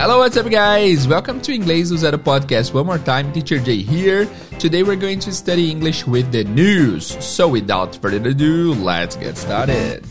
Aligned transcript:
Hello, 0.00 0.20
what's 0.20 0.34
up, 0.38 0.48
guys? 0.48 1.06
Welcome 1.06 1.42
to 1.42 1.52
Inglês 1.52 1.90
do 1.90 1.98
Zero 1.98 2.16
podcast. 2.16 2.72
One 2.72 2.86
more 2.86 2.96
time, 2.96 3.30
Teacher 3.34 3.58
Jay 3.58 3.82
here. 3.82 4.26
Today 4.58 4.82
we're 4.82 4.96
going 4.96 5.18
to 5.20 5.30
study 5.30 5.70
English 5.70 6.06
with 6.06 6.32
the 6.32 6.42
news. 6.44 7.22
So, 7.22 7.46
without 7.48 7.96
further 7.96 8.30
ado, 8.30 8.72
let's 8.72 9.14
get 9.16 9.36
started. 9.36 10.02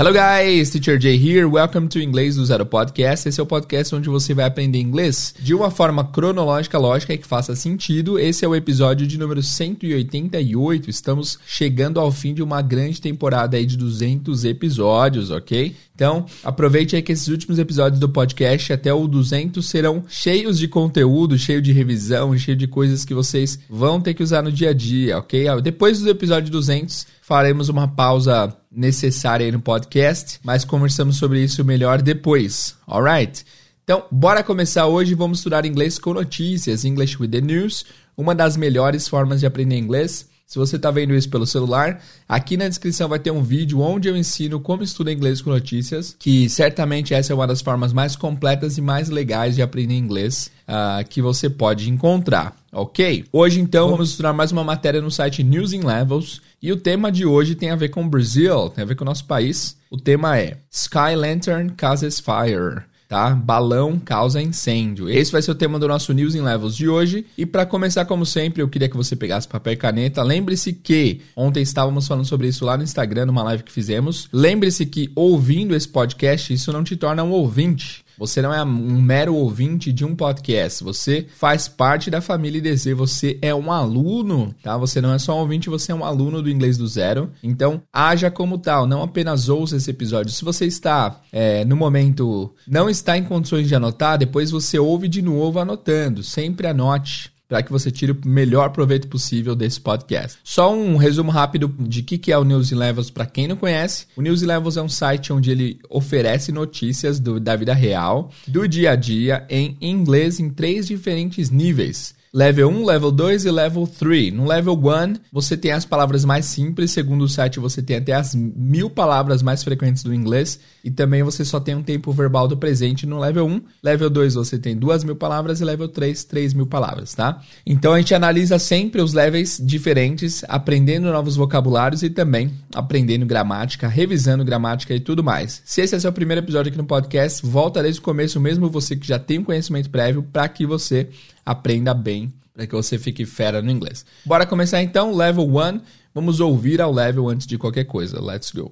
Hello 0.00 0.14
guys, 0.14 0.70
Teacher 0.70 0.98
Jay 0.98 1.18
here. 1.18 1.46
Welcome 1.46 1.86
to 1.88 1.98
Inglês 1.98 2.36
do 2.36 2.46
Zero 2.46 2.64
Podcast. 2.64 3.28
Esse 3.28 3.38
é 3.38 3.42
o 3.42 3.46
podcast 3.46 3.94
onde 3.94 4.08
você 4.08 4.32
vai 4.32 4.46
aprender 4.46 4.80
inglês 4.80 5.34
de 5.38 5.54
uma 5.54 5.70
forma 5.70 6.02
cronológica, 6.02 6.78
lógica 6.78 7.12
e 7.12 7.18
que 7.18 7.26
faça 7.26 7.54
sentido. 7.54 8.18
Esse 8.18 8.42
é 8.42 8.48
o 8.48 8.54
episódio 8.54 9.06
de 9.06 9.18
número 9.18 9.42
188. 9.42 10.88
Estamos 10.88 11.38
chegando 11.46 12.00
ao 12.00 12.10
fim 12.10 12.32
de 12.32 12.42
uma 12.42 12.62
grande 12.62 12.98
temporada 12.98 13.58
aí 13.58 13.66
de 13.66 13.76
200 13.76 14.46
episódios, 14.46 15.30
ok? 15.30 15.76
Então, 15.94 16.24
aproveite 16.42 16.96
aí 16.96 17.02
que 17.02 17.12
esses 17.12 17.28
últimos 17.28 17.58
episódios 17.58 18.00
do 18.00 18.08
podcast 18.08 18.72
até 18.72 18.94
o 18.94 19.06
200 19.06 19.68
serão 19.68 20.02
cheios 20.08 20.58
de 20.58 20.66
conteúdo, 20.66 21.36
cheio 21.36 21.60
de 21.60 21.72
revisão, 21.72 22.34
cheio 22.38 22.56
de 22.56 22.66
coisas 22.66 23.04
que 23.04 23.12
vocês 23.12 23.58
vão 23.68 24.00
ter 24.00 24.14
que 24.14 24.22
usar 24.22 24.40
no 24.40 24.50
dia 24.50 24.70
a 24.70 24.72
dia, 24.72 25.18
ok? 25.18 25.44
Depois 25.60 26.00
do 26.00 26.08
episódio 26.08 26.50
200, 26.50 27.06
faremos 27.20 27.68
uma 27.68 27.86
pausa 27.86 28.56
necessária 28.70 29.44
aí 29.44 29.52
no 29.52 29.60
podcast, 29.60 30.38
mas 30.44 30.64
conversamos 30.64 31.16
sobre 31.16 31.42
isso 31.42 31.64
melhor 31.64 32.00
depois, 32.00 32.76
alright? 32.86 33.44
Então, 33.82 34.04
bora 34.10 34.44
começar 34.44 34.86
hoje, 34.86 35.14
vamos 35.14 35.38
estudar 35.38 35.66
inglês 35.66 35.98
com 35.98 36.14
notícias, 36.14 36.84
English 36.84 37.20
with 37.20 37.28
the 37.28 37.40
News, 37.40 37.84
uma 38.16 38.34
das 38.34 38.56
melhores 38.56 39.08
formas 39.08 39.40
de 39.40 39.46
aprender 39.46 39.76
inglês. 39.76 40.28
Se 40.50 40.58
você 40.58 40.74
está 40.74 40.90
vendo 40.90 41.14
isso 41.14 41.30
pelo 41.30 41.46
celular, 41.46 42.02
aqui 42.28 42.56
na 42.56 42.66
descrição 42.66 43.08
vai 43.08 43.20
ter 43.20 43.30
um 43.30 43.40
vídeo 43.40 43.78
onde 43.78 44.08
eu 44.08 44.16
ensino 44.16 44.58
como 44.58 44.82
estudar 44.82 45.12
inglês 45.12 45.40
com 45.40 45.48
notícias, 45.48 46.16
que 46.18 46.48
certamente 46.48 47.14
essa 47.14 47.32
é 47.32 47.36
uma 47.36 47.46
das 47.46 47.60
formas 47.60 47.92
mais 47.92 48.16
completas 48.16 48.76
e 48.76 48.80
mais 48.80 49.08
legais 49.08 49.54
de 49.54 49.62
aprender 49.62 49.94
inglês 49.94 50.50
uh, 50.66 51.08
que 51.08 51.22
você 51.22 51.48
pode 51.48 51.88
encontrar, 51.88 52.56
ok? 52.72 53.26
Hoje 53.32 53.60
então 53.60 53.90
vamos 53.90 54.10
estudar 54.10 54.32
mais 54.32 54.50
uma 54.50 54.64
matéria 54.64 55.00
no 55.00 55.08
site 55.08 55.44
News 55.44 55.72
in 55.72 55.82
Levels 55.82 56.42
e 56.60 56.72
o 56.72 56.76
tema 56.76 57.12
de 57.12 57.24
hoje 57.24 57.54
tem 57.54 57.70
a 57.70 57.76
ver 57.76 57.90
com 57.90 58.02
o 58.02 58.10
Brasil, 58.10 58.70
tem 58.70 58.82
a 58.82 58.86
ver 58.88 58.96
com 58.96 59.04
o 59.04 59.06
nosso 59.06 59.26
país. 59.26 59.76
O 59.88 59.96
tema 59.96 60.36
é 60.36 60.56
Sky 60.68 61.14
Lantern 61.14 61.70
Causes 61.76 62.18
Fire 62.18 62.89
tá? 63.10 63.30
Balão 63.34 63.98
causa 63.98 64.40
incêndio. 64.40 65.10
Esse 65.10 65.32
vai 65.32 65.42
ser 65.42 65.50
o 65.50 65.54
tema 65.56 65.80
do 65.80 65.88
nosso 65.88 66.12
News 66.12 66.36
in 66.36 66.42
Levels 66.42 66.76
de 66.76 66.88
hoje. 66.88 67.26
E 67.36 67.44
para 67.44 67.66
começar, 67.66 68.04
como 68.04 68.24
sempre, 68.24 68.62
eu 68.62 68.68
queria 68.68 68.88
que 68.88 68.96
você 68.96 69.16
pegasse 69.16 69.48
papel 69.48 69.72
e 69.72 69.76
caneta. 69.76 70.22
Lembre-se 70.22 70.72
que 70.72 71.20
ontem 71.34 71.60
estávamos 71.60 72.06
falando 72.06 72.24
sobre 72.24 72.46
isso 72.46 72.64
lá 72.64 72.76
no 72.76 72.84
Instagram, 72.84 73.26
numa 73.26 73.42
live 73.42 73.64
que 73.64 73.72
fizemos. 73.72 74.28
Lembre-se 74.32 74.86
que 74.86 75.10
ouvindo 75.16 75.74
esse 75.74 75.88
podcast, 75.88 76.54
isso 76.54 76.72
não 76.72 76.84
te 76.84 76.96
torna 76.96 77.24
um 77.24 77.32
ouvinte. 77.32 78.04
Você 78.20 78.42
não 78.42 78.52
é 78.52 78.62
um 78.62 79.00
mero 79.00 79.34
ouvinte 79.34 79.90
de 79.90 80.04
um 80.04 80.14
podcast. 80.14 80.84
Você 80.84 81.26
faz 81.38 81.66
parte 81.68 82.10
da 82.10 82.20
família 82.20 82.58
IDZ. 82.58 82.92
Você 82.94 83.38
é 83.40 83.54
um 83.54 83.72
aluno, 83.72 84.54
tá? 84.62 84.76
Você 84.76 85.00
não 85.00 85.14
é 85.14 85.18
só 85.18 85.34
um 85.38 85.40
ouvinte, 85.40 85.70
você 85.70 85.90
é 85.90 85.94
um 85.94 86.04
aluno 86.04 86.42
do 86.42 86.50
Inglês 86.50 86.76
do 86.76 86.86
Zero. 86.86 87.30
Então, 87.42 87.80
haja 87.90 88.30
como 88.30 88.58
tal. 88.58 88.86
Não 88.86 89.02
apenas 89.02 89.48
ouça 89.48 89.76
esse 89.76 89.90
episódio. 89.90 90.34
Se 90.34 90.44
você 90.44 90.66
está, 90.66 91.22
é, 91.32 91.64
no 91.64 91.74
momento, 91.74 92.54
não 92.68 92.90
está 92.90 93.16
em 93.16 93.24
condições 93.24 93.66
de 93.66 93.74
anotar, 93.74 94.18
depois 94.18 94.50
você 94.50 94.78
ouve 94.78 95.08
de 95.08 95.22
novo 95.22 95.58
anotando. 95.58 96.22
Sempre 96.22 96.66
anote 96.66 97.29
para 97.50 97.64
que 97.64 97.72
você 97.72 97.90
tire 97.90 98.12
o 98.12 98.18
melhor 98.24 98.70
proveito 98.70 99.08
possível 99.08 99.56
desse 99.56 99.80
podcast. 99.80 100.38
Só 100.44 100.72
um 100.72 100.96
resumo 100.96 101.32
rápido 101.32 101.74
de 101.80 102.00
que, 102.00 102.16
que 102.16 102.30
é 102.30 102.38
o 102.38 102.44
News 102.44 102.70
Levels 102.70 103.10
para 103.10 103.26
quem 103.26 103.48
não 103.48 103.56
conhece. 103.56 104.06
O 104.16 104.22
News 104.22 104.40
Levels 104.40 104.76
é 104.76 104.82
um 104.82 104.88
site 104.88 105.32
onde 105.32 105.50
ele 105.50 105.80
oferece 105.90 106.52
notícias 106.52 107.18
do, 107.18 107.40
da 107.40 107.56
vida 107.56 107.74
real, 107.74 108.30
do 108.46 108.68
dia 108.68 108.92
a 108.92 108.96
dia, 108.96 109.44
em 109.50 109.76
inglês 109.80 110.38
em 110.38 110.48
três 110.48 110.86
diferentes 110.86 111.50
níveis. 111.50 112.14
Level 112.32 112.68
1, 112.68 112.84
Level 112.84 113.10
2 113.10 113.44
e 113.44 113.50
Level 113.50 113.86
3. 113.88 114.32
No 114.32 114.46
Level 114.46 114.74
1, 114.74 115.16
você 115.32 115.56
tem 115.56 115.72
as 115.72 115.84
palavras 115.84 116.24
mais 116.24 116.46
simples, 116.46 116.92
segundo 116.92 117.22
o 117.22 117.28
site 117.28 117.58
você 117.58 117.82
tem 117.82 117.96
até 117.96 118.12
as 118.12 118.36
mil 118.36 118.88
palavras 118.88 119.42
mais 119.42 119.64
frequentes 119.64 120.04
do 120.04 120.14
inglês, 120.14 120.60
e 120.84 120.92
também 120.92 121.24
você 121.24 121.44
só 121.44 121.58
tem 121.58 121.74
um 121.74 121.82
tempo 121.82 122.12
verbal 122.12 122.46
do 122.46 122.56
presente 122.56 123.04
no 123.04 123.18
Level 123.18 123.44
1. 123.46 123.62
Level 123.82 124.08
2 124.08 124.34
você 124.34 124.60
tem 124.60 124.76
duas 124.76 125.02
mil 125.02 125.16
palavras 125.16 125.60
e 125.60 125.64
Level 125.64 125.88
3, 125.88 126.22
três 126.22 126.54
mil 126.54 126.68
palavras, 126.68 127.14
tá? 127.14 127.42
Então 127.66 127.94
a 127.94 127.98
gente 127.98 128.14
analisa 128.14 128.60
sempre 128.60 129.02
os 129.02 129.12
levels 129.12 129.60
diferentes, 129.60 130.44
aprendendo 130.46 131.10
novos 131.10 131.34
vocabulários 131.34 132.04
e 132.04 132.10
também 132.10 132.52
aprendendo 132.72 133.26
gramática, 133.26 133.88
revisando 133.88 134.44
gramática 134.44 134.94
e 134.94 135.00
tudo 135.00 135.24
mais. 135.24 135.62
Se 135.64 135.80
esse 135.80 135.96
é 135.96 135.98
seu 135.98 136.12
primeiro 136.12 136.42
episódio 136.42 136.70
aqui 136.70 136.78
no 136.78 136.86
podcast, 136.86 137.44
volta 137.44 137.82
desde 137.82 137.98
o 138.00 138.04
começo, 138.04 138.38
mesmo 138.38 138.70
você 138.70 138.94
que 138.94 139.08
já 139.08 139.18
tem 139.18 139.40
um 139.40 139.44
conhecimento 139.44 139.90
prévio, 139.90 140.22
para 140.22 140.48
que 140.48 140.64
você 140.64 141.08
aprenda 141.44 141.94
bem, 141.94 142.32
para 142.52 142.66
que 142.66 142.74
você 142.74 142.98
fique 142.98 143.24
fera 143.24 143.62
no 143.62 143.70
inglês. 143.70 144.04
Bora 144.24 144.46
começar 144.46 144.82
então, 144.82 145.14
level 145.14 145.46
1. 145.46 145.80
Vamos 146.14 146.40
ouvir 146.40 146.80
ao 146.80 146.92
level 146.92 147.28
antes 147.28 147.46
de 147.46 147.56
qualquer 147.56 147.84
coisa. 147.84 148.20
Let's 148.20 148.50
go. 148.50 148.70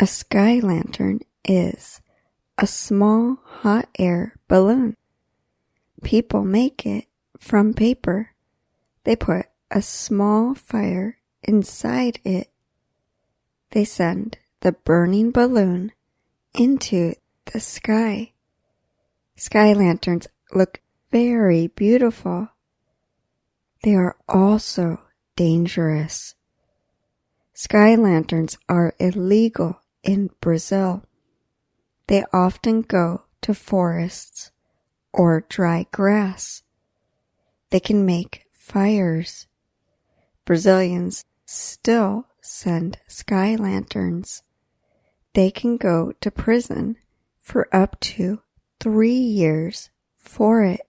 A 0.00 0.04
sky 0.06 0.60
lantern 0.60 1.18
is 1.44 2.00
a 2.56 2.66
small 2.66 3.38
hot 3.64 3.88
air 3.98 4.34
balloon. 4.48 4.96
People 6.02 6.44
make 6.44 6.86
it 6.86 7.08
from 7.36 7.72
paper. 7.72 8.28
They 9.04 9.16
put 9.16 9.46
a 9.70 9.82
small 9.82 10.54
fire 10.54 11.18
inside 11.42 12.20
it. 12.24 12.48
They 13.70 13.84
send 13.84 14.38
the 14.60 14.72
burning 14.72 15.30
balloon 15.30 15.92
into 16.54 17.14
the 17.52 17.60
sky. 17.60 18.32
Sky 19.38 19.72
lanterns 19.72 20.26
look 20.52 20.80
very 21.12 21.68
beautiful. 21.68 22.48
They 23.84 23.94
are 23.94 24.16
also 24.28 25.00
dangerous. 25.36 26.34
Sky 27.54 27.94
lanterns 27.94 28.58
are 28.68 28.96
illegal 28.98 29.80
in 30.02 30.30
Brazil. 30.40 31.04
They 32.08 32.24
often 32.32 32.82
go 32.82 33.26
to 33.42 33.54
forests 33.54 34.50
or 35.12 35.46
dry 35.48 35.86
grass. 35.92 36.64
They 37.70 37.78
can 37.78 38.04
make 38.04 38.44
fires. 38.50 39.46
Brazilians 40.44 41.24
still 41.44 42.26
send 42.40 42.98
sky 43.06 43.54
lanterns. 43.54 44.42
They 45.34 45.52
can 45.52 45.76
go 45.76 46.12
to 46.22 46.30
prison 46.32 46.96
for 47.38 47.68
up 47.72 48.00
to 48.00 48.40
three 48.80 49.10
years 49.10 49.90
for 50.16 50.62
it. 50.64 50.80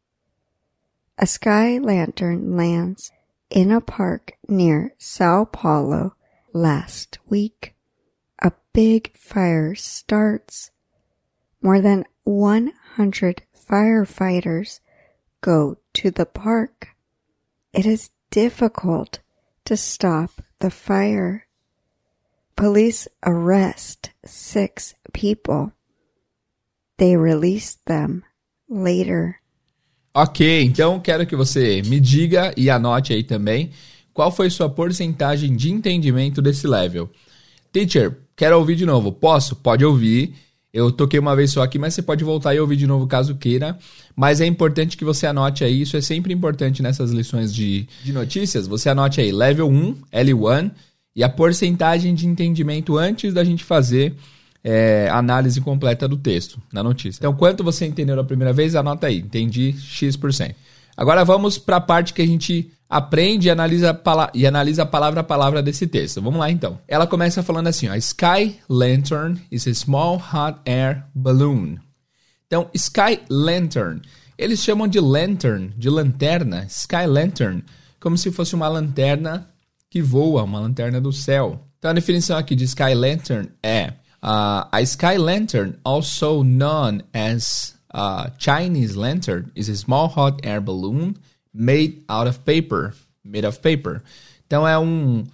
A 1.17 1.27
sky 1.27 1.77
lantern 1.77 2.55
lands 2.55 3.11
in 3.49 3.71
a 3.71 3.81
park 3.81 4.33
near 4.47 4.93
Sao 4.97 5.45
Paulo 5.45 6.15
last 6.53 7.19
week. 7.27 7.75
A 8.41 8.51
big 8.73 9.15
fire 9.17 9.75
starts. 9.75 10.71
More 11.61 11.81
than 11.81 12.05
100 12.23 13.43
firefighters 13.69 14.79
go 15.41 15.77
to 15.93 16.11
the 16.11 16.25
park. 16.25 16.89
It 17.73 17.85
is 17.85 18.11
difficult 18.31 19.19
to 19.65 19.75
stop 19.75 20.41
the 20.59 20.71
fire. 20.71 21.47
Police 22.55 23.07
arrest 23.25 24.11
six 24.25 24.95
people 25.13 25.73
They 26.99 27.15
released 27.15 27.79
them 27.85 28.23
later. 28.69 29.35
Ok, 30.13 30.63
então 30.63 30.99
quero 30.99 31.25
que 31.25 31.35
você 31.35 31.81
me 31.83 31.97
diga 31.99 32.53
e 32.57 32.69
anote 32.69 33.13
aí 33.13 33.23
também 33.23 33.71
qual 34.13 34.29
foi 34.29 34.49
sua 34.49 34.67
porcentagem 34.67 35.55
de 35.55 35.71
entendimento 35.71 36.41
desse 36.41 36.67
level. 36.67 37.09
Teacher, 37.71 38.17
quero 38.35 38.57
ouvir 38.57 38.75
de 38.75 38.85
novo. 38.85 39.13
Posso? 39.13 39.55
Pode 39.55 39.85
ouvir. 39.85 40.35
Eu 40.73 40.91
toquei 40.91 41.17
uma 41.17 41.37
vez 41.37 41.51
só 41.51 41.63
aqui, 41.63 41.79
mas 41.79 41.93
você 41.93 42.01
pode 42.01 42.21
voltar 42.23 42.53
e 42.53 42.59
ouvir 42.59 42.75
de 42.75 42.85
novo 42.85 43.07
caso 43.07 43.35
queira. 43.35 43.79
Mas 44.13 44.41
é 44.41 44.45
importante 44.45 44.97
que 44.97 45.05
você 45.05 45.25
anote 45.25 45.63
aí, 45.63 45.81
isso 45.81 45.95
é 45.95 46.01
sempre 46.01 46.33
importante 46.33 46.83
nessas 46.83 47.11
lições 47.11 47.55
de, 47.55 47.87
de 48.03 48.11
notícias. 48.11 48.67
Você 48.67 48.89
anote 48.89 49.21
aí 49.21 49.31
level 49.31 49.69
1, 49.69 49.95
L1, 50.11 50.71
e 51.15 51.23
a 51.23 51.29
porcentagem 51.29 52.13
de 52.13 52.27
entendimento 52.27 52.97
antes 52.97 53.33
da 53.33 53.43
gente 53.45 53.63
fazer 53.63 54.13
é, 54.63 55.09
análise 55.11 55.61
completa 55.61 56.07
do 56.07 56.17
texto 56.17 56.61
na 56.71 56.83
notícia. 56.83 57.19
Então, 57.19 57.33
quanto 57.33 57.63
você 57.63 57.85
entendeu 57.85 58.15
da 58.15 58.23
primeira 58.23 58.53
vez, 58.53 58.75
anota 58.75 59.07
aí. 59.07 59.19
Entendi 59.19 59.75
X%. 59.77 60.55
Agora 60.95 61.23
vamos 61.23 61.57
para 61.57 61.77
a 61.77 61.81
parte 61.81 62.13
que 62.13 62.21
a 62.21 62.27
gente 62.27 62.71
aprende 62.89 63.47
e 63.47 63.51
analisa, 63.51 64.01
e 64.33 64.45
analisa 64.45 64.85
palavra 64.85 65.21
a 65.21 65.23
palavra 65.23 65.61
desse 65.61 65.87
texto. 65.87 66.21
Vamos 66.21 66.39
lá 66.39 66.51
então. 66.51 66.79
Ela 66.87 67.07
começa 67.07 67.41
falando 67.41 67.67
assim: 67.67 67.87
ó, 67.87 67.95
Sky 67.95 68.59
Lantern 68.69 69.39
is 69.51 69.67
a 69.67 69.73
small 69.73 70.15
hot 70.15 70.59
air 70.65 71.05
balloon. 71.15 71.77
Então, 72.47 72.69
Sky 72.73 73.21
Lantern 73.29 74.01
Eles 74.39 74.63
chamam 74.63 74.87
de 74.87 75.01
lantern, 75.01 75.73
de 75.77 75.89
lanterna, 75.89 76.65
sky 76.69 77.05
lantern, 77.05 77.61
como 77.99 78.17
se 78.17 78.31
fosse 78.31 78.55
uma 78.55 78.69
lanterna 78.69 79.49
que 79.89 80.01
voa, 80.01 80.43
uma 80.43 80.61
lanterna 80.61 81.01
do 81.01 81.11
céu. 81.11 81.67
Então 81.77 81.91
a 81.91 81.93
definição 81.93 82.37
aqui 82.37 82.55
de 82.55 82.63
sky 82.63 82.93
lantern 82.93 83.49
é 83.61 83.93
uh, 84.23 84.65
a 84.71 84.85
sky 84.85 85.17
lantern, 85.17 85.77
also 85.83 86.43
known 86.43 87.03
as 87.13 87.75
a 87.91 88.31
Chinese 88.37 88.95
lantern, 88.95 89.51
is 89.55 89.69
a 89.69 89.75
small 89.75 90.07
hot 90.07 90.45
air 90.45 90.61
balloon 90.61 91.17
made 91.53 92.03
out 92.09 92.27
of 92.27 92.43
paper, 92.45 92.93
made 93.23 93.45
of 93.45 93.61
paper. 93.61 94.03
Então 94.45 94.67
é 94.67 94.77
um 94.77 95.25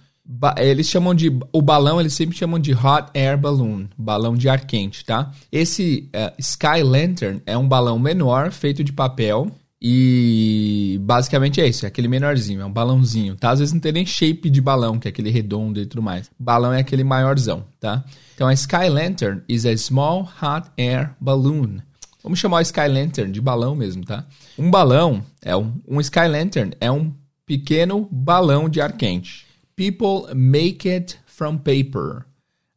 eles 0.58 0.88
chamam 0.88 1.14
de 1.14 1.28
o 1.52 1.62
balão, 1.62 2.00
eles 2.00 2.12
sempre 2.12 2.36
chamam 2.36 2.58
de 2.58 2.72
hot 2.72 3.10
air 3.14 3.38
balloon, 3.38 3.86
balão 3.96 4.34
de 4.34 4.48
ar 4.48 4.66
quente, 4.66 5.04
tá? 5.04 5.32
Esse 5.52 6.10
uh, 6.14 6.34
Sky 6.38 6.82
Lantern 6.82 7.40
é 7.46 7.56
um 7.56 7.68
balão 7.68 7.98
menor 7.98 8.50
feito 8.50 8.82
de 8.82 8.92
papel 8.92 9.50
e 9.80 10.98
basicamente 11.02 11.60
é 11.60 11.68
isso, 11.68 11.84
é 11.84 11.88
aquele 11.88 12.08
menorzinho, 12.08 12.62
é 12.62 12.64
um 12.64 12.72
balãozinho, 12.72 13.36
tá? 13.36 13.50
Às 13.50 13.58
vezes 13.58 13.74
não 13.74 13.80
tem 13.80 13.92
nem 13.92 14.06
shape 14.06 14.48
de 14.48 14.60
balão, 14.60 14.98
que 14.98 15.06
é 15.06 15.10
aquele 15.10 15.30
redondo 15.30 15.80
e 15.80 15.86
tudo 15.86 16.02
mais. 16.02 16.30
Balão 16.38 16.72
é 16.72 16.80
aquele 16.80 17.04
maiorzão, 17.04 17.64
tá? 17.78 18.04
Então 18.34 18.48
a 18.48 18.54
Sky 18.54 18.88
Lantern 18.88 19.42
is 19.48 19.66
a 19.66 19.76
small 19.76 20.30
hot 20.42 20.70
air 20.78 21.14
balloon. 21.20 21.78
Vamos 22.22 22.38
chamar 22.38 22.58
o 22.58 22.62
Sky 22.62 22.88
Lantern 22.88 23.30
de 23.30 23.40
balão 23.40 23.76
mesmo, 23.76 24.04
tá? 24.04 24.26
Um 24.58 24.70
balão 24.70 25.22
é 25.42 25.54
um, 25.54 25.72
um 25.86 26.00
Sky 26.00 26.26
Lantern 26.26 26.72
é 26.80 26.90
um 26.90 27.12
pequeno 27.44 28.08
balão 28.10 28.68
de 28.68 28.80
ar 28.80 28.92
quente. 28.96 29.46
People 29.76 30.34
make 30.34 30.88
it 30.88 31.18
from 31.26 31.58
paper. 31.58 32.24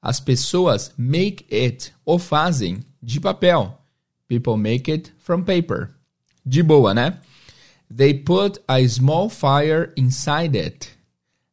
As 0.02 0.20
pessoas 0.20 0.94
make 0.98 1.46
it 1.52 1.94
ou 2.06 2.20
fazem 2.20 2.82
de 3.02 3.20
papel. 3.20 3.82
People 4.28 4.58
make 4.58 4.92
it 4.92 5.12
from 5.18 5.44
paper. 5.44 5.90
De 6.50 6.64
boa, 6.64 6.96
né? 6.96 7.20
They 7.96 8.12
put 8.12 8.60
a 8.68 8.88
small 8.88 9.30
fire 9.30 9.94
inside 9.96 10.58
it. 10.58 10.90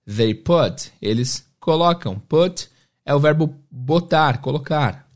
They 0.07 0.33
put, 0.33 0.91
eles 1.03 1.45
colocam. 1.61 2.19
Put 2.19 2.71
é 3.05 3.15
o 3.15 3.21
verbo 3.21 3.55
botar, 3.71 4.39
colocar. 4.39 5.07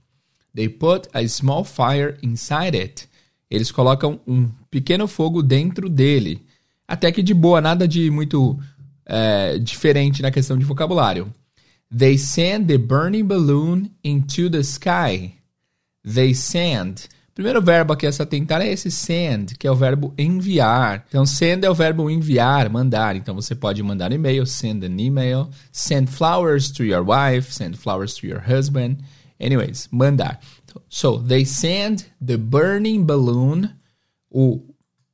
They 0.55 0.69
put 0.69 1.09
a 1.15 1.27
small 1.27 1.65
fire 1.65 2.19
inside 2.23 2.77
it. 2.77 3.09
Eles 3.51 3.71
colocam 3.73 4.21
um 4.27 4.51
pequeno 4.71 5.09
fogo 5.09 5.43
dentro 5.43 5.89
dele. 5.89 6.45
Até 6.87 7.11
que 7.11 7.23
de 7.23 7.33
boa, 7.33 7.61
nada 7.61 7.89
de 7.89 8.11
muito 8.11 8.59
é, 9.07 9.59
diferente 9.59 10.21
na 10.21 10.31
questão 10.31 10.59
de 10.59 10.65
vocabulário. 10.67 11.33
They 11.97 12.19
send 12.19 12.67
the 12.67 12.77
burning 12.77 13.25
balloon 13.25 13.89
into 14.05 14.51
the 14.51 14.61
sky. 14.61 15.37
They 16.05 16.35
send. 16.35 17.09
Primeiro 17.41 17.63
verbo 17.63 17.95
aqui 17.95 18.07
a 18.07 18.13
se 18.13 18.21
atentar 18.21 18.61
é 18.61 18.71
esse 18.71 18.91
send, 18.91 19.57
que 19.57 19.67
é 19.67 19.71
o 19.71 19.75
verbo 19.75 20.13
enviar. 20.19 21.07
Então, 21.09 21.25
send 21.25 21.65
é 21.65 21.71
o 21.71 21.75
verbo 21.75 22.11
enviar, 22.11 22.69
mandar. 22.69 23.17
Então, 23.17 23.35
você 23.35 23.55
pode 23.55 23.83
mandar 23.83 24.13
e-mail, 24.13 24.45
send 24.45 24.85
an 24.85 25.01
email, 25.01 25.49
send 25.73 26.11
flowers 26.11 26.71
to 26.71 26.85
your 26.85 27.03
wife, 27.03 27.51
send 27.51 27.79
flowers 27.79 28.15
to 28.17 28.27
your 28.27 28.43
husband. 28.47 28.99
Anyways, 29.41 29.89
mandar. 29.91 30.39
So, 30.91 31.17
they 31.17 31.47
send 31.47 32.05
the 32.23 32.37
burning 32.37 33.07
balloon, 33.07 33.71
o 34.31 34.61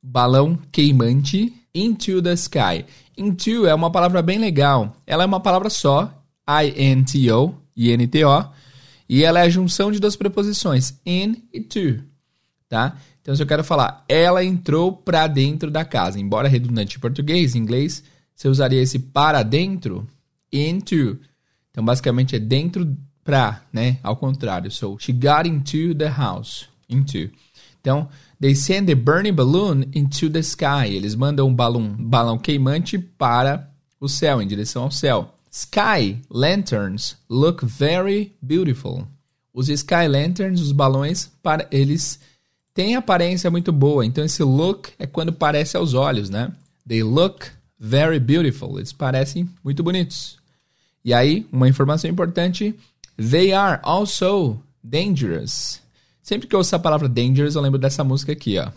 balão 0.03 0.59
queimante, 0.69 1.53
into 1.73 2.21
the 2.21 2.33
sky. 2.33 2.83
Into 3.17 3.65
é 3.65 3.73
uma 3.73 3.89
palavra 3.89 4.21
bem 4.21 4.37
legal. 4.37 4.97
Ela 5.07 5.23
é 5.23 5.25
uma 5.25 5.39
palavra 5.39 5.69
só, 5.69 6.11
I-N-T-O, 6.45 7.55
I-N-T-O, 7.73 8.49
e 9.07 9.23
ela 9.23 9.39
é 9.39 9.43
a 9.43 9.49
junção 9.49 9.93
de 9.93 9.99
duas 10.01 10.17
preposições, 10.17 10.99
in 11.05 11.41
e 11.53 11.61
to, 11.61 12.03
tá? 12.69 12.97
Então, 13.21 13.35
se 13.35 13.41
eu 13.41 13.47
quero 13.47 13.63
falar, 13.63 14.05
ela 14.07 14.43
entrou 14.43 14.91
para 14.93 15.27
dentro 15.27 15.69
da 15.69 15.83
casa, 15.83 16.19
embora 16.19 16.47
redundante 16.47 16.97
em 16.97 16.99
português, 16.99 17.55
em 17.55 17.59
inglês, 17.59 18.03
você 18.33 18.47
usaria 18.47 18.81
esse 18.81 18.99
para 18.99 19.43
dentro, 19.43 20.07
into. 20.51 21.19
Então, 21.71 21.83
basicamente, 21.83 22.35
é 22.35 22.39
dentro 22.39 22.95
pra, 23.23 23.63
né? 23.73 23.97
Ao 24.01 24.15
contrário. 24.15 24.71
So, 24.71 24.97
she 24.99 25.11
got 25.11 25.45
into 25.45 25.93
the 25.95 26.07
house. 26.07 26.69
Into. 26.87 27.29
Então, 27.81 28.07
they 28.39 28.55
send 28.55 28.91
a 28.91 28.95
burning 28.95 29.33
balloon 29.33 29.83
into 29.93 30.29
the 30.29 30.39
sky. 30.39 30.87
Eles 30.89 31.15
mandam 31.15 31.47
um 31.47 31.53
balão, 31.53 31.95
balão 31.99 32.37
queimante 32.37 32.97
para 32.97 33.69
o 33.99 34.07
céu, 34.07 34.41
em 34.41 34.47
direção 34.47 34.83
ao 34.83 34.91
céu. 34.91 35.33
Sky 35.51 36.21
lanterns 36.29 37.17
look 37.29 37.65
very 37.65 38.35
beautiful. 38.41 39.07
Os 39.53 39.69
sky 39.69 40.07
lanterns, 40.07 40.61
os 40.61 40.71
balões, 40.71 41.31
para 41.41 41.67
eles 41.71 42.19
têm 42.77 42.95
aparência 42.95 43.49
muito 43.49 43.71
boa. 43.71 44.05
Então 44.05 44.23
esse 44.23 44.43
look 44.43 44.91
é 44.99 45.07
quando 45.07 45.33
parece 45.33 45.75
aos 45.75 45.95
olhos, 45.95 46.29
né? 46.29 46.51
They 46.87 47.01
look 47.01 47.47
very 47.79 48.19
beautiful. 48.19 48.77
Eles 48.77 48.93
parecem 48.93 49.49
muito 49.63 49.81
bonitos. 49.81 50.37
E 51.03 51.11
aí, 51.11 51.47
uma 51.51 51.67
informação 51.67 52.07
importante, 52.07 52.75
they 53.17 53.51
are 53.51 53.79
also 53.81 54.61
dangerous. 54.83 55.81
Sempre 56.21 56.47
que 56.47 56.53
eu 56.53 56.59
ouço 56.59 56.75
a 56.75 56.79
palavra 56.79 57.09
dangerous, 57.09 57.55
eu 57.55 57.61
lembro 57.61 57.79
dessa 57.79 58.03
música 58.03 58.33
aqui, 58.33 58.59
ó. 58.59 58.69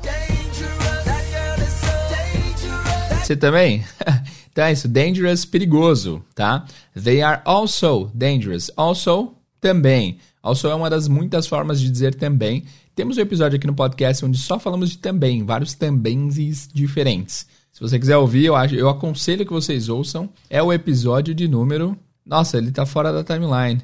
Você 3.23 3.37
também? 3.37 3.85
então 4.51 4.65
é 4.65 4.73
isso, 4.73 4.89
dangerous, 4.89 5.45
perigoso, 5.45 6.25
tá? 6.35 6.65
They 6.95 7.21
are 7.21 7.43
also 7.45 8.11
dangerous. 8.15 8.71
Also, 8.77 9.35
também. 9.61 10.19
Also 10.43 10.69
é 10.69 10.75
uma 10.75 10.89
das 10.89 11.07
muitas 11.07 11.47
formas 11.47 11.81
de 11.81 11.91
dizer 11.91 12.15
também. 12.15 12.65
Temos 12.95 13.17
um 13.17 13.21
episódio 13.21 13.57
aqui 13.57 13.67
no 13.67 13.75
podcast 13.75 14.25
onde 14.25 14.39
só 14.39 14.59
falamos 14.59 14.91
de 14.91 14.99
também, 14.99 15.45
vários 15.45 15.75
tambéms 15.75 16.69
diferentes. 16.73 17.47
Se 17.73 17.81
você 17.81 17.99
quiser 17.99 18.17
ouvir, 18.17 18.47
eu, 18.47 18.57
acho, 18.57 18.75
eu 18.75 18.89
aconselho 18.89 19.47
que 19.47 19.53
vocês 19.53 19.89
ouçam. 19.89 20.29
É 20.49 20.63
o 20.63 20.73
episódio 20.73 21.35
de 21.35 21.49
número. 21.49 21.97
Nossa, 22.27 22.59
ele 22.59 22.71
tá 22.71 22.85
fora 22.85 23.13
da 23.13 23.25
timeline 23.25 23.81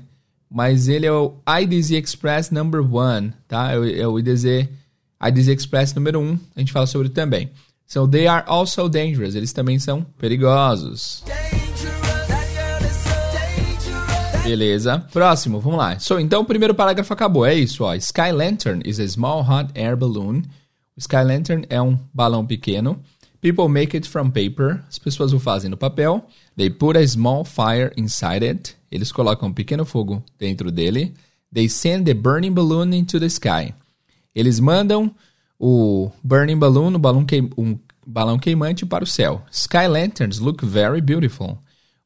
mas 0.50 0.88
ele 0.88 1.06
é 1.06 1.12
o 1.12 1.34
IDZ 1.60 1.90
Express 1.92 2.50
number 2.50 2.80
one, 2.80 3.32
tá? 3.48 3.72
É 3.72 4.06
o, 4.06 4.18
é 4.18 4.20
IDZ, 4.20 4.68
IDZ 5.20 5.48
Express 5.48 5.94
número 5.94 6.20
um. 6.20 6.38
A 6.54 6.60
gente 6.60 6.72
fala 6.72 6.86
sobre 6.86 7.08
também. 7.08 7.50
So 7.86 8.06
they 8.08 8.26
are 8.26 8.44
also 8.46 8.88
dangerous. 8.88 9.34
Eles 9.34 9.52
também 9.52 9.78
são 9.78 10.02
perigosos. 10.18 11.22
Beleza. 14.46 15.04
Próximo, 15.12 15.58
vamos 15.58 15.78
lá. 15.78 15.98
So, 15.98 16.20
então 16.20 16.42
o 16.42 16.44
primeiro 16.44 16.72
parágrafo 16.72 17.12
acabou. 17.12 17.44
É 17.44 17.52
isso, 17.52 17.82
ó. 17.82 17.94
Sky 17.96 18.30
Lantern 18.32 18.80
is 18.88 19.00
a 19.00 19.08
small 19.08 19.40
hot 19.40 19.70
air 19.74 19.96
balloon. 19.96 20.42
O 20.96 20.98
Sky 20.98 21.24
Lantern 21.24 21.66
é 21.68 21.82
um 21.82 21.98
balão 22.14 22.46
pequeno. 22.46 23.00
People 23.40 23.68
make 23.68 23.96
it 23.96 24.08
from 24.08 24.30
paper. 24.30 24.84
As 24.88 25.00
pessoas 25.00 25.32
o 25.32 25.40
fazem 25.40 25.68
no 25.68 25.76
papel. 25.76 26.24
They 26.56 26.70
put 26.70 26.96
a 26.96 27.06
small 27.06 27.44
fire 27.44 27.92
inside 27.96 28.46
it. 28.46 28.76
Eles 28.90 29.10
colocam 29.10 29.48
um 29.48 29.52
pequeno 29.52 29.84
fogo 29.84 30.22
dentro 30.38 30.70
dele. 30.70 31.12
They 31.52 31.68
send 31.68 32.04
the 32.04 32.14
burning 32.14 32.52
balloon 32.52 32.94
into 32.94 33.18
the 33.18 33.26
sky. 33.26 33.74
Eles 34.32 34.60
mandam 34.60 35.12
o 35.58 36.10
burning 36.22 36.58
balloon, 36.58 36.94
o 36.94 36.98
balão 36.98 37.24
queim, 37.24 37.50
um 37.58 37.76
balão 38.06 38.38
queimante 38.38 38.86
para 38.86 39.02
o 39.02 39.06
céu. 39.06 39.44
Sky 39.50 39.88
lanterns 39.88 40.38
look 40.38 40.64
very 40.64 41.00
beautiful. 41.00 41.58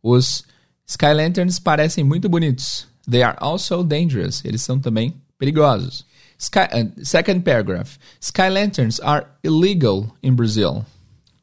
Os 0.03 0.45
sky 0.91 1.13
lanterns 1.15 1.61
parecem 1.61 2.03
muito 2.03 2.29
bonitos. 2.29 2.89
They 3.09 3.23
are 3.23 3.37
also 3.41 3.85
dangerous. 3.85 4.45
Eles 4.45 4.63
são 4.63 4.81
também 4.81 5.15
perigosos. 5.39 6.05
Sky, 6.37 6.69
uh, 6.73 7.05
second 7.05 7.43
paragraph. 7.45 7.97
Sky 8.21 8.49
lanterns 8.49 9.01
are 9.01 9.27
illegal 9.45 10.15
in 10.23 10.35
Brazil. 10.35 10.85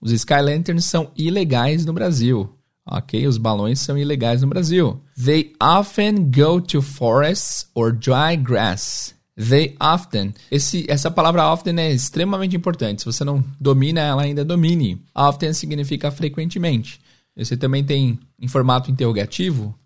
Os 0.01 0.11
sky 0.11 0.41
lanterns 0.41 0.85
são 0.85 1.11
ilegais 1.15 1.85
no 1.85 1.93
Brasil. 1.93 2.49
Ok, 2.85 3.25
os 3.27 3.37
balões 3.37 3.79
são 3.79 3.97
ilegais 3.97 4.41
no 4.41 4.47
Brasil. 4.47 5.01
They 5.17 5.53
often 5.61 6.31
go 6.31 6.61
to 6.61 6.81
forests 6.81 7.67
or 7.73 7.91
dry 7.91 8.35
grass. 8.35 9.13
They 9.37 9.75
often. 9.79 10.33
Esse, 10.49 10.85
essa 10.89 11.11
palavra 11.11 11.47
often 11.47 11.79
é 11.79 11.91
extremamente 11.91 12.55
importante. 12.55 13.01
Se 13.01 13.05
você 13.05 13.23
não 13.23 13.43
domina, 13.59 14.01
ela 14.01 14.23
ainda 14.23 14.43
domine. 14.43 15.01
Often 15.13 15.53
significa 15.53 16.09
frequentemente. 16.09 16.99
Você 17.37 17.55
também 17.55 17.83
tem 17.83 18.19
em 18.39 18.47
formato 18.47 18.89
interrogativo. 18.89 19.77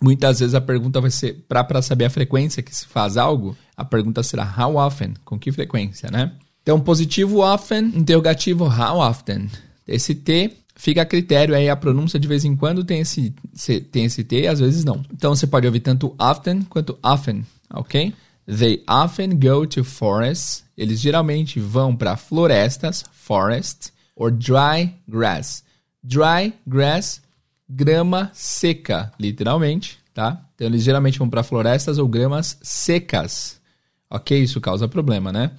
Muitas 0.00 0.40
vezes 0.40 0.54
a 0.54 0.60
pergunta 0.60 1.00
vai 1.00 1.10
ser 1.10 1.44
para 1.48 1.80
saber 1.80 2.06
a 2.06 2.10
frequência 2.10 2.62
que 2.62 2.74
se 2.74 2.86
faz 2.86 3.16
algo. 3.16 3.56
A 3.76 3.84
pergunta 3.84 4.22
será 4.22 4.44
how 4.58 4.76
often, 4.76 5.14
com 5.24 5.38
que 5.38 5.52
frequência, 5.52 6.10
né? 6.10 6.32
Então 6.62 6.80
positivo 6.80 7.40
often, 7.40 7.92
interrogativo 7.94 8.64
how 8.64 8.98
often. 8.98 9.48
Esse 9.86 10.14
T 10.14 10.52
fica 10.74 11.02
a 11.02 11.06
critério 11.06 11.54
aí 11.54 11.68
a 11.68 11.76
pronúncia 11.76 12.18
de 12.18 12.28
vez 12.28 12.44
em 12.44 12.54
quando 12.54 12.84
tem 12.84 13.00
esse, 13.00 13.34
tem 13.90 14.04
esse 14.04 14.22
T, 14.24 14.46
às 14.46 14.60
vezes 14.60 14.84
não. 14.84 15.02
Então 15.12 15.34
você 15.34 15.46
pode 15.46 15.66
ouvir 15.66 15.80
tanto 15.80 16.14
often 16.18 16.62
quanto 16.62 16.98
often, 17.02 17.46
ok? 17.72 18.12
They 18.46 18.84
often 18.88 19.38
go 19.38 19.66
to 19.66 19.82
forests. 19.82 20.64
Eles 20.76 21.00
geralmente 21.00 21.58
vão 21.58 21.96
para 21.96 22.16
florestas, 22.16 23.04
forest, 23.12 23.92
or 24.14 24.30
dry 24.30 24.94
grass. 25.08 25.64
Dry 26.08 26.54
grass, 26.64 27.20
grama 27.68 28.30
seca, 28.32 29.12
literalmente, 29.18 29.98
tá? 30.14 30.40
Então 30.54 30.68
eles 30.68 30.84
geralmente 30.84 31.18
vão 31.18 31.28
para 31.28 31.42
florestas 31.42 31.98
ou 31.98 32.06
gramas 32.06 32.56
secas. 32.62 33.60
Ok? 34.08 34.40
Isso 34.40 34.60
causa 34.60 34.86
problema, 34.86 35.32
né? 35.32 35.50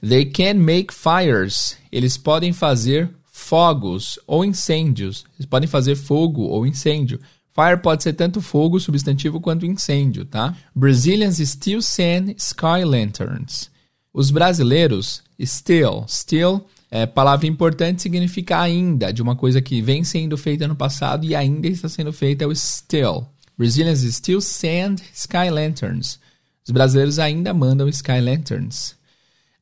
They 0.00 0.24
can 0.24 0.54
make 0.54 0.94
fires. 0.94 1.76
Eles 1.92 2.16
podem 2.16 2.54
fazer 2.54 3.10
fogos 3.30 4.18
ou 4.26 4.46
incêndios. 4.46 5.26
Eles 5.38 5.44
podem 5.44 5.68
fazer 5.68 5.94
fogo 5.94 6.44
ou 6.44 6.66
incêndio. 6.66 7.20
Fire 7.54 7.76
pode 7.82 8.02
ser 8.02 8.14
tanto 8.14 8.40
fogo, 8.40 8.80
substantivo, 8.80 9.42
quanto 9.42 9.66
incêndio, 9.66 10.24
tá? 10.24 10.56
Brazilians 10.74 11.36
still 11.36 11.82
send 11.82 12.34
sky 12.38 12.82
lanterns. 12.82 13.70
Os 14.14 14.30
brasileiros, 14.30 15.22
still, 15.38 16.06
still 16.08 16.64
é 16.92 17.06
palavra 17.06 17.46
importante, 17.46 18.02
significa 18.02 18.60
ainda, 18.60 19.12
de 19.12 19.22
uma 19.22 19.34
coisa 19.34 19.62
que 19.62 19.80
vem 19.80 20.04
sendo 20.04 20.36
feita 20.36 20.68
no 20.68 20.76
passado 20.76 21.24
e 21.24 21.34
ainda 21.34 21.66
está 21.66 21.88
sendo 21.88 22.12
feita, 22.12 22.44
é 22.44 22.46
o 22.46 22.54
still. 22.54 23.26
Brazilians 23.56 24.00
still 24.00 24.40
send 24.40 25.02
sky 25.14 25.48
lanterns. 25.50 26.20
Os 26.64 26.70
brasileiros 26.70 27.18
ainda 27.18 27.54
mandam 27.54 27.88
sky 27.88 28.20
lanterns. 28.20 28.94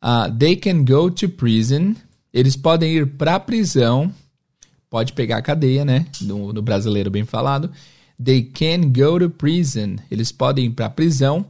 Uh, 0.02 0.30
they 0.36 0.56
can 0.56 0.84
go 0.84 1.08
to 1.08 1.28
prison. 1.28 1.94
Eles 2.32 2.56
podem 2.56 2.96
ir 2.96 3.06
para 3.06 3.36
a 3.36 3.40
prisão 3.40 4.12
pode 4.90 5.12
pegar 5.12 5.38
a 5.38 5.42
cadeia, 5.42 5.84
né? 5.84 6.04
No, 6.20 6.52
brasileiro 6.60 7.10
bem 7.10 7.24
falado. 7.24 7.70
They 8.22 8.42
can 8.42 8.92
go 8.92 9.18
to 9.20 9.30
prison. 9.30 9.96
Eles 10.10 10.32
podem 10.32 10.66
ir 10.66 10.70
para 10.70 10.86
a 10.86 10.90
prisão 10.90 11.46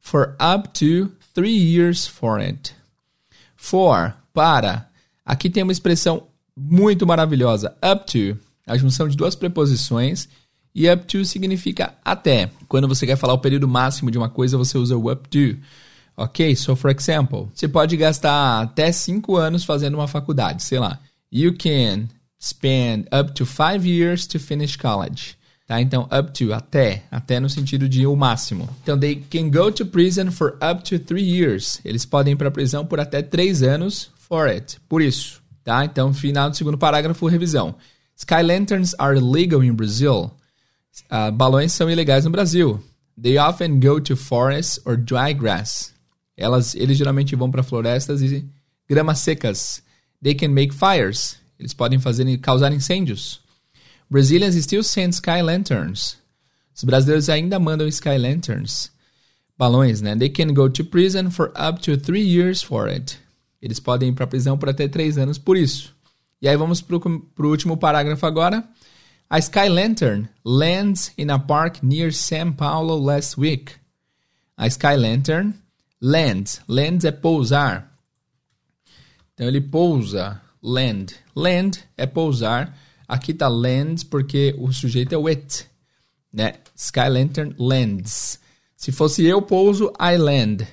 for 0.00 0.36
up 0.40 0.68
to 0.68 1.10
three 1.34 1.58
years 1.58 2.06
for 2.06 2.40
it. 2.40 2.72
For, 3.56 4.14
para. 4.32 4.88
Aqui 5.26 5.50
tem 5.50 5.64
uma 5.64 5.72
expressão 5.72 6.28
muito 6.56 7.04
maravilhosa. 7.04 7.76
Up 7.84 8.06
to, 8.06 8.38
a 8.64 8.78
junção 8.78 9.08
de 9.08 9.16
duas 9.16 9.34
preposições. 9.34 10.28
E 10.72 10.88
up 10.88 11.04
to 11.06 11.24
significa 11.24 11.94
até. 12.04 12.50
Quando 12.68 12.86
você 12.86 13.06
quer 13.06 13.16
falar 13.16 13.32
o 13.32 13.38
período 13.38 13.66
máximo 13.66 14.10
de 14.10 14.18
uma 14.18 14.28
coisa, 14.28 14.56
você 14.56 14.78
usa 14.78 14.96
o 14.96 15.10
up 15.10 15.28
to. 15.28 15.58
Ok? 16.16 16.54
So, 16.54 16.76
for 16.76 16.90
example, 16.90 17.48
você 17.52 17.66
pode 17.66 17.96
gastar 17.96 18.62
até 18.62 18.92
5 18.92 19.36
anos 19.36 19.64
fazendo 19.64 19.94
uma 19.94 20.06
faculdade, 20.06 20.62
sei 20.62 20.78
lá. 20.78 21.00
You 21.32 21.54
can 21.56 22.08
spend 22.40 23.06
up 23.12 23.32
to 23.32 23.44
five 23.44 23.88
years 23.88 24.26
to 24.28 24.38
finish 24.38 24.76
college. 24.76 25.36
Tá? 25.66 25.80
Então, 25.80 26.02
up 26.04 26.30
to, 26.32 26.52
até, 26.52 27.04
até 27.10 27.40
no 27.40 27.50
sentido 27.50 27.88
de 27.88 28.06
o 28.06 28.14
máximo. 28.14 28.68
Então, 28.82 28.98
they 28.98 29.16
can 29.30 29.50
go 29.50 29.72
to 29.72 29.84
prison 29.84 30.30
for 30.30 30.56
up 30.62 30.84
to 30.84 30.98
three 30.98 31.24
years. 31.24 31.80
Eles 31.84 32.04
podem 32.04 32.34
ir 32.34 32.36
para 32.36 32.48
a 32.48 32.52
prisão 32.52 32.86
por 32.86 33.00
até 33.00 33.20
três 33.20 33.62
anos 33.62 34.10
for 34.28 34.48
it. 34.48 34.78
Por 34.88 35.02
isso. 35.02 35.42
Tá? 35.64 35.84
Então, 35.84 36.14
final 36.14 36.50
do 36.50 36.56
segundo 36.56 36.78
parágrafo, 36.78 37.26
revisão. 37.26 37.74
Sky 38.16 38.42
lanterns 38.42 38.94
are 38.98 39.18
illegal 39.18 39.62
in 39.62 39.72
Brazil. 39.72 40.30
Uh, 41.10 41.30
balões 41.32 41.72
são 41.72 41.90
ilegais 41.90 42.24
no 42.24 42.30
Brasil. 42.30 42.82
They 43.20 43.38
often 43.38 43.80
go 43.80 44.00
to 44.00 44.16
forests 44.16 44.78
or 44.84 44.96
dry 44.96 45.32
grass. 45.32 45.92
Elas, 46.36 46.74
eles 46.74 46.96
geralmente 46.96 47.34
vão 47.34 47.50
para 47.50 47.62
florestas 47.62 48.22
e 48.22 48.46
gramas 48.88 49.20
secas. 49.20 49.82
They 50.22 50.34
can 50.34 50.48
make 50.48 50.74
fires. 50.74 51.38
Eles 51.58 51.74
podem 51.74 51.98
fazer 51.98 52.24
causar 52.38 52.72
incêndios. 52.72 53.40
Brazilians 54.10 54.54
still 54.56 54.84
send 54.84 55.14
sky 55.14 55.42
lanterns. 55.42 56.16
Os 56.74 56.84
brasileiros 56.84 57.28
ainda 57.28 57.58
mandam 57.58 57.88
sky 57.88 58.18
lanterns. 58.18 58.90
Balões, 59.58 60.02
né? 60.02 60.14
They 60.14 60.28
can 60.28 60.52
go 60.52 60.68
to 60.68 60.84
prison 60.84 61.30
for 61.30 61.50
up 61.56 61.80
to 61.82 61.96
three 61.96 62.22
years 62.22 62.62
for 62.62 62.88
it. 62.88 63.18
Eles 63.66 63.80
podem 63.80 64.10
ir 64.10 64.12
para 64.12 64.22
a 64.22 64.28
prisão 64.28 64.56
por 64.56 64.68
até 64.68 64.86
três 64.86 65.18
anos 65.18 65.38
por 65.38 65.56
isso. 65.56 65.92
E 66.40 66.48
aí 66.48 66.56
vamos 66.56 66.80
para 66.80 66.96
o 66.96 67.50
último 67.50 67.76
parágrafo 67.76 68.24
agora. 68.24 68.62
A 69.28 69.40
sky 69.40 69.68
lantern 69.68 70.28
lands 70.44 71.12
in 71.18 71.30
a 71.30 71.38
park 71.38 71.82
near 71.82 72.12
São 72.12 72.52
Paulo 72.52 72.96
last 72.96 73.40
week. 73.40 73.72
A 74.56 74.68
sky 74.68 74.96
lantern 74.96 75.52
lands. 76.00 76.60
Lands 76.68 77.04
é 77.04 77.10
pousar. 77.10 77.92
Então 79.34 79.48
ele 79.48 79.60
pousa 79.60 80.40
land. 80.62 81.16
Land 81.34 81.82
é 81.96 82.06
pousar. 82.06 82.72
Aqui 83.08 83.34
tá 83.34 83.48
lands 83.48 84.04
porque 84.04 84.54
o 84.60 84.72
sujeito 84.72 85.12
é 85.12 85.18
o 85.18 85.26
it, 85.26 85.66
né? 86.32 86.54
Sky 86.76 87.08
Lantern 87.08 87.52
lands. 87.58 88.38
Se 88.76 88.92
fosse 88.92 89.24
eu 89.24 89.42
pouso, 89.42 89.92
I 90.00 90.16
land. 90.16 90.68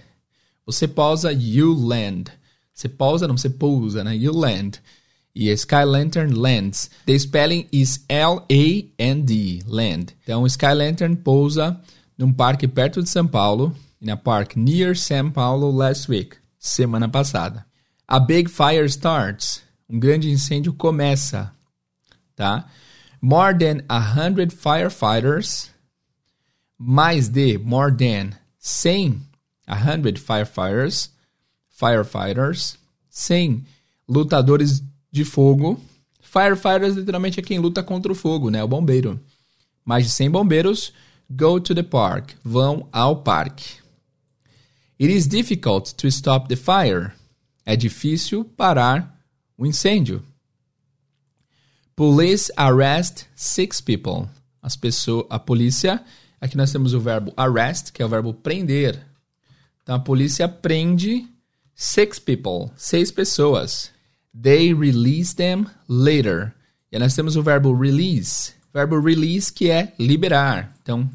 Você 0.64 0.88
pousa, 0.88 1.32
you 1.32 1.74
land. 1.74 2.32
Você 2.74 2.90
pousa, 2.90 3.28
não, 3.28 3.38
você 3.38 3.50
pousa, 3.50 4.04
né? 4.04 4.16
You 4.16 4.34
land. 4.34 4.82
E 5.36 5.50
Sky 5.50 5.84
Lantern 5.86 6.34
lands. 6.34 6.90
The 7.06 7.18
spelling 7.18 7.68
is 7.72 8.04
L-A-N-D, 8.08 9.64
land. 9.66 10.16
Então, 10.24 10.46
Sky 10.46 10.74
Lantern 10.74 11.16
pousa 11.16 11.80
num 12.18 12.32
parque 12.32 12.68
perto 12.68 13.02
de 13.02 13.10
São 13.10 13.28
Paulo, 13.28 13.76
in 14.02 14.10
a 14.10 14.18
park 14.18 14.56
near 14.56 14.96
São 14.96 15.32
Paulo 15.32 15.72
last 15.72 16.10
week, 16.10 16.38
semana 16.60 17.10
passada. 17.10 17.66
A 18.08 18.20
big 18.20 18.50
fire 18.50 18.86
starts 18.86 19.64
um 19.90 20.00
grande 20.00 20.30
incêndio 20.30 20.74
começa, 20.74 21.54
tá? 22.36 22.68
More 23.22 23.54
than 23.58 23.84
a 23.88 24.00
hundred 24.00 24.52
firefighters, 24.52 25.70
mais 26.78 27.30
de, 27.30 27.58
more 27.58 27.92
than, 27.92 28.32
100, 28.60 29.22
a 29.68 29.76
hundred 29.76 30.20
firefighters, 30.20 31.12
firefighters, 31.74 32.78
100 33.10 33.66
lutadores 34.08 34.84
de 35.12 35.26
fogo. 35.26 35.80
Firefighters 36.22 36.96
literalmente 36.96 37.40
é 37.40 37.44
quem 37.44 37.60
luta 37.60 37.84
contra 37.84 38.12
o 38.12 38.16
fogo, 38.16 38.50
né? 38.50 38.64
O 38.64 38.68
bombeiro. 38.68 39.20
Mais 39.86 40.06
de 40.06 40.12
100 40.12 40.32
bombeiros 40.32 40.94
go 41.30 41.60
to 41.60 41.74
the 41.74 41.84
park, 41.84 42.32
vão 42.44 42.88
ao 42.92 43.24
parque. 43.24 43.82
It 45.00 45.14
is 45.14 45.28
difficult 45.28 45.96
to 45.96 46.08
stop 46.08 46.48
the 46.48 46.56
fire. 46.56 47.12
É 47.66 47.76
difícil 47.76 48.46
parar 48.46 49.20
o 49.58 49.66
incêndio. 49.66 50.24
Police 51.96 52.52
arrest 52.56 53.26
six 53.36 53.82
people. 53.82 54.28
As 54.62 54.76
pessoas, 54.76 55.26
a 55.30 55.40
polícia, 55.40 56.04
aqui 56.40 56.56
nós 56.56 56.72
temos 56.72 56.94
o 56.94 57.00
verbo 57.00 57.34
arrest, 57.36 57.92
que 57.92 58.02
é 58.02 58.06
o 58.06 58.10
verbo 58.10 58.34
prender. 58.34 59.06
Então 59.82 59.96
a 59.96 60.00
polícia 60.00 60.48
prende 60.48 61.28
six 61.84 62.20
people, 62.20 62.72
seis 62.78 63.12
pessoas. 63.12 63.92
They 64.34 64.74
release 64.74 65.36
them 65.36 65.66
later. 65.88 66.54
E 66.92 66.96
aí 66.96 67.00
nós 67.00 67.16
temos 67.16 67.36
o 67.36 67.44
verbo 67.44 67.74
release. 67.74 68.54
Verbo 68.74 69.00
release 69.00 69.52
que 69.52 69.70
é 69.70 69.94
liberar. 70.00 70.74
Então, 70.82 71.10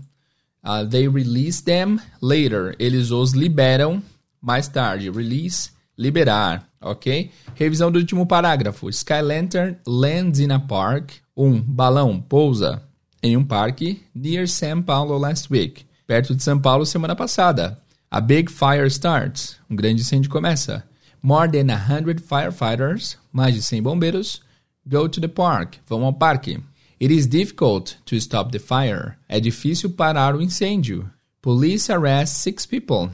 uh, 0.62 0.86
they 0.86 1.08
release 1.08 1.62
them 1.62 1.98
later. 2.20 2.76
Eles 2.78 3.10
os 3.10 3.32
liberam 3.32 4.02
mais 4.40 4.68
tarde. 4.68 5.10
Release, 5.10 5.70
liberar 5.96 6.68
ok? 6.80 7.30
Revisão 7.54 7.90
do 7.90 7.98
último 7.98 8.26
parágrafo. 8.26 8.88
Sky 8.90 9.22
Lantern 9.22 9.76
lands 9.86 10.38
in 10.38 10.52
a 10.52 10.58
park. 10.58 11.12
Um 11.36 11.60
balão 11.60 12.20
pousa 12.20 12.82
em 13.22 13.36
um 13.36 13.44
parque 13.44 14.02
near 14.14 14.46
São 14.48 14.82
Paulo 14.82 15.16
last 15.18 15.52
week. 15.52 15.84
Perto 16.06 16.34
de 16.34 16.42
São 16.42 16.58
Paulo 16.58 16.84
semana 16.86 17.14
passada. 17.14 17.78
A 18.10 18.20
big 18.20 18.50
fire 18.50 18.86
starts. 18.86 19.58
Um 19.68 19.76
grande 19.76 20.00
incêndio 20.00 20.30
começa. 20.30 20.82
More 21.22 21.46
than 21.46 21.68
100 21.68 22.22
firefighters, 22.22 23.18
mais 23.30 23.54
de 23.54 23.62
100 23.62 23.82
bombeiros, 23.82 24.40
go 24.86 25.08
to 25.08 25.20
the 25.20 25.28
park. 25.28 25.76
Vão 25.86 26.04
ao 26.04 26.12
parque. 26.12 26.58
It 27.00 27.12
is 27.12 27.26
difficult 27.26 27.96
to 28.06 28.16
stop 28.16 28.50
the 28.50 28.58
fire. 28.58 29.16
É 29.28 29.38
difícil 29.38 29.90
parar 29.90 30.34
o 30.34 30.40
incêndio. 30.40 31.10
Police 31.42 31.92
arrest 31.92 32.36
six 32.36 32.64
people. 32.64 33.10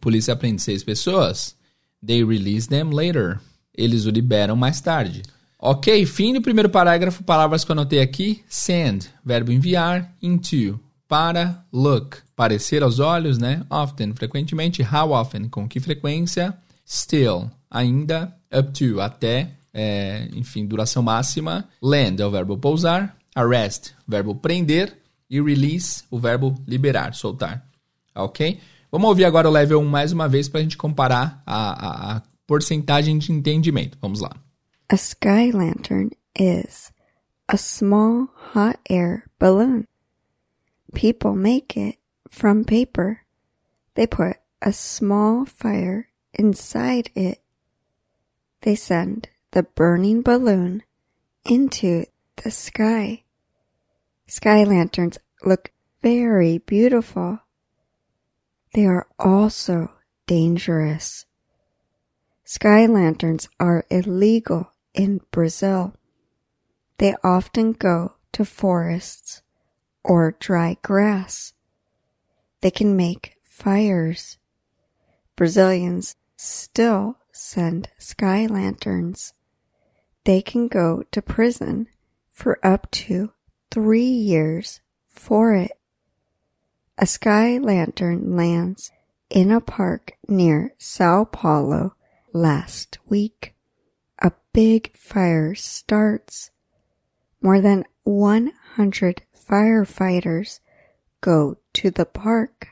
Polícia 0.00 0.34
prende 0.34 0.60
seis 0.60 0.82
pessoas. 0.82 1.54
They 2.04 2.24
release 2.24 2.68
them 2.68 2.90
later. 2.90 3.40
Eles 3.72 4.04
o 4.04 4.10
liberam 4.10 4.56
mais 4.56 4.80
tarde. 4.80 5.22
Ok, 5.58 6.04
fim 6.06 6.34
do 6.34 6.42
primeiro 6.42 6.68
parágrafo, 6.68 7.22
palavras 7.22 7.64
que 7.64 7.70
eu 7.70 7.74
anotei 7.74 8.00
aqui. 8.00 8.44
Send, 8.48 9.06
verbo 9.24 9.52
enviar. 9.52 10.12
Into, 10.20 10.78
para. 11.08 11.64
Look, 11.72 12.18
parecer 12.36 12.82
aos 12.82 12.98
olhos, 12.98 13.38
né? 13.38 13.64
Often, 13.70 14.14
frequentemente. 14.14 14.82
How 14.82 15.12
often, 15.12 15.48
com 15.48 15.68
que 15.68 15.80
frequência. 15.80 16.56
Still, 16.86 17.50
ainda. 17.70 18.34
Up 18.52 18.72
to, 18.72 19.00
até. 19.00 19.50
É, 19.72 20.28
enfim, 20.34 20.66
duração 20.66 21.02
máxima. 21.02 21.68
Land 21.82 22.22
é 22.22 22.26
o 22.26 22.30
verbo 22.30 22.56
pousar. 22.56 23.16
Arrest, 23.34 23.92
verbo 24.06 24.34
prender. 24.34 24.96
E 25.28 25.40
release, 25.40 26.04
o 26.10 26.18
verbo 26.18 26.54
liberar, 26.66 27.14
soltar. 27.14 27.66
Ok? 28.14 28.60
Vamos 28.92 29.08
ouvir 29.08 29.24
agora 29.24 29.48
o 29.48 29.52
level 29.52 29.80
1 29.80 29.84
mais 29.84 30.12
uma 30.12 30.28
vez 30.28 30.48
para 30.48 30.60
a 30.60 30.62
gente 30.62 30.76
comparar 30.76 31.42
a, 31.44 31.56
a, 31.56 32.16
a 32.16 32.22
porcentagem 32.46 33.18
de 33.18 33.32
entendimento. 33.32 33.98
Vamos 34.00 34.20
lá. 34.20 34.30
A 34.88 34.94
sky 34.94 35.50
lantern 35.52 36.10
is 36.38 36.92
a 37.48 37.56
small 37.56 38.28
hot 38.54 38.78
air 38.88 39.24
balloon. 39.40 39.84
People 40.92 41.34
make 41.34 41.76
it 41.76 41.98
from 42.34 42.64
paper. 42.64 43.20
They 43.94 44.06
put 44.06 44.36
a 44.60 44.72
small 44.72 45.46
fire 45.46 46.08
inside 46.34 47.10
it. 47.14 47.40
They 48.62 48.74
send 48.74 49.28
the 49.52 49.62
burning 49.62 50.22
balloon 50.22 50.82
into 51.44 52.06
the 52.42 52.50
sky. 52.50 53.22
Sky 54.26 54.64
lanterns 54.64 55.18
look 55.44 55.70
very 56.02 56.58
beautiful. 56.58 57.38
They 58.74 58.84
are 58.86 59.06
also 59.18 59.92
dangerous. 60.26 61.26
Sky 62.44 62.86
lanterns 62.86 63.48
are 63.60 63.86
illegal 63.90 64.72
in 64.92 65.20
Brazil. 65.30 65.94
They 66.98 67.14
often 67.22 67.72
go 67.72 68.14
to 68.32 68.44
forests 68.44 69.42
or 70.02 70.36
dry 70.38 70.76
grass. 70.82 71.53
They 72.64 72.70
can 72.70 72.96
make 72.96 73.36
fires. 73.42 74.38
Brazilians 75.36 76.16
still 76.38 77.18
send 77.30 77.90
sky 77.98 78.46
lanterns. 78.46 79.34
They 80.24 80.40
can 80.40 80.68
go 80.68 81.02
to 81.12 81.20
prison 81.20 81.88
for 82.30 82.58
up 82.64 82.90
to 82.92 83.32
three 83.70 84.06
years 84.06 84.80
for 85.10 85.54
it. 85.54 85.72
A 86.96 87.04
sky 87.04 87.58
lantern 87.58 88.34
lands 88.34 88.90
in 89.28 89.50
a 89.50 89.60
park 89.60 90.12
near 90.26 90.72
Sao 90.78 91.24
Paulo 91.26 91.94
last 92.32 92.96
week. 93.06 93.54
A 94.22 94.32
big 94.54 94.96
fire 94.96 95.54
starts. 95.54 96.50
More 97.42 97.60
than 97.60 97.84
100 98.04 99.20
firefighters 99.36 100.60
go 101.24 101.56
to 101.72 101.90
the 101.90 102.04
park. 102.04 102.68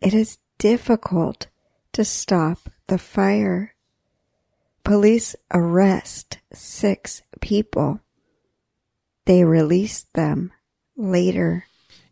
It 0.00 0.12
is 0.12 0.38
difficult 0.58 1.46
to 1.92 2.04
stop 2.04 2.58
the 2.86 2.98
fire. 2.98 3.74
Police 4.84 5.34
arrest 5.50 6.38
six 6.52 7.22
people. 7.40 8.00
They 9.24 9.44
release 9.44 10.04
them 10.12 10.50
later. 10.96 11.64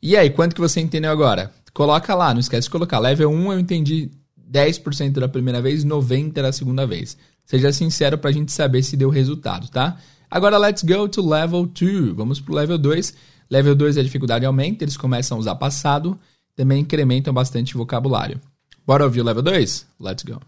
E 0.02 0.16
aí, 0.16 0.30
quanto 0.30 0.54
que 0.54 0.60
você 0.60 0.80
entendeu 0.80 1.10
agora? 1.10 1.52
Coloca 1.74 2.14
lá, 2.14 2.32
não 2.32 2.40
esquece 2.40 2.68
de 2.68 2.70
colocar. 2.70 2.98
Level 2.98 3.30
1 3.30 3.52
eu 3.52 3.58
entendi 3.58 4.10
10% 4.50 5.20
da 5.20 5.28
primeira 5.28 5.60
vez, 5.60 5.84
90% 5.84 6.32
da 6.32 6.52
segunda 6.52 6.86
vez. 6.86 7.18
Seja 7.44 7.72
sincero 7.72 8.16
pra 8.16 8.32
gente 8.32 8.52
saber 8.52 8.82
se 8.82 8.96
deu 8.96 9.10
resultado, 9.10 9.68
tá? 9.68 9.98
Agora 10.30 10.56
let's 10.56 10.82
go 10.82 11.08
to 11.08 11.28
level 11.28 11.66
2. 11.66 12.14
Vamos 12.14 12.40
pro 12.40 12.54
level 12.54 12.78
2. 12.78 13.14
Level 13.50 13.76
2 13.76 13.98
a 13.98 14.02
dificuldade 14.04 14.46
aumenta, 14.46 14.84
eles 14.84 14.96
começam 14.96 15.36
a 15.36 15.40
usar 15.40 15.56
passado, 15.56 16.18
também 16.54 16.82
incrementam 16.82 17.34
bastante 17.34 17.74
vocabulário. 17.74 18.40
Bora 18.86 19.04
ouvir 19.04 19.22
o 19.22 19.24
level 19.24 19.42
2? 19.42 19.86
Let's 19.98 20.22
go. 20.22 20.40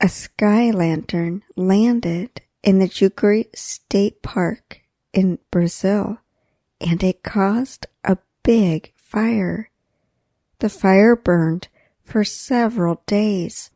A 0.00 0.08
sky 0.08 0.72
lantern 0.72 1.42
landed 1.56 2.30
in 2.64 2.78
the 2.78 2.88
Jucuri 2.88 3.48
State 3.54 4.18
Park 4.22 4.80
in 5.12 5.38
Brazil 5.50 6.18
and 6.80 7.02
it 7.02 7.20
caused 7.22 7.86
a 8.02 8.16
big 8.42 8.92
fire. 8.96 9.70
The 10.58 10.68
fire 10.68 11.14
burned 11.14 11.68
for 12.02 12.24
several 12.24 13.02
days 13.06 13.70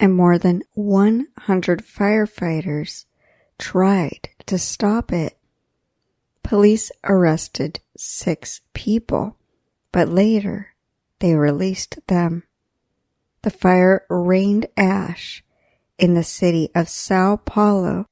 and 0.00 0.14
more 0.14 0.38
than 0.38 0.62
100 0.74 1.82
firefighters 1.82 3.06
tried 3.58 4.30
to 4.46 4.58
stop 4.58 5.12
it. 5.12 5.36
Police 6.42 6.92
arrested 7.04 7.80
six 7.96 8.60
people, 8.74 9.36
but 9.92 10.08
later 10.08 10.74
they 11.20 11.34
released 11.34 11.98
them. 12.08 12.42
The 13.42 13.50
fire 13.50 14.04
rained 14.08 14.66
ash 14.76 15.44
in 15.98 16.14
the 16.14 16.24
city 16.24 16.70
of 16.74 16.88
Sao 16.88 17.36
Paulo, 17.36 18.06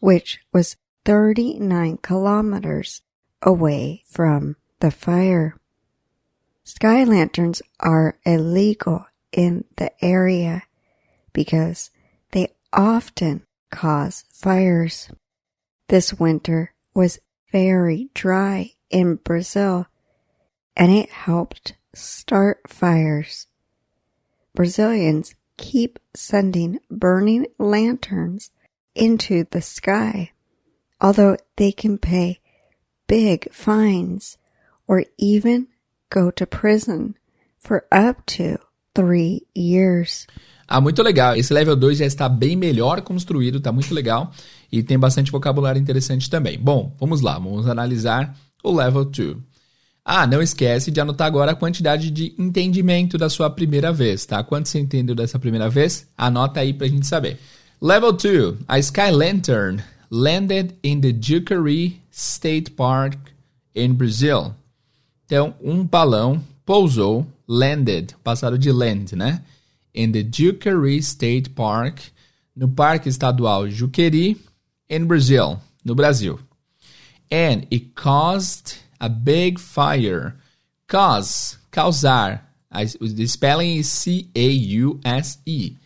which 0.00 0.40
was 0.52 0.76
39 1.04 1.98
kilometers 1.98 3.02
away 3.42 4.02
from 4.06 4.56
the 4.80 4.90
fire. 4.90 5.56
Sky 6.64 7.04
lanterns 7.04 7.62
are 7.80 8.18
illegal 8.24 9.06
in 9.32 9.64
the 9.76 9.92
area 10.04 10.62
because 11.32 11.90
they 12.32 12.48
often 12.72 13.44
cause 13.70 14.24
fires. 14.30 15.10
This 15.88 16.14
winter 16.14 16.74
was 16.94 17.18
very 17.50 18.10
dry 18.14 18.74
in 18.90 19.16
Brazil 19.16 19.86
and 20.76 20.92
it 20.92 21.10
helped 21.10 21.74
start 21.94 22.60
fires. 22.68 23.46
Brazilians 24.54 25.34
keep 25.56 25.98
sending 26.14 26.80
burning 26.90 27.46
lanterns 27.58 28.50
into 28.94 29.44
the 29.50 29.60
sky, 29.60 30.32
although 31.00 31.36
they 31.56 31.72
can 31.72 31.98
pay 31.98 32.40
big 33.06 33.52
fines 33.52 34.38
or 34.88 35.04
even 35.18 35.68
go 36.08 36.30
to 36.30 36.46
prison 36.46 37.14
for 37.58 37.84
up 37.92 38.26
to 38.26 38.58
three 38.94 39.46
years. 39.54 40.26
Ah, 40.66 40.80
muito 40.80 41.02
legal. 41.02 41.36
Esse 41.36 41.52
level 41.52 41.76
2 41.76 41.98
já 41.98 42.06
está 42.06 42.28
bem 42.28 42.56
melhor 42.56 43.02
construído, 43.02 43.58
está 43.58 43.72
muito 43.72 43.92
legal. 43.92 44.32
E 44.70 44.82
tem 44.82 44.98
bastante 44.98 45.32
vocabulário 45.32 45.80
interessante 45.80 46.30
também. 46.30 46.56
Bom, 46.56 46.94
vamos 46.98 47.20
lá, 47.20 47.34
vamos 47.34 47.66
analisar 47.66 48.36
o 48.62 48.72
level 48.72 49.04
2. 49.04 49.36
Ah, 50.04 50.26
não 50.26 50.42
esquece 50.42 50.90
de 50.90 51.00
anotar 51.00 51.26
agora 51.26 51.52
a 51.52 51.56
quantidade 51.56 52.10
de 52.10 52.34
entendimento 52.38 53.18
da 53.18 53.28
sua 53.28 53.50
primeira 53.50 53.92
vez, 53.92 54.24
tá? 54.26 54.42
Quanto 54.42 54.68
você 54.68 54.78
entendeu 54.78 55.14
dessa 55.14 55.38
primeira 55.38 55.68
vez? 55.68 56.06
Anota 56.16 56.60
aí 56.60 56.72
pra 56.72 56.88
gente 56.88 57.06
saber. 57.06 57.38
Level 57.80 58.12
2. 58.12 58.56
A 58.66 58.78
Sky 58.78 59.10
Lantern 59.12 59.82
landed 60.10 60.74
in 60.82 61.00
the 61.00 61.14
Jucari 61.20 62.00
State 62.10 62.72
Park 62.72 63.18
in 63.74 63.92
Brazil. 63.94 64.54
Então, 65.26 65.54
um 65.62 65.84
balão 65.84 66.42
pousou, 66.66 67.26
landed, 67.46 68.16
passado 68.24 68.58
de 68.58 68.72
land, 68.72 69.14
né? 69.14 69.42
In 69.94 70.10
the 70.10 70.26
Jucari 70.28 70.98
State 70.98 71.50
Park, 71.50 72.00
no 72.56 72.68
Parque 72.68 73.08
Estadual 73.08 73.68
Juqueri, 73.70 74.36
in 74.88 75.04
Brazil, 75.04 75.58
no 75.84 75.94
Brasil. 75.94 76.38
And 77.30 77.66
it 77.70 77.94
caused 77.94 78.78
a 79.00 79.08
big 79.08 79.58
fire. 79.58 80.36
Cause, 80.88 81.58
causar. 81.70 82.42
The 82.70 83.26
spelling 83.26 83.76
is 83.76 83.88
C-A-U-S-E. 83.88 85.76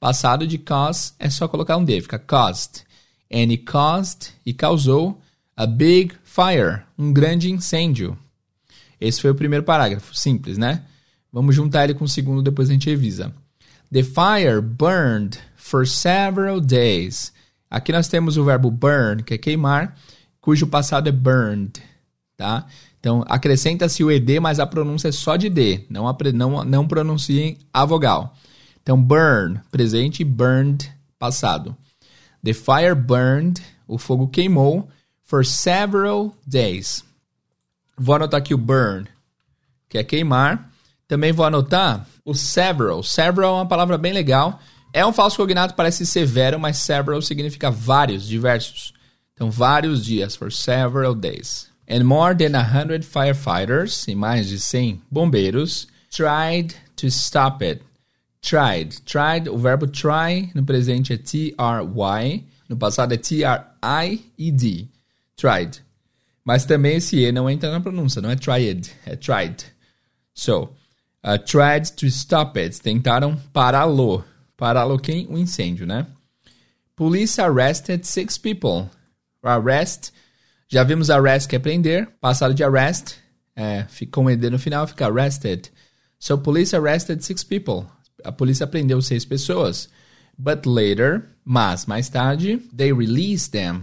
Passado 0.00 0.46
de 0.46 0.58
cause 0.58 1.12
é 1.18 1.30
só 1.30 1.48
colocar 1.48 1.76
um 1.76 1.84
D, 1.84 2.00
fica 2.00 2.18
caused. 2.18 2.84
And 3.32 3.50
it 3.50 3.58
caused, 3.64 4.32
e 4.44 4.52
causou, 4.52 5.20
a 5.56 5.66
big 5.66 6.14
fire, 6.24 6.82
um 6.98 7.12
grande 7.12 7.50
incêndio. 7.50 8.18
Esse 9.00 9.20
foi 9.20 9.30
o 9.30 9.34
primeiro 9.34 9.64
parágrafo, 9.64 10.14
simples, 10.14 10.58
né? 10.58 10.84
Vamos 11.32 11.54
juntar 11.54 11.84
ele 11.84 11.94
com 11.94 12.04
o 12.04 12.08
segundo, 12.08 12.42
depois 12.42 12.68
a 12.68 12.72
gente 12.72 12.90
revisa. 12.90 13.34
The 13.92 14.02
fire 14.02 14.60
burned 14.60 15.38
for 15.56 15.86
several 15.86 16.60
days. 16.60 17.32
Aqui 17.70 17.92
nós 17.92 18.08
temos 18.08 18.36
o 18.36 18.44
verbo 18.44 18.70
burn, 18.70 19.22
que 19.22 19.34
é 19.34 19.38
queimar, 19.38 19.96
cujo 20.44 20.66
passado 20.66 21.08
é 21.08 21.12
burned, 21.12 21.82
tá? 22.36 22.66
Então, 23.00 23.24
acrescenta-se 23.26 24.04
o 24.04 24.10
ED, 24.10 24.40
mas 24.40 24.60
a 24.60 24.66
pronúncia 24.66 25.08
é 25.08 25.12
só 25.12 25.36
de 25.36 25.48
D. 25.48 25.86
Não, 25.88 26.04
não, 26.34 26.64
não 26.64 26.86
pronunciem 26.86 27.56
a 27.72 27.82
vogal. 27.86 28.36
Então, 28.82 29.02
burn, 29.02 29.58
presente, 29.70 30.22
burned, 30.22 30.92
passado. 31.18 31.74
The 32.44 32.52
fire 32.52 32.94
burned, 32.94 33.62
o 33.88 33.96
fogo 33.96 34.28
queimou, 34.28 34.86
for 35.22 35.46
several 35.46 36.36
days. 36.46 37.02
Vou 37.96 38.16
anotar 38.16 38.36
aqui 38.36 38.52
o 38.52 38.58
burn, 38.58 39.06
que 39.88 39.96
é 39.96 40.04
queimar. 40.04 40.70
Também 41.08 41.32
vou 41.32 41.46
anotar 41.46 42.06
o 42.22 42.34
several. 42.34 43.02
Several 43.02 43.54
é 43.54 43.58
uma 43.60 43.68
palavra 43.68 43.96
bem 43.96 44.12
legal. 44.12 44.60
É 44.92 45.06
um 45.06 45.12
falso 45.12 45.38
cognato, 45.38 45.74
parece 45.74 46.04
severo, 46.04 46.60
mas 46.60 46.76
several 46.76 47.22
significa 47.22 47.70
vários, 47.70 48.26
diversos. 48.26 48.92
Então, 49.34 49.50
vários 49.50 50.04
dias, 50.04 50.36
for 50.36 50.50
several 50.50 51.14
days. 51.14 51.68
And 51.88 52.04
more 52.04 52.34
than 52.34 52.52
100 52.52 53.04
firefighters, 53.04 54.06
e 54.08 54.14
mais 54.14 54.48
de 54.48 54.58
100 54.58 55.02
bombeiros, 55.10 55.86
tried 56.10 56.74
to 56.96 57.08
stop 57.08 57.62
it. 57.62 57.82
Tried. 58.40 59.00
Tried, 59.04 59.48
o 59.48 59.58
verbo 59.58 59.86
try 59.86 60.50
no 60.54 60.64
presente 60.64 61.12
é 61.12 61.16
T-R-Y, 61.16 62.44
no 62.68 62.76
passado 62.76 63.12
é 63.12 63.16
T-R-I-E-D. 63.16 64.88
Tried. 65.36 65.82
Mas 66.44 66.64
também 66.64 66.96
esse 66.96 67.16
E 67.16 67.32
não 67.32 67.48
entra 67.48 67.70
na 67.70 67.80
pronúncia, 67.80 68.20
não 68.20 68.30
é 68.30 68.36
tried, 68.36 68.90
é 69.06 69.16
tried. 69.16 69.64
So, 70.34 70.70
uh, 71.24 71.38
tried 71.38 71.92
to 71.92 72.06
stop 72.06 72.58
it. 72.58 72.80
Tentaram 72.80 73.36
pará-lo. 73.52 74.24
Pará-lo 74.56 74.98
quem? 74.98 75.26
O 75.28 75.38
incêndio, 75.38 75.86
né? 75.86 76.06
Police 76.94 77.40
arrested 77.40 78.04
six 78.04 78.36
people. 78.36 78.90
Arrest. 79.44 80.10
Já 80.68 80.82
vimos 80.82 81.10
arrest 81.10 81.48
que 81.48 81.56
é 81.56 81.58
prender. 81.58 82.08
Passado 82.20 82.54
de 82.54 82.64
arrest. 82.64 83.16
É, 83.54 83.84
fica 83.88 84.20
um 84.20 84.28
ED 84.28 84.50
no 84.50 84.58
final, 84.58 84.86
fica 84.86 85.06
arrested. 85.06 85.70
So, 86.18 86.38
police 86.38 86.74
arrested 86.74 87.22
six 87.22 87.44
people. 87.44 87.86
A 88.24 88.32
polícia 88.32 88.66
prendeu 88.66 89.00
seis 89.02 89.24
pessoas. 89.24 89.88
But 90.36 90.66
later, 90.66 91.24
mas 91.44 91.86
mais 91.86 92.08
tarde, 92.08 92.58
they 92.76 92.92
released 92.92 93.52
them. 93.52 93.82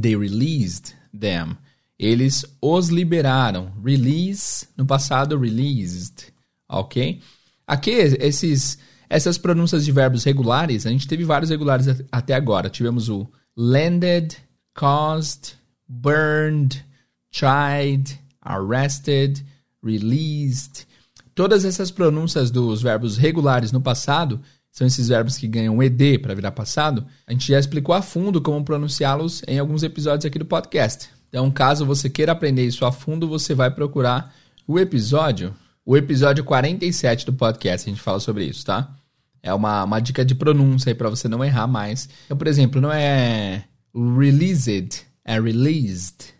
They 0.00 0.14
released 0.14 0.94
them. 1.18 1.56
Eles 1.98 2.44
os 2.60 2.88
liberaram. 2.88 3.72
Release, 3.82 4.68
no 4.76 4.86
passado, 4.86 5.38
released. 5.38 6.32
Ok? 6.68 7.20
Aqui, 7.66 7.90
esses, 7.90 8.78
Essas 9.12 9.36
pronúncias 9.36 9.84
de 9.84 9.92
verbos 9.92 10.24
regulares, 10.24 10.86
a 10.86 10.90
gente 10.90 11.06
teve 11.06 11.22
vários 11.22 11.50
regulares 11.50 11.86
até 12.10 12.32
agora. 12.32 12.70
Tivemos 12.70 13.10
o 13.10 13.30
landed, 13.54 14.34
caused, 14.74 15.54
burned, 15.88 16.84
tried, 17.30 18.18
arrested, 18.44 19.44
released. 19.82 20.86
Todas 21.34 21.64
essas 21.64 21.90
pronúncias 21.90 22.50
dos 22.50 22.82
verbos 22.82 23.16
regulares 23.16 23.72
no 23.72 23.80
passado 23.80 24.40
são 24.70 24.86
esses 24.86 25.08
verbos 25.08 25.36
que 25.36 25.46
ganham 25.46 25.82
ed 25.82 26.18
para 26.18 26.34
virar 26.34 26.52
passado. 26.52 27.06
A 27.26 27.32
gente 27.32 27.48
já 27.48 27.58
explicou 27.58 27.94
a 27.94 28.02
fundo 28.02 28.40
como 28.40 28.64
pronunciá-los 28.64 29.42
em 29.46 29.58
alguns 29.58 29.82
episódios 29.82 30.24
aqui 30.24 30.38
do 30.38 30.46
podcast. 30.46 31.10
Então, 31.28 31.50
caso 31.50 31.86
você 31.86 32.10
queira 32.10 32.32
aprender 32.32 32.66
isso 32.66 32.84
a 32.84 32.92
fundo, 32.92 33.28
você 33.28 33.54
vai 33.54 33.70
procurar 33.70 34.34
o 34.66 34.78
episódio, 34.78 35.54
o 35.84 35.96
episódio 35.96 36.44
47 36.44 37.26
do 37.26 37.32
podcast. 37.32 37.88
A 37.88 37.92
gente 37.92 38.02
fala 38.02 38.20
sobre 38.20 38.44
isso, 38.44 38.64
tá? 38.64 38.94
É 39.42 39.52
uma, 39.52 39.84
uma 39.84 40.00
dica 40.00 40.24
de 40.24 40.34
pronúncia 40.34 40.90
aí 40.90 40.94
para 40.94 41.10
você 41.10 41.28
não 41.28 41.44
errar 41.44 41.66
mais. 41.66 42.08
Então, 42.26 42.36
por 42.36 42.46
exemplo, 42.46 42.80
não 42.80 42.92
é 42.92 43.64
released, 43.94 45.04
é 45.24 45.40
released. 45.40 46.34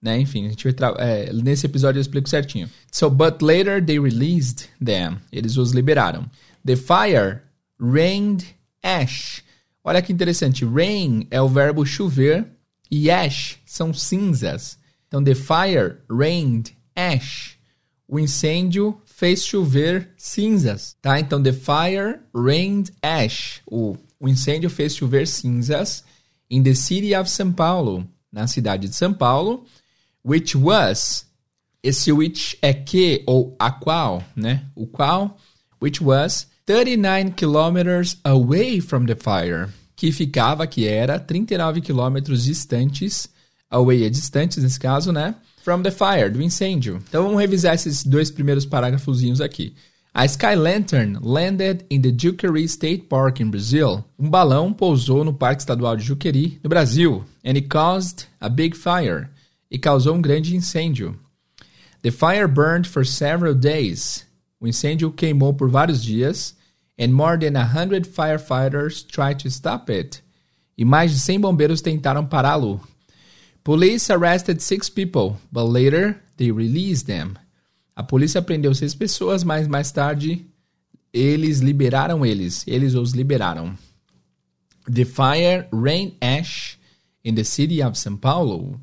Né? 0.00 0.20
Enfim, 0.20 0.46
a 0.46 0.50
gente 0.50 0.70
vai 0.70 0.92
é, 0.98 1.32
nesse 1.32 1.66
episódio 1.66 1.98
eu 1.98 2.02
explico 2.02 2.28
certinho. 2.28 2.70
So, 2.92 3.10
but 3.10 3.42
later 3.42 3.84
they 3.84 3.98
released 3.98 4.68
them. 4.84 5.18
Eles 5.32 5.56
os 5.56 5.72
liberaram. 5.72 6.30
The 6.64 6.76
fire 6.76 7.42
rained 7.80 8.44
ash. 8.82 9.42
Olha 9.82 10.02
que 10.02 10.12
interessante. 10.12 10.64
Rain 10.64 11.26
é 11.30 11.40
o 11.40 11.48
verbo 11.48 11.84
chover 11.84 12.46
e 12.90 13.10
ash 13.10 13.58
são 13.64 13.92
cinzas. 13.92 14.78
Então, 15.08 15.22
the 15.22 15.34
fire 15.34 15.98
rained 16.10 16.76
ash. 16.94 17.56
O 18.08 18.18
incêndio 18.18 19.00
fez 19.04 19.44
chover 19.44 20.10
cinzas, 20.16 20.96
tá? 21.00 21.18
Então, 21.18 21.42
the 21.42 21.52
fire 21.52 22.20
rained 22.34 22.92
ash. 23.02 23.60
O, 23.66 23.96
o 24.20 24.28
incêndio 24.28 24.70
fez 24.70 24.94
chover 24.94 25.26
cinzas 25.26 26.04
in 26.50 26.62
the 26.62 26.74
city 26.74 27.14
of 27.14 27.28
São 27.28 27.52
Paulo, 27.52 28.06
na 28.32 28.46
cidade 28.46 28.88
de 28.88 28.94
São 28.94 29.16
Paulo, 29.16 29.64
which 30.24 30.56
was, 30.56 31.26
esse 31.82 32.12
which 32.12 32.58
é 32.60 32.72
que 32.72 33.22
ou 33.26 33.54
a 33.58 33.70
qual, 33.70 34.22
né? 34.34 34.64
O 34.74 34.86
qual, 34.86 35.36
which 35.80 36.02
was 36.02 36.46
39 36.66 37.32
kilometers 37.32 38.16
away 38.24 38.80
from 38.80 39.06
the 39.06 39.14
fire, 39.14 39.68
que 39.94 40.10
ficava, 40.10 40.66
que 40.66 40.86
era 40.86 41.18
39 41.18 41.80
quilômetros 41.80 42.44
distantes, 42.44 43.28
away 43.70 44.04
é 44.04 44.10
distantes 44.10 44.62
nesse 44.62 44.78
caso, 44.78 45.12
né? 45.12 45.34
From 45.62 45.82
the 45.82 45.90
fire, 45.90 46.30
do 46.30 46.42
incêndio. 46.42 47.02
Então 47.08 47.24
vamos 47.24 47.40
revisar 47.40 47.74
esses 47.74 48.04
dois 48.04 48.30
primeiros 48.30 48.64
parágrafozinhos 48.66 49.40
aqui. 49.40 49.74
A 50.18 50.26
Sky 50.26 50.54
Lantern 50.54 51.18
landed 51.20 51.84
in 51.90 52.00
the 52.00 52.10
Juqueri 52.10 52.66
State 52.70 53.06
Park 53.06 53.38
in 53.38 53.50
Brazil. 53.50 54.02
Um 54.18 54.30
balão 54.30 54.72
pousou 54.72 55.22
no 55.22 55.34
Parque 55.34 55.60
Estadual 55.60 55.94
de 55.94 56.04
Juqueri, 56.04 56.58
no 56.64 56.70
Brasil, 56.70 57.22
and 57.44 57.58
it 57.58 57.68
caused 57.68 58.24
a 58.40 58.48
big 58.48 58.74
fire. 58.74 59.28
E 59.70 59.76
causou 59.76 60.14
um 60.14 60.22
grande 60.22 60.56
incêndio. 60.56 61.14
The 62.00 62.10
fire 62.10 62.48
burned 62.48 62.88
for 62.88 63.04
several 63.04 63.54
days. 63.54 64.24
O 64.58 64.66
incêndio 64.66 65.12
queimou 65.12 65.52
por 65.52 65.68
vários 65.68 66.02
dias 66.02 66.54
and 66.98 67.12
more 67.12 67.36
than 67.36 67.52
100 67.52 68.06
firefighters 68.06 69.02
tried 69.06 69.38
to 69.40 69.50
stop 69.50 69.92
it. 69.92 70.22
E 70.78 70.84
mais 70.86 71.12
de 71.12 71.20
100 71.20 71.42
bombeiros 71.42 71.82
tentaram 71.82 72.24
pará-lo. 72.24 72.80
Police 73.62 74.10
arrested 74.10 74.62
six 74.62 74.88
people, 74.88 75.36
but 75.52 75.64
later 75.64 76.18
they 76.38 76.50
released 76.50 77.06
them. 77.06 77.36
A 77.96 78.02
polícia 78.02 78.42
prendeu 78.42 78.74
seis 78.74 78.94
pessoas, 78.94 79.42
mas 79.42 79.66
mais 79.66 79.90
tarde 79.90 80.44
eles 81.10 81.60
liberaram 81.60 82.26
eles. 82.26 82.62
Eles 82.66 82.94
os 82.94 83.12
liberaram. 83.12 83.74
The 84.84 85.06
fire 85.06 85.66
rained 85.72 86.14
ash 86.20 86.78
in 87.24 87.34
the 87.34 87.42
city 87.42 87.82
of 87.82 87.98
São 87.98 88.16
Paulo. 88.16 88.78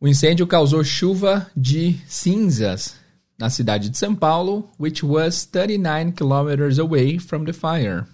O 0.00 0.08
incêndio 0.08 0.46
causou 0.46 0.82
chuva 0.82 1.50
de 1.54 1.98
cinzas 2.06 2.96
na 3.38 3.50
cidade 3.50 3.90
de 3.90 3.98
São 3.98 4.14
Paulo, 4.14 4.70
which 4.80 5.04
was 5.04 5.44
39 5.44 6.12
kilometers 6.12 6.78
away 6.78 7.18
from 7.18 7.44
the 7.44 7.52
fire, 7.52 8.04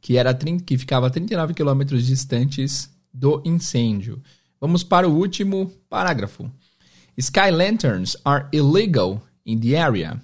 que 0.00 0.16
era 0.16 0.34
que 0.34 0.78
ficava 0.78 1.10
39 1.10 1.54
quilômetros 1.54 2.06
distantes 2.06 2.90
do 3.12 3.42
incêndio. 3.44 4.22
Vamos 4.60 4.82
para 4.82 5.08
o 5.08 5.14
último 5.14 5.70
parágrafo. 5.88 6.50
Sky 7.20 7.50
lanterns 7.50 8.16
are 8.24 8.48
illegal 8.52 9.22
in 9.44 9.60
the 9.60 9.76
area. 9.76 10.20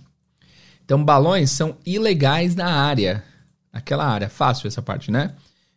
Então, 0.85 1.05
balões 1.05 1.51
são 1.51 1.77
ilegais 1.85 2.55
na 2.55 2.67
área. 2.67 3.25
Naquela 3.73 4.07
área. 4.07 4.29
Fácil 4.29 4.69
essa 4.69 4.83
parte, 4.83 5.11
né? 5.11 5.35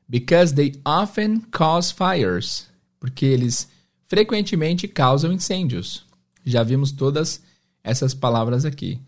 Because 0.07 0.53
they 0.53 0.73
often 0.85 1.41
cause 1.51 1.91
fires. 1.91 2.67
Porque 2.99 3.25
eles 3.25 3.67
frequentemente 4.05 4.87
causam 4.87 5.31
incêndios. 5.31 6.05
Já 6.45 6.61
vimos 6.63 6.91
todas 6.91 7.41
essas 7.83 8.13
palavras 8.13 8.65
aqui. 8.65 8.99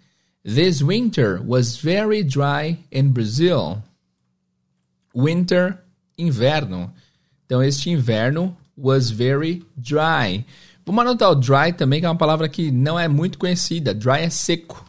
This 0.43 0.81
winter 0.81 1.41
was 1.45 1.77
very 1.77 2.23
dry 2.23 2.79
in 2.91 3.11
Brazil. 3.11 3.83
Winter, 5.13 5.77
inverno. 6.17 6.91
Então, 7.45 7.61
este 7.61 7.89
inverno 7.89 8.55
was 8.77 9.11
very 9.11 9.63
dry. 9.77 10.45
Vamos 10.89 11.03
anotar 11.03 11.29
o 11.29 11.35
dry 11.35 11.71
também, 11.71 11.99
que 11.99 12.07
é 12.07 12.09
uma 12.09 12.17
palavra 12.17 12.49
que 12.49 12.71
não 12.71 12.99
é 12.99 13.07
muito 13.07 13.37
conhecida. 13.37 13.93
Dry 13.93 14.21
é 14.21 14.29
seco, 14.31 14.83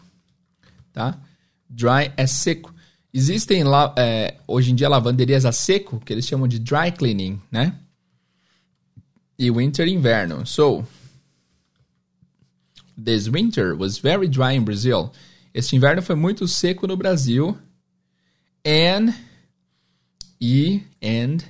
tá? 0.94 1.20
Dry 1.68 2.10
é 2.16 2.26
seco. 2.26 2.74
Existem 3.12 3.62
lá, 3.64 3.94
é, 3.98 4.38
hoje 4.48 4.72
em 4.72 4.74
dia 4.74 4.88
lavanderias 4.88 5.44
a 5.44 5.52
seco, 5.52 6.00
que 6.00 6.10
eles 6.10 6.26
chamam 6.26 6.48
de 6.48 6.58
dry 6.58 6.90
cleaning, 6.90 7.38
né? 7.52 7.74
E 9.38 9.50
winter, 9.50 9.86
inverno. 9.88 10.46
So, 10.46 10.86
This 12.96 13.28
winter 13.28 13.76
was 13.76 13.98
very 13.98 14.26
dry 14.26 14.54
in 14.54 14.64
Brazil. 14.64 15.12
Este 15.52 15.76
inverno 15.76 16.00
foi 16.00 16.16
muito 16.16 16.48
seco 16.48 16.86
no 16.86 16.96
Brasil. 16.96 17.58
And 18.66 19.12
e 20.40 20.82
and 21.02 21.44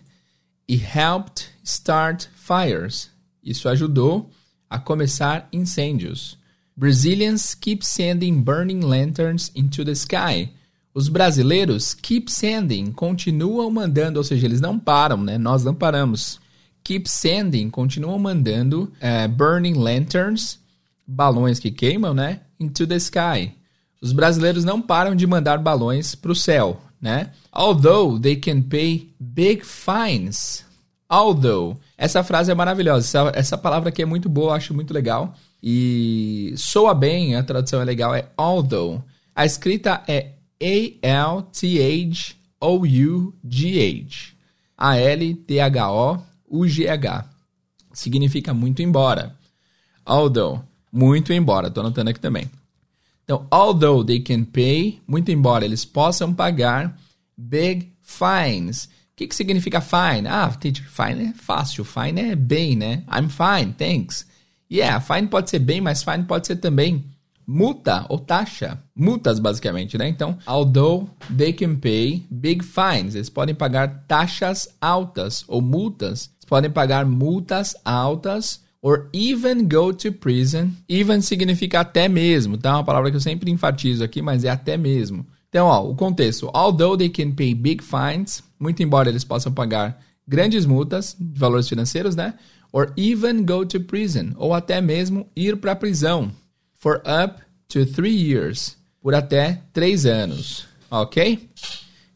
it 0.68 0.82
helped 0.82 1.50
start 1.62 2.28
fires. 2.34 3.10
Isso 3.44 3.68
ajudou 3.68 4.28
a 4.70 4.78
começar 4.78 5.48
incêndios. 5.52 6.38
Brazilians 6.76 7.54
keep 7.54 7.84
sending 7.84 8.40
burning 8.40 8.80
lanterns 8.80 9.50
into 9.54 9.84
the 9.84 9.92
sky. 9.92 10.48
Os 10.94 11.08
brasileiros 11.08 11.92
keep 11.92 12.30
sending, 12.30 12.92
continuam 12.92 13.70
mandando, 13.70 14.18
ou 14.18 14.24
seja, 14.24 14.46
eles 14.46 14.60
não 14.60 14.78
param, 14.78 15.22
né? 15.22 15.36
Nós 15.36 15.64
não 15.64 15.74
paramos. 15.74 16.40
Keep 16.82 17.10
sending, 17.10 17.68
continuam 17.68 18.18
mandando 18.18 18.90
uh, 19.02 19.28
burning 19.28 19.74
lanterns 19.74 20.58
balões 21.06 21.58
que 21.58 21.70
queimam, 21.70 22.14
né? 22.14 22.40
Into 22.58 22.86
the 22.86 22.96
sky. 22.96 23.52
Os 24.00 24.12
brasileiros 24.12 24.64
não 24.64 24.80
param 24.80 25.14
de 25.14 25.26
mandar 25.26 25.58
balões 25.58 26.14
para 26.14 26.32
o 26.32 26.36
céu, 26.36 26.80
né? 27.00 27.32
Although 27.52 28.18
they 28.18 28.36
can 28.36 28.62
pay 28.62 29.10
big 29.18 29.64
fines. 29.64 30.64
Although. 31.10 31.76
Essa 31.98 32.22
frase 32.22 32.52
é 32.52 32.54
maravilhosa. 32.54 33.04
Essa, 33.04 33.32
essa 33.34 33.58
palavra 33.58 33.88
aqui 33.88 34.00
é 34.00 34.06
muito 34.06 34.28
boa, 34.28 34.54
acho 34.54 34.72
muito 34.72 34.94
legal. 34.94 35.34
E 35.60 36.54
soa 36.56 36.94
bem, 36.94 37.34
a 37.34 37.42
tradução 37.42 37.82
é 37.82 37.84
legal, 37.84 38.14
é 38.14 38.30
although. 38.36 39.02
A 39.34 39.44
escrita 39.44 40.04
é 40.06 40.34
A-L-T-H-O-U-G-H. 40.62 41.50
A-L-T-H-O-U-G-H. 44.78 45.40
Significa 47.92 48.54
muito 48.54 48.80
embora. 48.80 49.34
Although 50.06 50.62
muito 50.92 51.32
embora, 51.32 51.68
estou 51.68 51.82
anotando 51.82 52.10
aqui 52.10 52.20
também. 52.20 52.50
Então, 53.24 53.46
although 53.50 54.04
they 54.04 54.20
can 54.20 54.44
pay, 54.44 55.00
muito 55.06 55.30
embora 55.30 55.64
eles 55.64 55.84
possam 55.84 56.34
pagar 56.34 56.98
big 57.36 57.92
fines. 58.02 58.88
Que, 59.20 59.26
que 59.26 59.36
significa 59.36 59.82
fine? 59.82 60.26
Ah, 60.26 60.50
fine 60.50 61.28
é 61.28 61.32
fácil, 61.34 61.84
fine 61.84 62.30
é 62.30 62.34
bem, 62.34 62.74
né? 62.74 63.04
I'm 63.06 63.28
fine, 63.28 63.74
thanks. 63.74 64.26
Yeah, 64.72 64.98
fine 64.98 65.28
pode 65.28 65.50
ser 65.50 65.58
bem, 65.58 65.78
mas 65.78 66.02
fine 66.02 66.24
pode 66.24 66.46
ser 66.46 66.56
também 66.56 67.04
multa 67.46 68.06
ou 68.08 68.18
taxa. 68.18 68.82
Multas, 68.96 69.38
basicamente, 69.38 69.98
né? 69.98 70.08
Então, 70.08 70.38
although 70.46 71.06
they 71.36 71.52
can 71.52 71.76
pay 71.76 72.24
big 72.30 72.64
fines, 72.64 73.14
eles 73.14 73.28
podem 73.28 73.54
pagar 73.54 74.06
taxas 74.08 74.74
altas 74.80 75.44
ou 75.46 75.60
multas. 75.60 76.30
Eles 76.36 76.46
podem 76.48 76.70
pagar 76.70 77.04
multas 77.04 77.76
altas 77.84 78.62
or 78.80 79.10
even 79.12 79.68
go 79.68 79.92
to 79.92 80.12
prison. 80.12 80.70
Even 80.88 81.20
significa 81.20 81.80
até 81.80 82.08
mesmo, 82.08 82.56
tá? 82.56 82.74
Uma 82.74 82.84
palavra 82.84 83.10
que 83.10 83.18
eu 83.18 83.20
sempre 83.20 83.50
enfatizo 83.50 84.02
aqui, 84.02 84.22
mas 84.22 84.44
é 84.44 84.48
até 84.48 84.78
mesmo. 84.78 85.26
Então, 85.50 85.66
ó, 85.66 85.84
o 85.84 85.94
contexto. 85.94 86.48
Although 86.54 86.96
they 86.96 87.08
can 87.08 87.32
pay 87.32 87.54
big 87.54 87.82
fines, 87.82 88.42
muito 88.58 88.82
embora 88.82 89.08
eles 89.08 89.24
possam 89.24 89.52
pagar 89.52 90.00
grandes 90.26 90.64
multas 90.64 91.16
de 91.18 91.38
valores 91.38 91.68
financeiros, 91.68 92.14
né? 92.16 92.34
Or 92.72 92.92
even 92.96 93.44
go 93.44 93.66
to 93.66 93.80
prison, 93.80 94.32
ou 94.36 94.54
até 94.54 94.80
mesmo 94.80 95.26
ir 95.34 95.56
para 95.56 95.72
a 95.72 95.76
prisão. 95.76 96.30
For 96.76 97.02
up 97.04 97.42
to 97.68 97.84
three 97.84 98.14
years, 98.14 98.76
por 99.02 99.12
até 99.12 99.60
três 99.72 100.06
anos, 100.06 100.66
ok? 100.88 101.50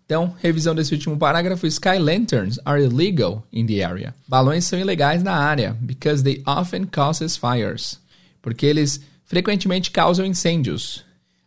Então, 0.07 0.35
revisão 0.41 0.75
desse 0.75 0.95
último 0.95 1.19
parágrafo: 1.19 1.67
Sky 1.67 1.99
lanterns 1.99 2.59
are 2.65 2.83
illegal 2.83 3.43
in 3.53 3.67
the 3.67 3.83
area. 3.83 4.15
Balões 4.29 4.65
são 4.65 4.79
ilegais 4.79 5.25
na 5.25 5.35
área 5.35 5.77
because 5.81 6.23
they 6.23 6.41
often 6.47 6.87
causes 6.87 7.37
fires. 7.37 7.99
Porque 8.41 8.65
eles 8.65 9.01
frequentemente 9.25 9.91
causam 9.91 10.25
incêndios. 10.25 11.04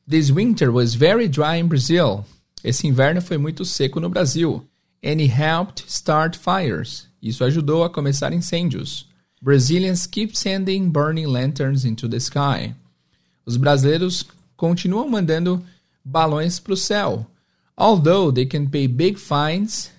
This 0.10 0.32
winter 0.32 0.72
was 0.72 0.96
very 0.96 1.28
dry 1.28 1.58
in 1.58 1.68
Brazil. 1.68 2.24
Esse 2.64 2.88
inverno 2.88 3.22
foi 3.22 3.38
muito 3.38 3.66
seco 3.66 4.00
no 4.00 4.08
Brasil. 4.08 4.66
And 5.04 5.20
it 5.20 5.32
helped 5.32 5.84
start 5.86 6.38
fires. 6.38 7.10
Isso 7.22 7.44
ajudou 7.44 7.84
a 7.84 7.90
começar 7.90 8.32
incêndios. 8.32 9.06
Brazilians 9.42 10.08
keep 10.08 10.38
sending 10.38 10.92
burning 10.92 11.28
lanterns 11.28 11.84
into 11.84 12.08
the 12.08 12.22
sky. 12.22 12.74
Os 13.46 13.58
brasileiros 13.58 14.24
continuam 14.56 15.10
mandando 15.10 15.62
balões 16.06 16.58
para 16.58 16.74
o 16.74 16.78
céu. 16.78 17.28
Although 17.76 18.32
they 18.32 18.46
can 18.46 18.66
pay 18.68 18.88
big 18.88 19.20
fines, 19.20 19.92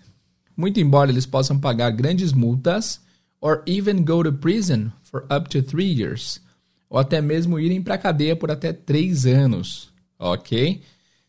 muito 0.57 0.81
embora 0.81 1.11
eles 1.11 1.27
possam 1.27 1.59
pagar 1.59 1.91
grandes 1.91 2.33
multas, 2.33 2.99
or 3.43 3.63
even 3.67 4.05
go 4.05 4.23
to 4.23 4.33
prison 4.33 4.91
for 5.03 5.27
up 5.31 5.51
to 5.51 5.63
three 5.63 5.93
years, 5.93 6.41
ou 6.89 6.99
até 6.99 7.21
mesmo 7.21 7.61
irem 7.61 7.83
para 7.83 7.97
a 7.97 7.99
cadeia 7.99 8.35
por 8.35 8.51
até 8.51 8.73
três 8.73 9.27
anos. 9.27 9.93
Ok? 10.19 10.83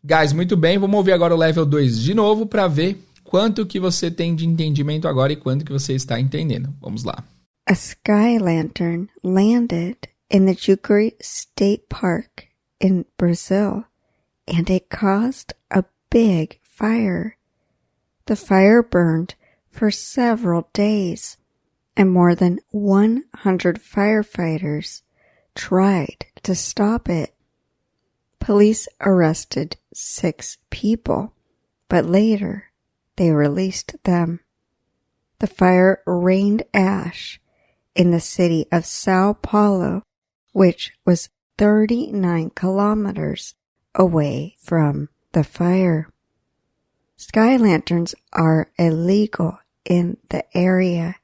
Guys, 0.04 0.34
muito 0.34 0.56
bem, 0.56 0.78
vamos 0.78 0.98
ouvir 0.98 1.12
agora 1.12 1.36
o 1.36 1.38
level 1.38 1.66
2 1.66 2.00
de 2.00 2.14
novo 2.14 2.46
para 2.46 2.68
ver 2.68 2.98
quanto 3.24 3.66
que 3.66 3.80
você 3.80 4.10
tem 4.10 4.34
de 4.34 4.46
entendimento 4.46 5.08
agora 5.08 5.32
e 5.34 5.36
quanto 5.36 5.66
que 5.66 5.72
você 5.72 5.94
está 5.94 6.20
entendendo. 6.20 6.74
Vamos 6.82 7.04
lá. 7.04 7.24
A 7.68 7.74
sky 7.74 8.40
lantern 8.40 9.08
landed 9.24 9.98
in 10.32 10.46
the 10.46 10.56
Jucuri 10.56 11.16
State 11.22 11.84
Park 11.90 12.48
in 12.82 13.06
Brazil 13.18 13.84
and 14.48 14.70
it 14.70 14.88
caused 14.90 15.54
a 15.70 15.84
big 16.10 16.60
fire. 16.64 17.36
The 18.26 18.36
fire 18.36 18.82
burned 18.82 19.36
for 19.70 19.92
several 19.92 20.68
days 20.74 21.38
and 21.96 22.12
more 22.12 22.34
than 22.34 22.60
100 22.72 23.80
firefighters 23.80 25.04
tried 25.54 26.26
to 26.44 26.56
stop 26.56 27.10
it. 27.10 27.36
Police 28.40 28.88
arrested 29.02 29.78
six 29.94 30.58
people, 30.70 31.34
but 31.88 32.06
later 32.06 32.72
they 33.18 33.32
released 33.32 33.96
them. 34.04 34.40
The 35.40 35.48
fire 35.48 36.02
rained 36.06 36.64
ash 36.74 37.40
in 37.96 38.12
the 38.12 38.20
city 38.20 38.66
of 38.72 38.86
Sao 38.86 39.34
Paulo, 39.34 40.04
which 40.54 40.94
was 41.06 41.30
39 41.58 42.52
kilometers 42.52 43.56
away 43.96 44.56
from 44.62 45.10
the 45.34 45.44
fire. 45.44 46.10
Sky 47.18 47.58
lanterns 47.58 48.16
are 48.32 48.72
illegal 48.78 49.60
in 49.84 50.18
the 50.30 50.46
area 50.58 51.16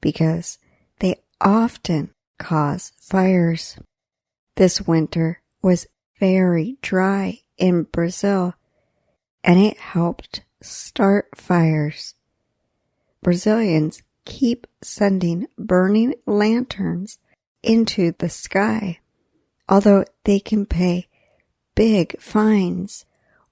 because 0.00 0.58
they 1.00 1.16
often 1.40 2.14
cause 2.38 2.92
fires. 2.96 3.76
This 4.54 4.82
winter 4.82 5.40
was 5.60 5.86
very 6.18 6.76
dry 6.82 7.40
in 7.56 7.84
Brazil 7.84 8.54
and 9.42 9.58
it 9.60 9.78
helped 9.78 10.42
start 10.62 11.28
fires. 11.34 12.14
Brazilians 13.22 14.02
keep 14.24 14.66
sending 14.82 15.46
burning 15.58 16.14
lanterns 16.26 17.18
into 17.62 18.12
the 18.18 18.28
sky, 18.28 18.98
although 19.68 20.04
they 20.24 20.40
can 20.40 20.66
pay 20.66 21.08
big 21.74 22.18
fines 22.20 23.04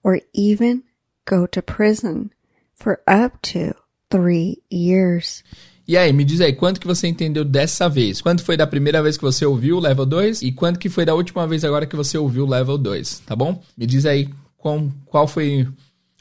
or 0.02 0.20
even 0.32 0.82
go 1.24 1.46
to 1.46 1.62
prison 1.62 2.32
for 2.74 3.02
up 3.06 3.40
to 3.42 3.74
three 4.10 4.62
years. 4.70 5.42
E 5.86 5.96
aí, 5.96 6.12
me 6.12 6.24
diz 6.24 6.40
aí, 6.40 6.52
quanto 6.52 6.80
que 6.80 6.86
você 6.86 7.08
entendeu 7.08 7.44
dessa 7.44 7.88
vez? 7.88 8.20
Quanto 8.20 8.44
foi 8.44 8.56
da 8.56 8.66
primeira 8.66 9.02
vez 9.02 9.16
que 9.16 9.22
você 9.22 9.44
ouviu 9.44 9.76
o 9.76 9.80
level 9.80 10.06
2 10.06 10.42
e 10.42 10.52
quanto 10.52 10.78
que 10.78 10.88
foi 10.88 11.04
da 11.04 11.14
última 11.14 11.46
vez 11.46 11.64
agora 11.64 11.86
que 11.86 11.96
você 11.96 12.16
ouviu 12.16 12.44
o 12.44 12.48
level 12.48 12.78
2, 12.78 13.20
tá 13.26 13.34
bom? 13.34 13.60
Me 13.76 13.84
diz 13.84 14.06
aí 14.06 14.28
qual, 14.56 14.88
qual 15.06 15.26
foi 15.26 15.66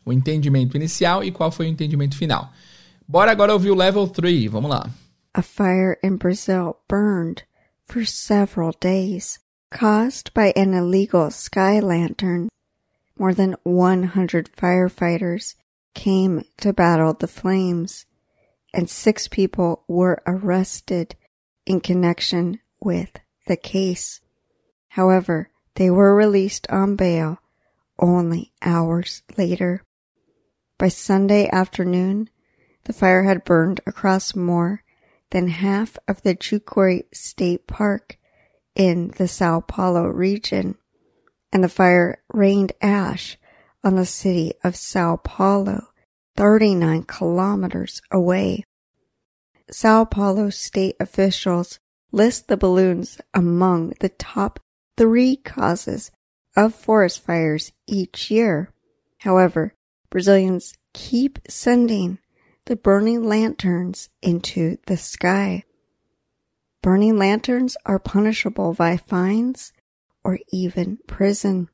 o 0.03 0.11
entendimento 0.11 0.75
inicial 0.75 1.23
e 1.23 1.31
qual 1.31 1.51
foi 1.51 1.67
o 1.67 1.69
entendimento 1.69 2.17
final. 2.17 2.51
Bora 3.07 3.31
agora 3.31 3.53
ouvir 3.53 3.69
o 3.69 3.75
level 3.75 4.07
3, 4.07 4.49
vamos 4.51 4.71
lá. 4.71 4.89
A 5.33 5.41
fire 5.41 5.97
in 6.03 6.17
Brazil 6.17 6.75
burned 6.89 7.43
for 7.85 8.05
several 8.05 8.73
days, 8.81 9.39
caused 9.69 10.33
by 10.33 10.51
an 10.55 10.73
illegal 10.73 11.29
sky 11.29 11.79
lantern. 11.79 12.47
More 13.17 13.33
than 13.33 13.55
100 13.63 14.49
firefighters 14.51 15.55
came 15.93 16.43
to 16.57 16.73
battle 16.73 17.13
the 17.13 17.27
flames, 17.27 18.05
and 18.73 18.89
six 18.89 19.27
people 19.27 19.83
were 19.87 20.21
arrested 20.25 21.15
in 21.65 21.79
connection 21.79 22.59
with 22.79 23.11
the 23.47 23.57
case. 23.57 24.21
However, 24.89 25.49
they 25.75 25.89
were 25.89 26.15
released 26.15 26.67
on 26.69 26.95
bail 26.95 27.39
only 27.99 28.51
hours 28.61 29.23
later. 29.37 29.83
By 30.77 30.89
Sunday 30.89 31.49
afternoon, 31.51 32.29
the 32.85 32.93
fire 32.93 33.23
had 33.23 33.45
burned 33.45 33.79
across 33.85 34.35
more 34.35 34.83
than 35.29 35.47
half 35.47 35.97
of 36.07 36.21
the 36.23 36.35
Jucuri 36.35 37.03
State 37.13 37.67
Park 37.67 38.17
in 38.75 39.13
the 39.17 39.27
Sao 39.27 39.61
Paulo 39.61 40.07
region, 40.07 40.75
and 41.53 41.63
the 41.63 41.69
fire 41.69 42.21
rained 42.33 42.73
ash 42.81 43.37
on 43.83 43.95
the 43.95 44.05
city 44.05 44.53
of 44.63 44.75
Sao 44.75 45.17
Paulo, 45.17 45.89
39 46.35 47.03
kilometers 47.03 48.01
away. 48.11 48.63
Sao 49.69 50.05
Paulo 50.05 50.49
state 50.49 50.95
officials 50.99 51.79
list 52.11 52.47
the 52.47 52.57
balloons 52.57 53.19
among 53.33 53.93
the 53.99 54.09
top 54.09 54.59
three 54.97 55.35
causes 55.35 56.11
of 56.55 56.75
forest 56.75 57.23
fires 57.23 57.71
each 57.87 58.29
year. 58.29 58.73
However, 59.19 59.73
Brazilians 60.09 60.73
keep 60.93 61.39
sending 61.47 62.19
the 62.65 62.75
burning 62.75 63.23
lanterns 63.23 64.09
into 64.21 64.77
the 64.87 64.97
sky. 64.97 65.63
Burning 66.83 67.17
lanterns 67.17 67.77
are 67.85 67.99
punishable 67.99 68.73
by 68.73 68.97
fines 68.97 69.71
or 70.23 70.39
even 70.51 70.97
prison. 71.07 71.69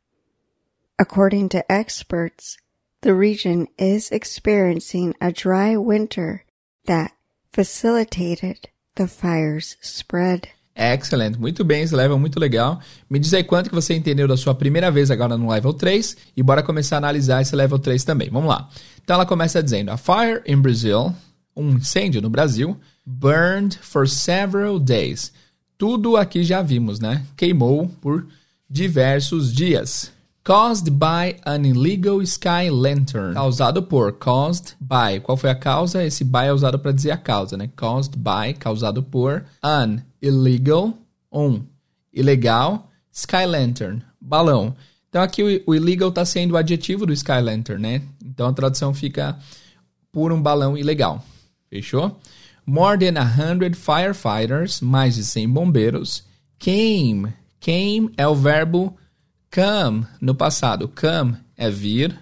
According 1.00 1.50
to 1.50 1.72
experts, 1.72 2.58
the 3.02 3.14
region 3.14 3.68
is 3.78 4.12
experiencing 4.12 5.14
a 5.22 5.32
dry 5.32 5.78
winter 5.78 6.44
that 6.86 7.12
facilitated 7.52 8.70
the 8.96 9.08
fire's 9.08 9.78
spread. 9.82 10.50
Excellent, 10.76 11.40
muito 11.40 11.64
bem, 11.64 11.82
esse 11.82 11.96
level 11.96 12.18
é 12.18 12.20
muito 12.20 12.40
legal. 12.40 12.80
Me 13.10 13.18
diz 13.18 13.34
aí 13.34 13.44
quanto 13.44 13.70
que 13.70 13.76
você 13.76 13.96
entendeu 13.96 14.28
da 14.28 14.38
sua 14.38 14.54
primeira 14.54 14.92
vez 14.92 15.10
agora 15.10 15.36
no 15.36 15.50
level 15.50 15.74
3 15.74 16.16
e 16.36 16.44
bora 16.44 16.62
começar 16.62 16.98
a 16.98 17.00
analisar 17.00 17.42
esse 17.42 17.56
level 17.56 17.80
3 17.80 18.04
também. 18.04 18.30
Vamos 18.30 18.50
lá. 18.50 18.70
Então 19.04 19.16
ela 19.16 19.26
começa 19.26 19.64
dizendo: 19.64 19.90
A 19.90 19.98
fire 19.98 20.44
in 20.46 20.62
Brazil, 20.62 21.16
um 21.56 21.72
incêndio 21.72 22.22
no 22.22 22.30
Brasil, 22.30 22.78
burned 23.04 23.80
for 23.80 24.08
several 24.08 24.80
days. 24.80 25.34
Tudo 25.80 26.16
aqui 26.16 26.44
já 26.44 26.62
vimos, 26.62 27.00
né? 27.00 27.26
Queimou 27.36 27.88
por 28.00 28.28
diversos 28.70 29.52
dias. 29.52 30.12
Caused 30.48 30.98
by 30.98 31.36
an 31.46 31.66
illegal 31.66 32.26
sky 32.26 32.70
lantern. 32.70 33.34
Causado 33.34 33.82
por. 33.82 34.14
Caused 34.14 34.76
by. 34.80 35.20
Qual 35.20 35.36
foi 35.36 35.50
a 35.50 35.56
causa? 35.56 36.06
Esse 36.06 36.24
by 36.24 36.46
é 36.46 36.54
usado 36.54 36.80
para 36.80 36.94
dizer 36.94 37.12
a 37.12 37.18
causa, 37.18 37.58
né? 37.58 37.70
Caused 37.76 38.16
by. 38.16 38.54
Causado 38.58 39.04
por. 39.04 39.44
An 39.62 39.98
illegal. 40.22 40.98
Um. 41.30 41.64
Ilegal. 42.14 42.90
Sky 43.12 43.46
lantern. 43.46 44.02
Balão. 44.22 44.74
Então 45.10 45.22
aqui 45.22 45.64
o, 45.68 45.76
illegal 45.76 46.08
está 46.08 46.24
sendo 46.24 46.54
o 46.54 46.58
adjetivo 46.58 47.06
do 47.06 47.12
sky 47.12 47.42
lantern, 47.42 47.82
né? 47.82 48.02
Então 48.24 48.48
a 48.48 48.54
tradução 48.54 48.94
fica 48.94 49.38
por 50.14 50.32
um 50.32 50.42
balão 50.42 50.78
ilegal. 50.78 51.26
Fechou? 51.70 52.22
More 52.66 52.98
than 52.98 53.22
100 53.22 53.74
firefighters, 53.74 54.80
mais 54.80 55.16
de 55.16 55.26
100 55.26 55.50
bombeiros, 55.50 56.24
came. 56.58 57.34
Came 57.60 58.14
é 58.16 58.26
o 58.26 58.34
verbo 58.34 58.96
come 59.54 60.06
no 60.22 60.36
passado. 60.36 60.88
Come 60.90 61.38
é 61.56 61.70
vir. 61.70 62.20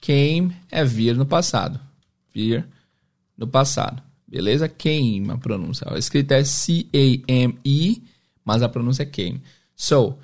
Came 0.00 0.54
é 0.70 0.84
vir 0.84 1.16
no 1.16 1.26
passado. 1.26 1.80
Vir 2.32 2.66
no 3.36 3.46
passado. 3.46 4.02
Beleza? 4.26 4.68
Came 4.68 5.30
a 5.30 5.38
pronúncia. 5.38 5.86
A 5.88 5.98
escrita 5.98 6.34
é 6.34 6.44
C-A-M-E, 6.44 8.02
mas 8.44 8.62
a 8.62 8.68
pronúncia 8.68 9.02
é 9.02 9.06
came. 9.06 9.42
So, 9.76 10.18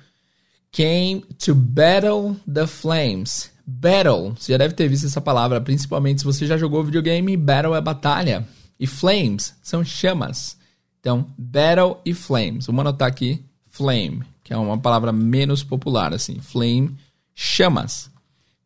came 0.71 1.21
to 1.39 1.55
battle 1.55 2.35
the 2.51 2.67
flames. 2.67 3.51
Battle, 3.65 4.35
você 4.35 4.51
já 4.51 4.57
deve 4.57 4.73
ter 4.73 4.87
visto 4.89 5.05
essa 5.05 5.21
palavra, 5.21 5.61
principalmente 5.61 6.19
se 6.19 6.25
você 6.25 6.45
já 6.45 6.57
jogou 6.57 6.83
videogame. 6.83 7.37
Battle 7.37 7.75
é 7.75 7.81
batalha. 7.81 8.47
E 8.79 8.85
flames 8.85 9.55
são 9.61 9.83
chamas. 9.83 10.57
Então, 10.99 11.25
battle 11.37 11.99
e 12.05 12.13
flames. 12.13 12.65
Vamos 12.65 12.81
anotar 12.81 13.07
aqui 13.07 13.43
flame, 13.71 14.23
que 14.51 14.55
é 14.55 14.57
uma 14.57 14.77
palavra 14.77 15.13
menos 15.13 15.63
popular, 15.63 16.13
assim. 16.13 16.41
Flame, 16.41 16.97
chamas. 17.33 18.11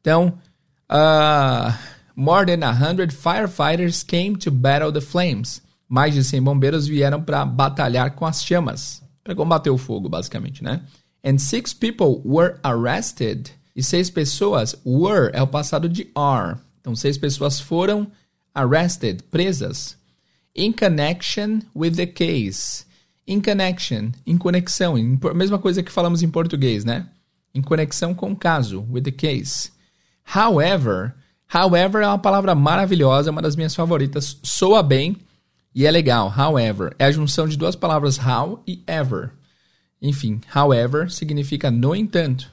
Então, 0.02 0.40
Uh, 0.90 1.74
more 2.16 2.46
than 2.46 2.62
100 2.62 3.12
firefighters 3.12 4.04
came 4.04 4.36
to 4.36 4.52
battle 4.52 4.92
the 4.92 5.02
flames. 5.02 5.62
Mais 5.88 6.14
de 6.14 6.24
100 6.24 6.42
bombeiros 6.44 6.88
vieram 6.88 7.22
para 7.22 7.46
batalhar 7.46 8.12
com 8.12 8.26
as 8.26 8.44
chamas, 8.44 9.02
para 9.24 9.36
combater 9.36 9.70
o 9.70 9.78
fogo, 9.78 10.10
basicamente, 10.10 10.64
né? 10.64 10.82
And 11.24 11.38
six 11.40 11.74
people 11.74 12.22
were 12.24 12.60
arrested. 12.64 13.52
E 13.76 13.84
seis 13.84 14.10
pessoas, 14.10 14.76
were 14.86 15.32
é 15.34 15.42
o 15.42 15.48
passado 15.48 15.90
de 15.90 16.10
are. 16.16 16.58
Então, 16.80 16.96
seis 16.96 17.18
pessoas 17.18 17.60
foram 17.60 18.08
arrested, 18.54 19.24
presas. 19.30 19.98
In 20.56 20.72
connection 20.72 21.62
with 21.76 21.96
the 21.96 22.06
case. 22.06 22.86
In 23.28 23.42
connection, 23.42 24.12
em 24.26 24.38
conexão, 24.38 24.98
em, 24.98 25.20
mesma 25.34 25.58
coisa 25.58 25.82
que 25.82 25.92
falamos 25.92 26.22
em 26.22 26.30
português, 26.30 26.86
né? 26.86 27.08
Em 27.54 27.62
conexão 27.62 28.14
com 28.14 28.32
o 28.32 28.36
caso, 28.36 28.86
with 28.90 29.04
the 29.04 29.12
case. 29.12 29.72
However, 30.26 31.16
however 31.52 32.04
é 32.04 32.08
uma 32.08 32.20
palavra 32.20 32.54
maravilhosa, 32.54 33.32
uma 33.32 33.42
das 33.42 33.56
minhas 33.56 33.74
favoritas, 33.74 34.38
soa 34.44 34.84
bem 34.84 35.18
e 35.74 35.86
é 35.86 35.92
legal. 35.92 36.34
However, 36.36 36.96
é 36.98 37.06
a 37.06 37.12
junção 37.12 37.48
de 37.48 37.58
duas 37.58 37.76
palavras 37.76 38.18
how 38.18 38.64
e 38.68 38.84
ever. 38.88 39.32
Enfim, 40.02 40.40
however 40.54 41.12
significa 41.12 41.70
no 41.70 41.96
entanto. 41.96 42.52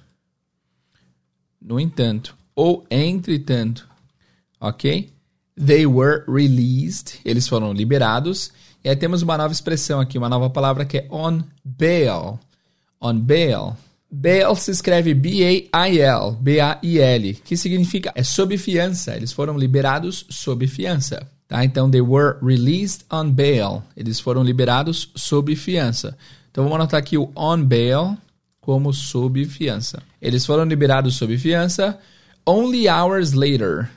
No 1.60 1.78
entanto. 1.78 2.36
Ou 2.54 2.84
entretanto. 2.90 3.88
Ok? 4.60 5.12
They 5.56 5.86
were 5.86 6.24
released. 6.26 7.20
Eles 7.24 7.46
foram 7.48 7.72
liberados. 7.72 8.50
E 8.84 8.88
aí 8.88 8.96
temos 8.96 9.22
uma 9.22 9.38
nova 9.38 9.52
expressão 9.52 10.00
aqui, 10.00 10.18
uma 10.18 10.28
nova 10.28 10.50
palavra 10.50 10.84
que 10.84 10.98
é 10.98 11.06
on 11.10 11.42
bail. 11.64 12.38
On 13.00 13.18
bail. 13.18 13.76
Bail 14.10 14.54
se 14.56 14.70
escreve 14.70 15.14
B-A-I-L, 15.14 16.36
B-A-I-L, 16.38 17.34
que 17.44 17.56
significa 17.56 18.12
é 18.14 18.22
sob 18.22 18.58
fiança. 18.58 19.16
Eles 19.16 19.32
foram 19.32 19.56
liberados 19.56 20.26
sob 20.28 20.66
fiança. 20.66 21.26
Tá? 21.48 21.64
Então, 21.64 21.90
they 21.90 22.00
were 22.00 22.36
released 22.42 23.04
on 23.10 23.30
bail. 23.30 23.82
Eles 23.96 24.20
foram 24.20 24.42
liberados 24.42 25.10
sob 25.14 25.54
fiança. 25.56 26.16
Então, 26.50 26.64
vamos 26.64 26.76
anotar 26.76 26.98
aqui 26.98 27.16
o 27.16 27.30
on 27.36 27.62
bail 27.64 28.16
como 28.60 28.92
sob 28.92 29.44
fiança. 29.44 30.02
Eles 30.20 30.44
foram 30.44 30.64
liberados 30.64 31.14
sob 31.16 31.36
fiança 31.38 31.98
only 32.46 32.88
hours 32.88 33.32
later. 33.32 33.90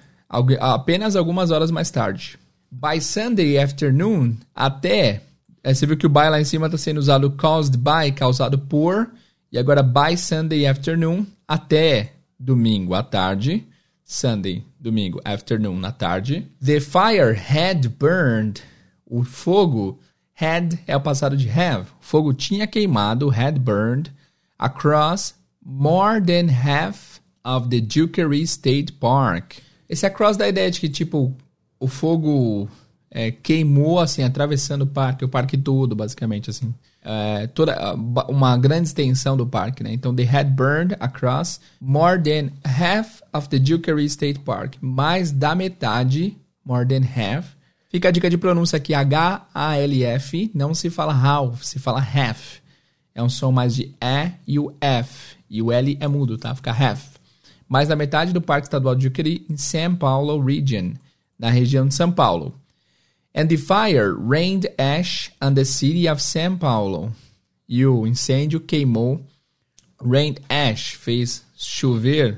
Apenas 0.59 1.15
algumas 1.15 1.51
horas 1.51 1.71
mais 1.71 1.89
tarde. 1.89 2.37
By 2.71 2.99
Sunday 2.99 3.57
afternoon, 3.57 4.37
até. 4.53 5.21
É, 5.63 5.73
você 5.73 5.85
viu 5.85 5.97
que 5.97 6.05
o 6.05 6.09
by 6.09 6.29
lá 6.29 6.39
em 6.39 6.45
cima 6.45 6.67
está 6.67 6.77
sendo 6.77 6.97
usado 6.97 7.31
caused 7.31 7.77
by, 7.77 8.11
causado 8.11 8.59
por. 8.59 9.09
E 9.51 9.57
agora 9.57 9.81
by 9.81 10.17
Sunday 10.17 10.67
afternoon, 10.67 11.25
até 11.47 12.11
domingo 12.39 12.93
à 12.93 13.01
tarde. 13.01 13.65
Sunday, 14.03 14.63
domingo, 14.79 15.19
afternoon, 15.25 15.79
na 15.79 15.91
tarde. 15.91 16.45
The 16.63 16.79
fire 16.79 17.33
had 17.33 17.87
burned. 17.97 18.61
O 19.05 19.23
fogo, 19.23 19.99
had 20.39 20.77
é 20.85 20.95
o 20.95 21.01
passado 21.01 21.35
de 21.35 21.49
have. 21.49 21.87
O 21.99 22.03
fogo 22.03 22.33
tinha 22.33 22.67
queimado, 22.67 23.29
had 23.29 23.59
burned, 23.59 24.11
across 24.59 25.33
more 25.63 26.21
than 26.21 26.49
half 26.49 27.19
of 27.43 27.69
the 27.69 27.81
Dukery 27.81 28.45
State 28.45 28.93
Park. 28.93 29.64
Esse 29.87 30.05
across 30.05 30.37
dá 30.37 30.45
a 30.45 30.49
ideia 30.49 30.69
de 30.69 30.79
que, 30.79 30.89
tipo, 30.89 31.33
o 31.79 31.87
fogo 31.87 32.67
é, 33.11 33.31
queimou, 33.31 33.99
assim, 33.99 34.23
atravessando 34.23 34.81
o 34.81 34.87
parque, 34.87 35.23
o 35.23 35.29
parque 35.29 35.57
todo, 35.57 35.95
basicamente, 35.95 36.49
assim. 36.49 36.73
É, 37.03 37.47
toda 37.47 37.95
uma 38.27 38.57
grande 38.57 38.87
extensão 38.87 39.37
do 39.37 39.45
parque, 39.45 39.83
né? 39.83 39.93
Então, 39.93 40.15
they 40.15 40.27
had 40.27 40.47
burned 40.49 40.95
across 40.99 41.59
more 41.79 42.21
than 42.21 42.49
half 42.63 43.21
of 43.31 43.47
the 43.49 43.59
Dukery 43.59 44.05
State 44.05 44.39
Park. 44.39 44.75
Mais 44.81 45.31
da 45.31 45.53
metade, 45.53 46.35
more 46.65 46.85
than 46.85 47.03
half. 47.05 47.55
Fica 47.89 48.09
a 48.09 48.11
dica 48.11 48.29
de 48.29 48.37
pronúncia 48.37 48.75
aqui, 48.75 48.93
H-A-L-F, 48.93 50.51
não 50.53 50.73
se 50.73 50.89
fala 50.89 51.13
how, 51.13 51.55
se 51.61 51.79
fala 51.79 51.99
half. 51.99 52.57
É 53.13 53.23
um 53.23 53.29
som 53.29 53.51
mais 53.51 53.73
de 53.73 53.95
E 54.01 54.31
e 54.45 54.59
o 54.59 54.75
F. 54.81 55.37
E 55.49 55.61
o 55.61 55.71
L 55.71 55.97
é 56.01 56.07
mudo, 56.07 56.37
tá? 56.37 56.53
Fica 56.53 56.71
half. 56.71 57.14
Mais 57.67 57.87
da 57.87 57.95
metade 57.95 58.33
do 58.33 58.41
Parque 58.41 58.67
Estadual 58.67 58.95
de 58.95 59.09
Dukery 59.09 59.45
em 59.49 59.57
São 59.57 59.95
Paulo 59.95 60.43
Region, 60.43 60.93
na 61.37 61.49
região 61.49 61.87
de 61.87 61.93
São 61.93 62.11
Paulo. 62.11 62.53
And 63.35 63.47
the 63.47 63.57
fire 63.57 64.15
rained 64.17 64.69
ash 64.77 65.31
on 65.41 65.53
the 65.53 65.65
city 65.65 66.07
of 66.07 66.21
São 66.21 66.57
Paulo. 66.57 67.13
E 67.67 67.85
o 67.85 68.07
incêndio 68.07 68.59
queimou, 68.59 69.25
rained 70.01 70.41
ash, 70.47 70.93
fez 70.93 71.43
chover 71.57 72.37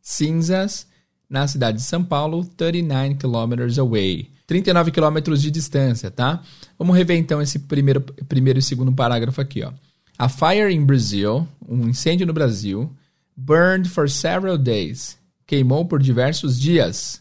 cinzas 0.00 0.86
na 1.28 1.46
cidade 1.46 1.78
de 1.78 1.84
São 1.84 2.02
Paulo, 2.02 2.44
39 2.56 3.14
kilometers 3.16 3.78
away. 3.78 4.30
39 4.46 4.90
quilômetros 4.90 5.40
de 5.40 5.50
distância, 5.50 6.10
tá? 6.10 6.42
Vamos 6.78 6.96
rever 6.96 7.16
então 7.16 7.40
esse 7.40 7.60
primeiro, 7.60 8.00
primeiro 8.00 8.58
e 8.58 8.62
segundo 8.62 8.92
parágrafo 8.92 9.40
aqui, 9.40 9.62
ó. 9.62 9.72
A 10.18 10.28
fire 10.28 10.72
in 10.72 10.84
Brazil, 10.84 11.48
um 11.66 11.88
incêndio 11.88 12.26
no 12.26 12.32
Brasil, 12.32 12.90
burned 13.36 13.90
for 13.90 14.08
several 14.08 14.56
days, 14.56 15.16
queimou 15.46 15.88
por 15.88 15.98
diversos 15.98 16.58
dias, 16.60 17.20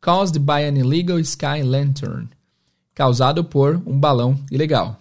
caused 0.00 0.44
by 0.44 0.60
an 0.60 0.76
illegal 0.76 1.22
sky 1.24 1.62
lantern, 1.62 2.28
causado 2.94 3.44
por 3.44 3.76
um 3.86 3.98
balão 3.98 4.38
ilegal. 4.50 4.98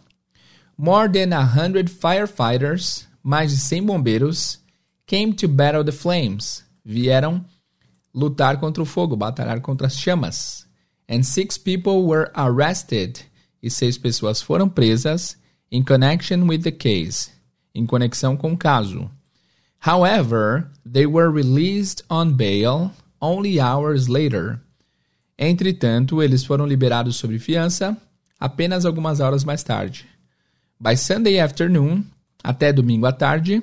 More 0.77 1.09
than 1.09 1.33
a 1.33 1.43
hundred 1.43 1.89
firefighters, 1.89 3.07
mais 3.23 3.51
de 3.51 3.57
100 3.57 3.85
bombeiros, 3.85 4.59
came 5.05 5.33
to 5.33 5.47
battle 5.47 5.83
the 5.83 5.91
flames, 5.91 6.63
vieram 6.85 7.43
lutar 8.13 8.59
contra 8.59 8.81
o 8.81 8.85
fogo, 8.85 9.15
batalhar 9.15 9.61
contra 9.61 9.87
as 9.87 9.97
chamas. 9.97 10.65
And 11.09 11.23
six 11.23 11.57
people 11.57 12.05
were 12.05 12.31
arrested, 12.35 13.25
e 13.61 13.69
seis 13.69 13.97
pessoas 13.97 14.41
foram 14.41 14.69
presas 14.69 15.37
in 15.71 15.83
connection 15.83 16.47
with 16.47 16.59
the 16.59 16.71
case, 16.71 17.31
em 17.73 17.85
conexão 17.85 18.37
com 18.37 18.53
o 18.53 18.57
caso. 18.57 19.09
However, 19.79 20.69
they 20.85 21.05
were 21.05 21.31
released 21.31 22.03
on 22.09 22.35
bail 22.35 22.91
only 23.21 23.59
hours 23.59 24.07
later. 24.09 24.59
Entretanto, 25.37 26.21
eles 26.21 26.43
foram 26.43 26.65
liberados 26.65 27.15
sob 27.15 27.39
fiança 27.39 27.97
apenas 28.39 28.85
algumas 28.85 29.19
horas 29.19 29.43
mais 29.43 29.63
tarde. 29.63 30.05
By 30.79 30.95
Sunday 30.95 31.39
afternoon, 31.39 32.05
até 32.43 32.71
domingo 32.71 33.05
à 33.05 33.11
tarde, 33.11 33.61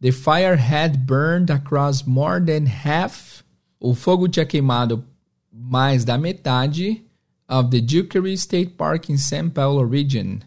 the 0.00 0.10
fire 0.10 0.56
had 0.56 1.06
burned 1.06 1.50
across 1.50 2.04
more 2.06 2.40
than 2.40 2.66
half. 2.66 3.42
O 3.78 3.94
fogo 3.94 4.26
tinha 4.28 4.46
queimado 4.46 5.04
mais 5.52 6.04
da 6.04 6.16
metade 6.16 7.02
of 7.48 7.70
the 7.70 7.80
Juquery 7.80 8.36
State 8.36 8.72
Park 8.76 9.10
in 9.10 9.16
São 9.16 9.50
Paulo 9.50 9.86
region, 9.86 10.40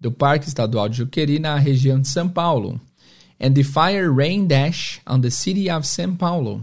do 0.00 0.10
Parque 0.10 0.48
Estadual 0.48 0.88
de 0.88 0.98
Juquery 0.98 1.38
na 1.38 1.56
região 1.56 2.00
de 2.00 2.08
São 2.08 2.28
Paulo. 2.28 2.80
And 3.40 3.54
the 3.54 3.62
fire 3.62 4.12
rained 4.12 4.52
ash 4.52 5.00
on 5.06 5.20
the 5.22 5.30
city 5.30 5.70
of 5.70 5.86
São 5.86 6.16
Paulo. 6.16 6.62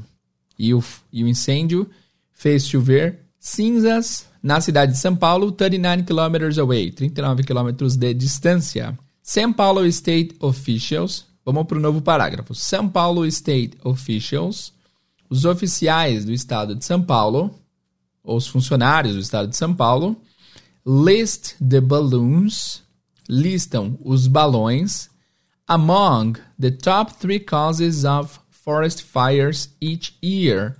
E 0.57 0.73
o, 0.73 0.83
e 1.11 1.23
o 1.23 1.27
incêndio 1.27 1.89
fez 2.33 2.67
chover 2.67 3.19
cinzas 3.39 4.27
na 4.41 4.61
cidade 4.61 4.93
de 4.93 4.97
São 4.97 5.15
Paulo, 5.15 5.51
39 5.51 6.03
kilometers 6.03 6.57
away, 6.57 6.91
39 6.91 7.43
quilômetros 7.43 7.95
de 7.95 8.13
distância. 8.13 8.97
São 9.21 9.51
Paulo 9.51 9.85
State 9.87 10.35
Officials, 10.39 11.25
vamos 11.43 11.65
para 11.65 11.77
o 11.77 11.81
novo 11.81 12.01
parágrafo. 12.01 12.55
São 12.55 12.87
Paulo 12.87 13.25
State 13.25 13.77
Officials, 13.83 14.71
os 15.29 15.45
oficiais 15.45 16.23
do 16.23 16.31
estado 16.31 16.75
de 16.75 16.85
São 16.85 17.01
Paulo, 17.01 17.53
os 18.23 18.47
funcionários 18.47 19.15
do 19.15 19.21
estado 19.21 19.49
de 19.49 19.57
São 19.57 19.73
Paulo, 19.73 20.15
list 20.85 21.55
the 21.57 21.81
balloons, 21.81 22.83
listam 23.27 23.97
os 24.01 24.27
balões 24.27 25.09
among 25.67 26.39
the 26.57 26.71
top 26.71 27.13
three 27.19 27.39
causes 27.39 28.05
of 28.05 28.39
forest 28.49 29.03
fires 29.03 29.69
each 29.81 30.17
year. 30.21 30.75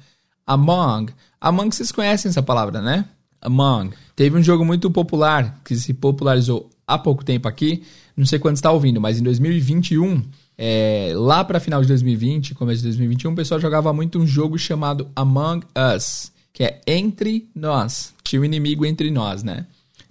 Among. 0.48 1.10
Among, 1.42 1.72
vocês 1.72 1.92
conhecem 1.92 2.30
essa 2.30 2.42
palavra, 2.42 2.82
né? 2.82 3.06
Among. 3.42 3.94
Teve 4.16 4.38
um 4.38 4.44
jogo 4.44 4.66
muito 4.66 4.90
popular 4.90 5.62
que 5.64 5.76
se 5.76 5.94
popularizou 5.94 6.70
há 6.88 6.98
pouco 6.98 7.24
tempo 7.24 7.48
aqui. 7.48 7.84
Não 8.16 8.26
sei 8.26 8.40
quando 8.40 8.56
está 8.56 8.72
ouvindo, 8.72 9.00
mas 9.00 9.20
em 9.20 9.24
2021, 9.24 10.24
é, 10.58 11.12
lá 11.16 11.44
para 11.44 11.60
final 11.60 11.82
de 11.82 11.88
2020, 11.88 12.56
começo 12.56 12.80
de 12.82 12.88
2021, 12.88 13.32
o 13.32 13.36
pessoal 13.36 13.60
jogava 13.60 13.94
muito 13.94 14.18
um 14.18 14.26
jogo 14.26 14.58
chamado 14.58 15.08
Among 15.16 15.66
Us, 15.96 16.32
que 16.52 16.64
é 16.64 16.82
entre 16.88 17.48
nós. 17.54 18.14
Tinha 18.24 18.40
o 18.40 18.42
um 18.42 18.46
inimigo 18.46 18.86
entre 18.86 19.12
nós, 19.12 19.44
né? 19.44 19.68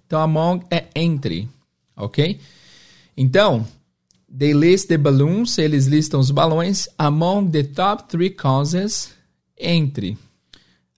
Então, 0.07 0.21
Among 0.21 0.65
é 0.71 0.85
entre, 0.95 1.49
ok? 1.97 2.39
Então, 3.17 3.67
They 4.29 4.53
list 4.53 4.89
the 4.89 4.99
balloons, 4.99 5.59
eles 5.59 5.87
listam 5.87 6.21
os 6.21 6.31
balões 6.31 6.89
among 6.99 7.51
the 7.51 7.63
top 7.63 8.09
three 8.09 8.31
causes, 8.31 9.15
entre 9.59 10.19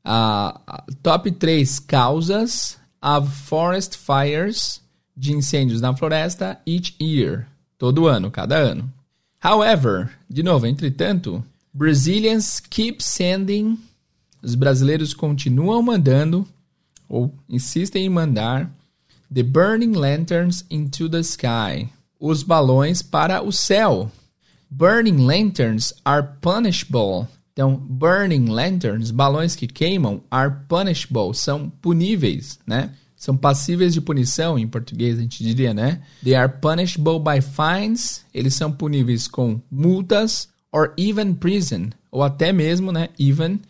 a 0.05 0.59
uh, 0.67 0.93
top 1.03 1.29
3 1.39 1.81
causas 1.81 2.79
of 3.03 3.29
forest 3.31 3.97
fires, 3.97 4.81
de 5.15 5.33
incêndios 5.33 5.81
na 5.81 5.95
floresta, 5.95 6.59
each 6.65 6.97
year, 6.99 7.47
todo 7.79 8.07
ano, 8.07 8.31
cada 8.31 8.57
ano. 8.57 8.91
However, 9.39 10.11
de 10.29 10.43
novo, 10.43 10.67
entretanto, 10.67 11.45
Brazilians 11.75 12.59
keep 12.59 13.03
sending 13.03 13.79
Os 14.43 14.55
brasileiros 14.55 15.13
continuam 15.13 15.83
mandando, 15.83 16.47
ou 17.09 17.35
insistem 17.49 18.05
em 18.05 18.09
mandar, 18.09 18.71
the 19.33 19.43
burning 19.43 19.93
lanterns 19.93 20.65
into 20.71 21.09
the 21.09 21.23
sky. 21.23 21.89
Os 22.21 22.43
balões 22.43 23.03
para 23.03 23.43
o 23.43 23.53
céu. 23.53 24.11
Burning 24.71 25.25
lanterns 25.25 25.95
are 26.05 26.27
punishable. 26.41 27.29
Então, 27.53 27.77
burning 27.77 28.47
lanterns, 28.47 29.11
balões 29.11 29.57
que 29.57 29.67
queimam, 29.67 30.23
are 30.31 30.55
punishable, 30.69 31.35
são 31.35 31.69
puníveis, 31.69 32.59
né? 32.67 32.93
São 33.17 33.37
passíveis 33.37 33.93
de 33.93 34.01
punição, 34.01 34.57
em 34.57 34.69
português 34.69 35.19
a 35.19 35.23
gente 35.23 35.43
diria, 35.43 35.75
né? 35.75 36.01
They 36.23 36.37
are 36.37 36.53
punishable 36.61 37.19
by 37.19 37.41
fines, 37.41 38.25
eles 38.33 38.55
são 38.55 38.71
puníveis 38.71 39.27
com 39.27 39.61
multas, 39.69 40.49
or 40.73 40.93
even 40.97 41.35
prison, 41.35 41.91
ou 42.11 42.23
até 42.23 42.53
mesmo, 42.53 42.93
né, 42.93 43.09
even 43.19 43.61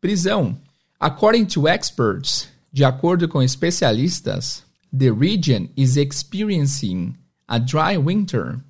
prisão. 0.00 0.56
According 0.98 1.44
to 1.46 1.68
experts, 1.68 2.48
de 2.72 2.84
acordo 2.84 3.28
com 3.28 3.42
especialistas, 3.42 4.64
the 4.96 5.10
region 5.10 5.68
is 5.76 5.96
experiencing 5.96 7.14
a 7.48 7.58
dry 7.58 7.96
winter. 7.96 8.60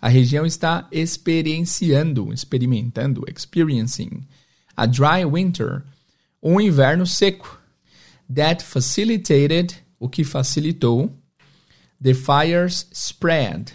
A 0.00 0.08
região 0.08 0.44
está 0.44 0.86
experienciando, 0.92 2.32
experimentando, 2.32 3.24
experiencing 3.28 4.26
a 4.76 4.86
dry 4.86 5.24
winter, 5.24 5.82
um 6.42 6.60
inverno 6.60 7.06
seco. 7.06 7.58
That 8.34 8.62
facilitated, 8.62 9.76
o 9.98 10.08
que 10.08 10.24
facilitou, 10.24 11.12
the 12.02 12.14
fire's 12.14 12.86
spread, 12.92 13.72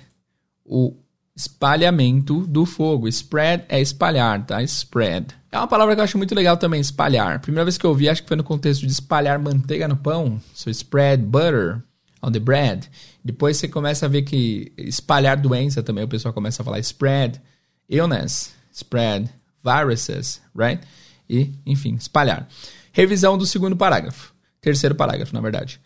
o 0.66 0.96
espalhamento 1.36 2.46
do 2.46 2.66
fogo. 2.66 3.08
Spread 3.08 3.64
é 3.70 3.80
espalhar, 3.80 4.46
tá? 4.46 4.62
Spread. 4.64 5.36
É 5.52 5.58
uma 5.58 5.68
palavra 5.68 5.96
que 5.96 6.02
eu 6.02 6.04
acho 6.04 6.18
muito 6.18 6.36
legal 6.36 6.58
também, 6.58 6.82
espalhar. 6.82 7.40
Primeira 7.40 7.66
vez 7.66 7.78
que 7.78 7.86
eu 7.86 7.92
ouvi, 7.92 8.10
acho 8.10 8.22
que 8.22 8.28
foi 8.28 8.38
no 8.38 8.44
contexto 8.44 8.86
de 8.86 8.92
espalhar 8.92 9.40
manteiga 9.40 9.88
no 9.88 9.96
pão. 9.96 10.40
So 10.54 10.70
spread 10.70 11.24
butter 11.24 11.82
on 12.22 12.32
the 12.32 12.40
bread. 12.40 12.90
Depois 13.30 13.58
você 13.58 13.68
começa 13.68 14.08
a 14.08 14.10
ver 14.10 14.24
que 14.24 14.72
espalhar 14.76 15.40
doença 15.40 15.84
também, 15.84 16.04
o 16.04 16.08
pessoal 16.08 16.34
começa 16.34 16.64
a 16.64 16.66
falar 16.66 16.80
spread 16.80 17.40
illness, 17.88 18.56
spread 18.74 19.30
viruses, 19.64 20.42
right? 20.56 20.82
E, 21.30 21.54
enfim, 21.64 21.94
espalhar. 21.94 22.50
Revisão 22.92 23.38
do 23.38 23.46
segundo 23.46 23.78
parágrafo. 23.78 24.34
Terceiro 24.60 24.96
parágrafo, 24.96 25.32
na 25.32 25.42
verdade. 25.42 25.80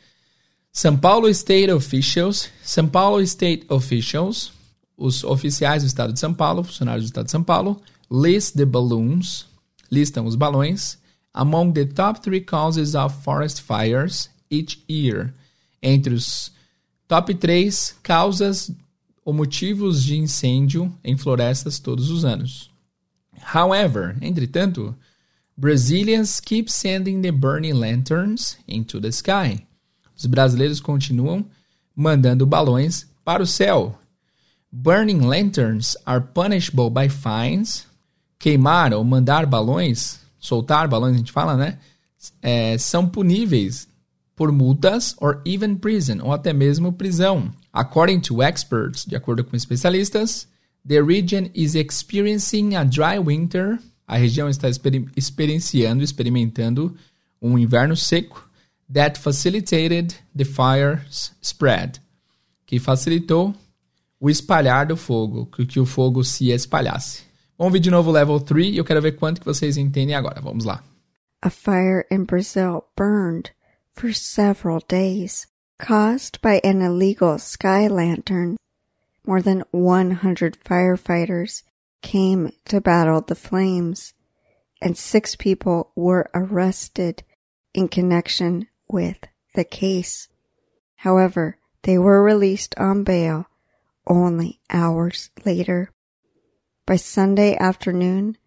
São 0.72 0.96
Paulo 0.96 1.28
State 1.28 1.70
Officials, 1.70 2.50
São 2.64 2.88
Paulo 2.88 3.20
State 3.20 3.66
Officials, 3.68 4.54
os 4.96 5.26
oficiais 5.26 5.84
do 5.84 5.88
estado 5.88 6.14
de 6.14 6.22
São 6.22 6.34
Paulo, 6.34 6.64
funcionários 6.64 7.04
do 7.04 7.08
estado 7.08 7.26
de 7.26 7.32
São 7.32 7.44
Paulo, 7.44 7.82
list 8.10 8.56
the 8.56 8.64
balloons, 8.64 9.46
listam 9.92 10.26
os 10.26 10.38
balões, 10.38 10.98
among 11.34 11.74
the 11.74 11.84
top 11.84 12.22
three 12.22 12.40
causes 12.40 12.96
of 12.96 13.14
forest 13.22 13.62
fires 13.62 14.30
each 14.50 14.82
year 14.90 15.34
entre 15.82 16.14
os 16.14 16.53
top 17.14 17.36
3 17.36 17.96
causas 18.02 18.72
ou 19.24 19.32
motivos 19.32 20.04
de 20.04 20.18
incêndio 20.18 20.92
em 21.04 21.16
florestas 21.16 21.78
todos 21.78 22.10
os 22.10 22.26
anos. 22.26 22.72
However, 23.54 24.18
entretanto, 24.20 24.96
Brazilians 25.56 26.40
keep 26.40 26.72
sending 26.72 27.22
the 27.22 27.32
burning 27.32 27.74
lanterns 27.74 28.58
into 28.68 29.00
the 29.00 29.10
sky. 29.10 29.64
Os 30.18 30.26
brasileiros 30.26 30.80
continuam 30.80 31.46
mandando 31.96 32.48
balões 32.48 33.06
para 33.24 33.44
o 33.44 33.48
céu. 33.48 33.96
Burning 34.72 35.20
lanterns 35.20 35.96
are 36.08 36.24
punishable 36.34 36.90
by 36.90 37.10
fines. 37.10 37.86
Queimar 38.40 38.92
ou 38.92 39.04
mandar 39.04 39.46
balões, 39.46 40.20
soltar 40.40 40.88
balões, 40.88 41.14
a 41.14 41.18
gente 41.20 41.32
fala, 41.32 41.56
né? 41.56 41.78
É, 42.42 42.76
são 42.80 43.08
puníveis 43.08 43.88
por 44.36 44.52
multas 44.52 45.16
or 45.20 45.42
even 45.46 45.76
prison, 45.76 46.20
ou 46.22 46.32
até 46.32 46.54
mesmo 46.54 46.94
prisão. 46.94 47.52
According 47.72 48.22
to 48.22 48.42
experts, 48.42 49.06
de 49.06 49.16
acordo 49.16 49.44
com 49.44 49.56
especialistas, 49.56 50.48
the 50.88 51.02
region 51.02 51.50
is 51.54 51.76
experiencing 51.76 52.76
a 52.76 52.84
dry 52.84 53.20
winter. 53.20 53.80
A 54.08 54.18
região 54.18 54.50
está 54.50 54.70
exper 54.70 55.06
experienciando, 55.16 56.04
experimentando 56.04 56.96
um 57.42 57.58
inverno 57.58 57.96
seco 57.96 58.48
that 58.92 59.20
facilitated 59.20 60.16
the 60.36 60.46
fire's 60.46 61.34
spread, 61.42 62.00
que 62.66 62.80
facilitou 62.80 63.56
o 64.20 64.30
espalhar 64.30 64.86
do 64.88 64.96
fogo, 64.96 65.46
que, 65.48 65.66
que 65.66 65.80
o 65.80 65.86
fogo 65.86 66.24
se 66.24 66.52
espalhasse. 66.52 67.24
Vamos 67.58 67.74
ver 67.74 67.80
de 67.80 67.92
novo 67.92 68.10
o 68.10 68.14
level 68.14 68.40
3 68.40 68.74
e 68.74 68.78
eu 68.78 68.86
quero 68.86 69.02
ver 69.02 69.14
quanto 69.14 69.40
que 69.40 69.46
vocês 69.46 69.78
entendem 69.78 70.16
agora. 70.16 70.42
Vamos 70.42 70.66
lá. 70.66 70.84
A 71.42 71.50
fire 71.50 72.06
in 72.10 72.24
Brazil 72.24 72.84
burned 72.96 73.52
for 73.94 74.12
several 74.14 74.80
days, 74.80 75.48
caused 75.80 76.42
by 76.42 76.60
an 76.64 76.82
illegal 76.82 77.38
sky 77.38 77.88
lantern. 77.88 78.58
More 79.26 79.42
than 79.42 79.64
100 79.72 80.58
firefighters 80.64 81.64
came 82.02 82.52
to 82.66 82.82
battle 82.82 83.22
the 83.22 83.36
flames, 83.36 84.14
and 84.82 84.98
six 84.98 85.36
people 85.36 85.92
were 85.96 86.30
arrested 86.34 87.24
in 87.74 87.88
connection 87.88 88.68
with 88.88 89.18
the 89.56 89.64
case. 89.64 90.28
However, 90.98 91.58
they 91.84 91.98
were 91.98 92.24
released 92.24 92.76
on 92.78 93.04
bail 93.04 93.48
only 94.08 94.60
hours 94.70 95.30
later. 95.46 95.92
By 96.86 96.98
Sunday 96.98 97.56
afternoon, 97.56 98.38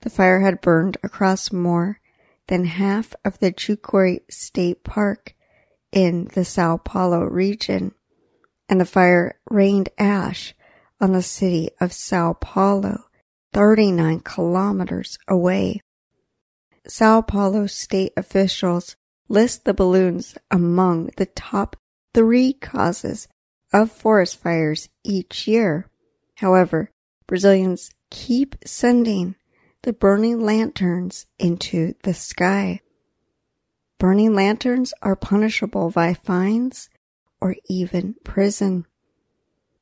the 0.00 0.10
fire 0.10 0.40
had 0.40 0.60
burned 0.60 0.96
across 1.02 1.52
more 1.52 2.00
than 2.48 2.64
half 2.64 3.14
of 3.24 3.38
the 3.38 3.52
Jucuy 3.52 4.20
State 4.30 4.84
Park 4.84 5.34
in 5.92 6.28
the 6.34 6.44
Sao 6.44 6.76
Paulo 6.76 7.20
region, 7.20 7.92
and 8.68 8.80
the 8.80 8.86
fire 8.86 9.38
rained 9.50 9.90
ash 9.98 10.54
on 11.00 11.12
the 11.12 11.22
city 11.22 11.70
of 11.80 11.92
Sao 11.92 12.32
Paulo, 12.34 13.04
39 13.52 14.20
kilometers 14.20 15.18
away. 15.28 15.80
Sao 16.86 17.20
Paulo 17.20 17.66
state 17.66 18.12
officials 18.16 18.96
list 19.28 19.64
the 19.64 19.74
balloons 19.74 20.36
among 20.50 21.10
the 21.16 21.26
top 21.26 21.76
three 22.14 22.52
causes 22.52 23.28
of 23.72 23.90
forest 23.90 24.40
fires 24.40 24.88
each 25.04 25.46
year. 25.46 25.88
However, 26.36 26.90
Brazilians 27.26 27.90
keep 28.10 28.56
sending 28.64 29.36
the 29.82 29.92
burning 29.92 30.40
lanterns 30.40 31.26
into 31.38 31.94
the 32.04 32.14
sky. 32.14 32.80
Burning 33.98 34.34
lanterns 34.34 34.94
are 35.02 35.16
punishable 35.16 35.90
by 35.90 36.14
fines 36.14 36.88
or 37.40 37.56
even 37.68 38.14
prison. 38.24 38.86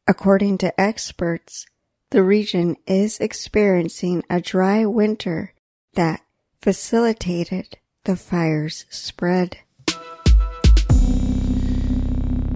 According 0.08 0.58
to 0.58 0.80
experts, 0.80 1.66
the 2.10 2.22
region 2.22 2.76
is 2.86 3.20
experiencing 3.20 4.24
a 4.30 4.40
dry 4.40 4.86
winter 4.86 5.52
that 5.94 6.20
facilitated 6.60 7.78
the 8.04 8.16
fire's 8.16 8.86
spread. 8.90 9.58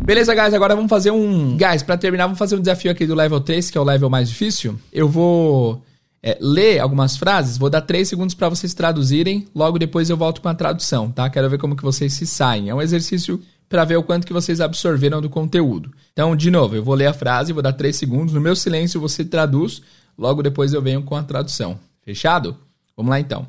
Beleza, 0.04 0.34
guys, 0.34 0.52
agora 0.52 0.74
vamos 0.74 0.90
fazer 0.90 1.10
um. 1.10 1.56
Guys, 1.56 1.82
para 1.82 1.96
terminar, 1.96 2.24
vamos 2.24 2.38
fazer 2.38 2.56
um 2.56 2.60
desafio 2.60 2.90
aqui 2.90 3.06
do 3.06 3.14
level 3.14 3.40
3, 3.40 3.70
que 3.70 3.78
é 3.78 3.80
o 3.80 3.84
level 3.84 4.10
mais 4.10 4.28
difícil. 4.28 4.78
Eu 4.92 5.08
vou 5.08 5.82
é, 6.26 6.38
ler 6.40 6.78
algumas 6.78 7.18
frases, 7.18 7.58
vou 7.58 7.68
dar 7.68 7.82
3 7.82 8.08
segundos 8.08 8.34
para 8.34 8.48
vocês 8.48 8.72
traduzirem, 8.72 9.46
logo 9.54 9.78
depois 9.78 10.08
eu 10.08 10.16
volto 10.16 10.40
com 10.40 10.48
a 10.48 10.54
tradução, 10.54 11.12
tá? 11.12 11.28
Quero 11.28 11.50
ver 11.50 11.58
como 11.58 11.76
que 11.76 11.82
vocês 11.82 12.14
se 12.14 12.26
saem. 12.26 12.70
É 12.70 12.74
um 12.74 12.80
exercício 12.80 13.42
para 13.68 13.84
ver 13.84 13.98
o 13.98 14.02
quanto 14.02 14.26
que 14.26 14.32
vocês 14.32 14.58
absorveram 14.58 15.20
do 15.20 15.28
conteúdo. 15.28 15.92
Então, 16.14 16.34
de 16.34 16.50
novo, 16.50 16.76
eu 16.76 16.82
vou 16.82 16.94
ler 16.94 17.08
a 17.08 17.12
frase, 17.12 17.52
vou 17.52 17.62
dar 17.62 17.74
3 17.74 17.94
segundos, 17.94 18.32
no 18.32 18.40
meu 18.40 18.56
silêncio 18.56 18.98
você 18.98 19.22
traduz, 19.22 19.82
logo 20.16 20.42
depois 20.42 20.72
eu 20.72 20.80
venho 20.80 21.02
com 21.02 21.14
a 21.14 21.22
tradução. 21.22 21.78
Fechado? 22.00 22.56
Vamos 22.96 23.10
lá 23.10 23.20
então. 23.20 23.46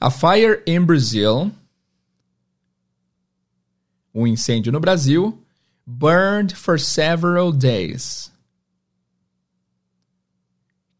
A 0.00 0.10
fire 0.10 0.64
in 0.66 0.80
Brazil, 0.80 1.52
um 4.12 4.26
incêndio 4.26 4.72
no 4.72 4.80
Brasil, 4.80 5.38
burned 5.86 6.56
for 6.56 6.80
several 6.80 7.52
days 7.52 8.29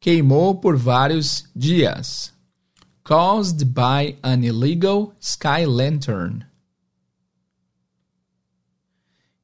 queimou 0.00 0.54
por 0.54 0.76
vários 0.76 1.44
dias. 1.54 2.32
Caused 3.04 3.74
by 3.74 4.16
an 4.22 4.44
illegal 4.44 5.14
sky 5.20 5.64
lantern. 5.64 6.44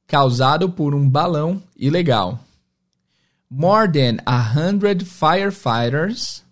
Causado 0.07 0.69
por 0.69 0.95
um 0.95 1.09
balão 1.09 1.61
ilegal. 1.75 2.39
More 3.49 3.87
than 3.87 4.19
a 4.25 4.39
hundred 4.39 5.05
firefighters. 5.05 6.43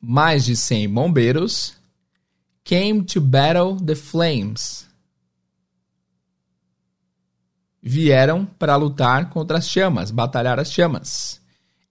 Mais 0.00 0.44
de 0.44 0.56
100 0.56 0.88
bombeiros 0.88 1.76
came 2.64 3.04
to 3.04 3.20
battle 3.20 3.76
the 3.76 3.94
flames 3.94 4.89
vieram 7.82 8.44
para 8.44 8.76
lutar 8.76 9.30
contra 9.30 9.58
as 9.58 9.68
chamas, 9.68 10.10
batalhar 10.10 10.58
as 10.58 10.72
chamas. 10.72 11.40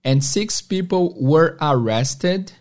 And 0.04 0.20
six 0.20 0.60
people 0.62 1.14
were 1.20 1.56
arrested. 1.60 2.52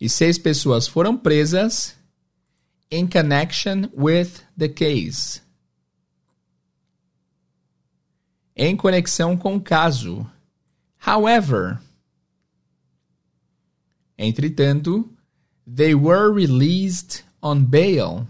e 0.00 0.08
seis 0.08 0.38
pessoas 0.38 0.88
foram 0.88 1.16
presas 1.16 1.94
in 2.90 3.06
connection 3.06 3.90
with 3.94 4.42
the 4.56 4.68
case. 4.68 5.42
Em 8.56 8.76
conexão 8.76 9.36
com 9.36 9.56
o 9.56 9.60
caso. 9.60 10.26
However, 11.06 11.80
entretanto, 14.18 15.08
they 15.66 15.94
were 15.94 16.32
released 16.32 17.24
on 17.42 17.64
bail. 17.64 18.26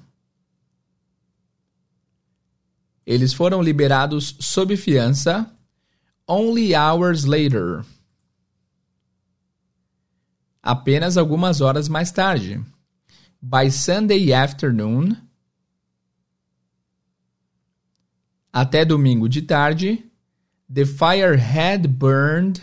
Eles 3.10 3.32
foram 3.32 3.60
liberados 3.60 4.36
sob 4.38 4.76
fiança 4.76 5.52
only 6.28 6.76
hours 6.76 7.24
later. 7.24 7.84
Apenas 10.62 11.16
algumas 11.16 11.60
horas 11.60 11.88
mais 11.88 12.12
tarde. 12.12 12.64
By 13.42 13.68
Sunday 13.68 14.32
afternoon. 14.32 15.16
Até 18.52 18.84
domingo 18.84 19.28
de 19.28 19.42
tarde. 19.42 20.08
The 20.72 20.86
fire 20.86 21.36
had 21.36 21.88
burned. 21.88 22.62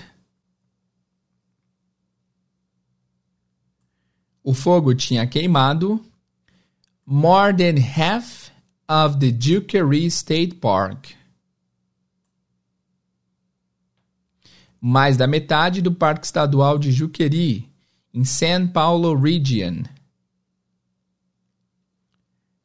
O 4.42 4.54
fogo 4.54 4.96
tinha 4.96 5.28
queimado 5.28 6.02
more 7.06 7.52
than 7.52 7.82
half 7.82 8.47
of 8.88 9.20
the 9.20 9.32
Dukery 9.32 10.10
State 10.10 10.62
Park. 10.62 11.16
Mais 14.80 15.18
da 15.18 15.28
metade 15.28 15.82
do 15.82 15.92
Parque 15.92 16.26
Estadual 16.26 16.78
de 16.78 16.92
Juqueri, 16.92 17.70
em 18.14 18.24
São 18.24 18.72
Paulo 18.72 19.16
Region, 19.16 19.84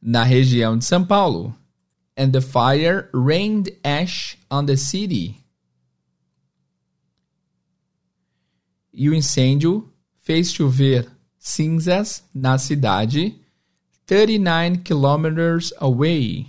na 0.01 0.23
região 0.23 0.77
de 0.77 0.85
São 0.85 1.07
Paulo. 1.07 1.55
And 2.17 2.31
the 2.31 2.43
fire 2.43 3.09
rained 3.15 3.73
ash 3.83 4.37
on 4.51 4.67
the 4.67 4.77
city. 4.77 5.43
E 8.93 9.09
o 9.09 9.15
incêndio 9.15 9.91
fez 10.19 10.53
chover 10.53 11.11
cinzas 11.39 12.23
na 12.35 12.59
cidade 12.59 13.42
39 14.13 14.85
kilometers 14.85 15.73
away. 15.79 16.47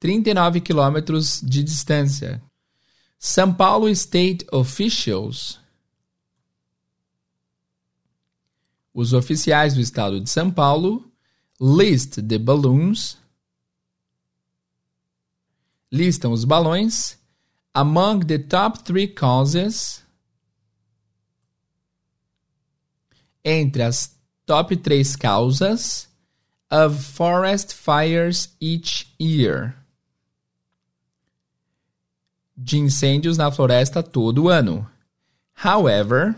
39 0.00 0.60
quilômetros 0.60 1.40
de 1.40 1.62
distância. 1.62 2.42
São 3.20 3.54
Paulo 3.54 3.88
State 3.88 4.44
Officials. 4.50 5.60
Os 8.92 9.12
oficiais 9.12 9.74
do 9.74 9.80
estado 9.80 10.20
de 10.20 10.28
São 10.28 10.50
Paulo 10.50 11.08
list 11.60 12.16
the 12.16 12.36
balloons. 12.36 13.16
Listam 15.92 16.32
os 16.32 16.44
balões 16.44 17.16
among 17.72 18.26
the 18.26 18.40
top 18.40 18.82
three 18.82 19.06
causes. 19.06 20.02
Entre 23.44 23.84
as 23.84 24.20
top 24.46 24.72
3 24.72 25.04
causas 25.20 26.08
of 26.70 27.04
forest 27.04 27.74
fires 27.74 28.48
each 28.60 29.06
year. 29.18 29.74
De 32.56 32.78
incêndios 32.78 33.36
na 33.36 33.50
floresta 33.50 34.02
todo 34.02 34.48
ano. 34.48 34.86
However, 35.54 36.36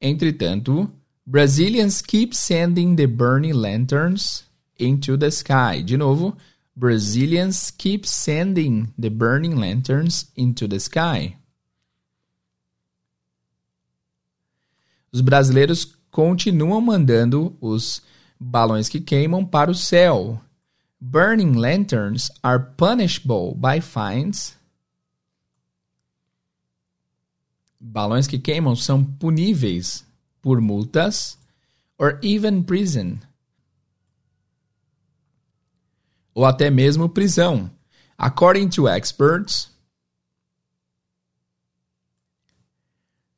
entretanto, 0.00 0.90
Brazilians 1.26 2.02
keep 2.02 2.34
sending 2.34 2.96
the 2.96 3.06
burning 3.06 3.54
lanterns 3.54 4.44
into 4.78 5.16
the 5.16 5.30
sky. 5.30 5.80
De 5.80 5.96
novo, 5.96 6.36
Brazilians 6.76 7.70
keep 7.70 8.04
sending 8.04 8.92
the 8.98 9.08
burning 9.08 9.56
lanterns 9.56 10.26
into 10.36 10.66
the 10.66 10.80
sky. 10.80 11.36
Os 15.14 15.20
brasileiros 15.20 15.96
continuam 16.10 16.80
mandando 16.80 17.56
os 17.60 18.02
balões 18.38 18.88
que 18.88 19.00
queimam 19.00 19.46
para 19.46 19.70
o 19.70 19.74
céu. 19.74 20.42
Burning 21.00 21.52
lanterns 21.52 22.32
are 22.42 22.60
punishable 22.76 23.54
by 23.54 23.80
fines. 23.80 24.58
Balões 27.78 28.26
que 28.26 28.40
queimam 28.40 28.74
são 28.74 29.04
puníveis 29.04 30.04
por 30.42 30.60
multas 30.60 31.38
or 31.96 32.18
even 32.20 32.64
prison. 32.64 33.20
Ou 36.34 36.44
até 36.44 36.68
mesmo 36.70 37.08
prisão. 37.08 37.70
According 38.18 38.68
to 38.70 38.88
experts, 38.88 39.70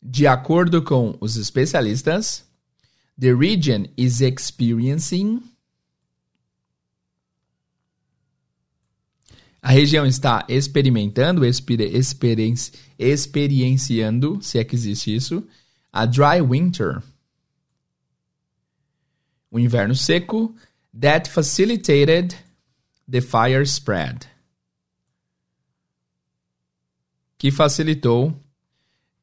De 0.08 0.24
acordo 0.24 0.82
com 0.82 1.18
os 1.20 1.36
especialistas, 1.36 2.44
the 3.18 3.34
region 3.34 3.86
is 3.96 4.20
experiencing 4.20 5.42
A 9.60 9.70
região 9.72 10.06
está 10.06 10.46
experimentando, 10.48 11.44
experienci, 11.44 12.70
experienciando, 12.96 14.40
se 14.40 14.60
é 14.60 14.64
que 14.64 14.76
existe 14.76 15.12
isso, 15.12 15.44
a 15.92 16.06
dry 16.06 16.40
winter. 16.40 17.02
O 19.50 19.58
inverno 19.58 19.96
seco 19.96 20.54
that 21.00 21.28
facilitated 21.28 22.32
the 23.10 23.20
fire 23.20 23.64
spread. 23.64 24.28
Que 27.36 27.50
facilitou 27.50 28.40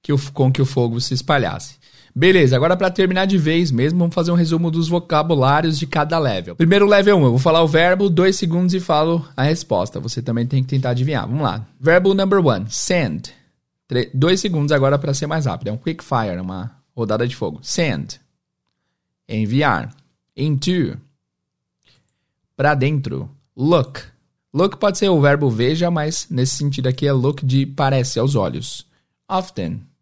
que 0.03 0.11
o, 0.11 0.19
com 0.33 0.51
que 0.51 0.61
o 0.61 0.65
fogo 0.65 0.99
se 0.99 1.13
espalhasse. 1.13 1.81
Beleza, 2.15 2.55
agora 2.55 2.77
para 2.77 2.91
terminar 2.91 3.25
de 3.25 3.39
vez 3.39 3.71
mesmo, 3.71 3.97
vamos 3.97 4.13
fazer 4.13 4.31
um 4.31 4.35
resumo 4.35 4.69
dos 4.69 4.87
vocabulários 4.87 5.79
de 5.79 5.87
cada 5.87 6.19
level. 6.19 6.55
Primeiro 6.55 6.85
level 6.85 7.17
1, 7.17 7.23
eu 7.23 7.29
vou 7.31 7.39
falar 7.39 7.63
o 7.63 7.67
verbo, 7.67 8.07
dois 8.07 8.35
segundos 8.35 8.75
e 8.75 8.79
falo 8.79 9.27
a 9.35 9.41
resposta. 9.41 9.99
Você 9.99 10.21
também 10.21 10.45
tem 10.45 10.61
que 10.61 10.69
tentar 10.69 10.91
adivinhar. 10.91 11.25
Vamos 11.25 11.41
lá. 11.41 11.65
Verbo 11.79 12.13
number 12.13 12.39
1, 12.39 12.69
send. 12.69 13.33
dois 14.13 14.39
segundos 14.39 14.71
agora 14.71 14.99
para 14.99 15.13
ser 15.13 15.25
mais 15.25 15.47
rápido. 15.47 15.69
É 15.69 15.71
um 15.71 15.77
quick 15.77 16.03
fire, 16.03 16.39
uma 16.39 16.71
rodada 16.95 17.27
de 17.27 17.35
fogo. 17.35 17.59
Send. 17.63 18.19
Enviar. 19.27 19.89
Into. 20.37 20.95
Para 22.55 22.75
dentro. 22.75 23.27
Look. 23.57 24.01
Look 24.53 24.77
pode 24.77 24.99
ser 24.99 25.09
o 25.09 25.19
verbo 25.19 25.49
veja, 25.49 25.89
mas 25.89 26.27
nesse 26.29 26.57
sentido 26.57 26.87
aqui 26.87 27.07
é 27.07 27.11
look 27.11 27.43
de 27.43 27.65
parece 27.65 28.19
aos 28.19 28.35
olhos. 28.35 28.85
Often 29.27 29.92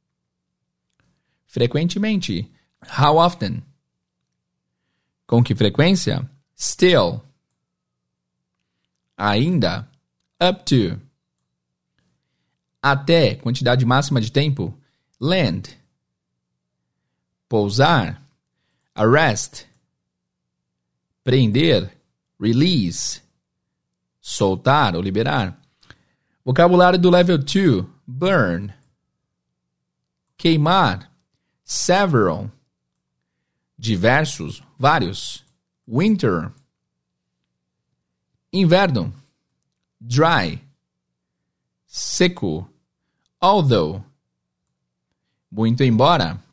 frequentemente. 1.51 2.49
How 2.81 3.17
often? 3.17 3.61
Com 5.27 5.43
que 5.43 5.53
frequência? 5.53 6.27
Still. 6.57 7.21
Ainda. 9.17 9.87
Up 10.41 10.63
to. 10.65 10.99
Até 12.81 13.35
quantidade 13.35 13.85
máxima 13.85 14.19
de 14.21 14.31
tempo. 14.31 14.73
Land. 15.19 15.77
Pousar. 17.47 18.23
Arrest. 18.95 19.65
Prender. 21.23 21.95
Release. 22.39 23.21
Soltar 24.21 24.95
ou 24.95 25.01
liberar. 25.01 25.59
Vocabulário 26.43 26.97
do 26.97 27.09
level 27.09 27.37
2. 27.37 27.85
Burn. 28.07 28.73
Queimar 30.37 31.10
several, 31.71 32.51
diversos, 33.77 34.61
vários, 34.77 35.45
winter, 35.87 36.51
inverno, 38.51 39.13
dry, 39.97 40.61
seco, 41.87 42.69
although, 43.39 44.03
muito 45.49 45.81
embora, 45.81 46.43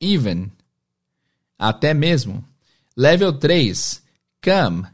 even, 0.00 0.50
até 1.58 1.92
mesmo, 1.92 2.42
level 2.96 3.38
3, 3.38 4.02
come, 4.42 4.88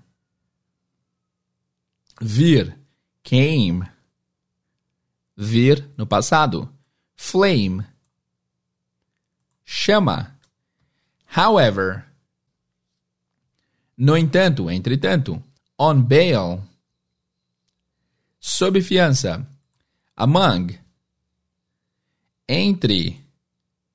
vir, 2.20 2.76
came, 3.22 3.88
vir 5.36 5.88
no 5.97 6.05
passado, 6.05 6.68
flame, 7.14 7.86
chama. 9.66 10.38
However, 11.36 12.04
no 13.98 14.16
entanto, 14.16 14.70
entretanto, 14.70 15.42
on 15.78 16.00
bail, 16.00 16.62
sob 18.40 18.80
fiança, 18.80 19.46
among, 20.16 20.78
entre, 22.48 23.20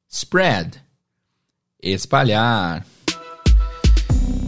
spread, 0.10 0.80
espalhar. 1.82 2.86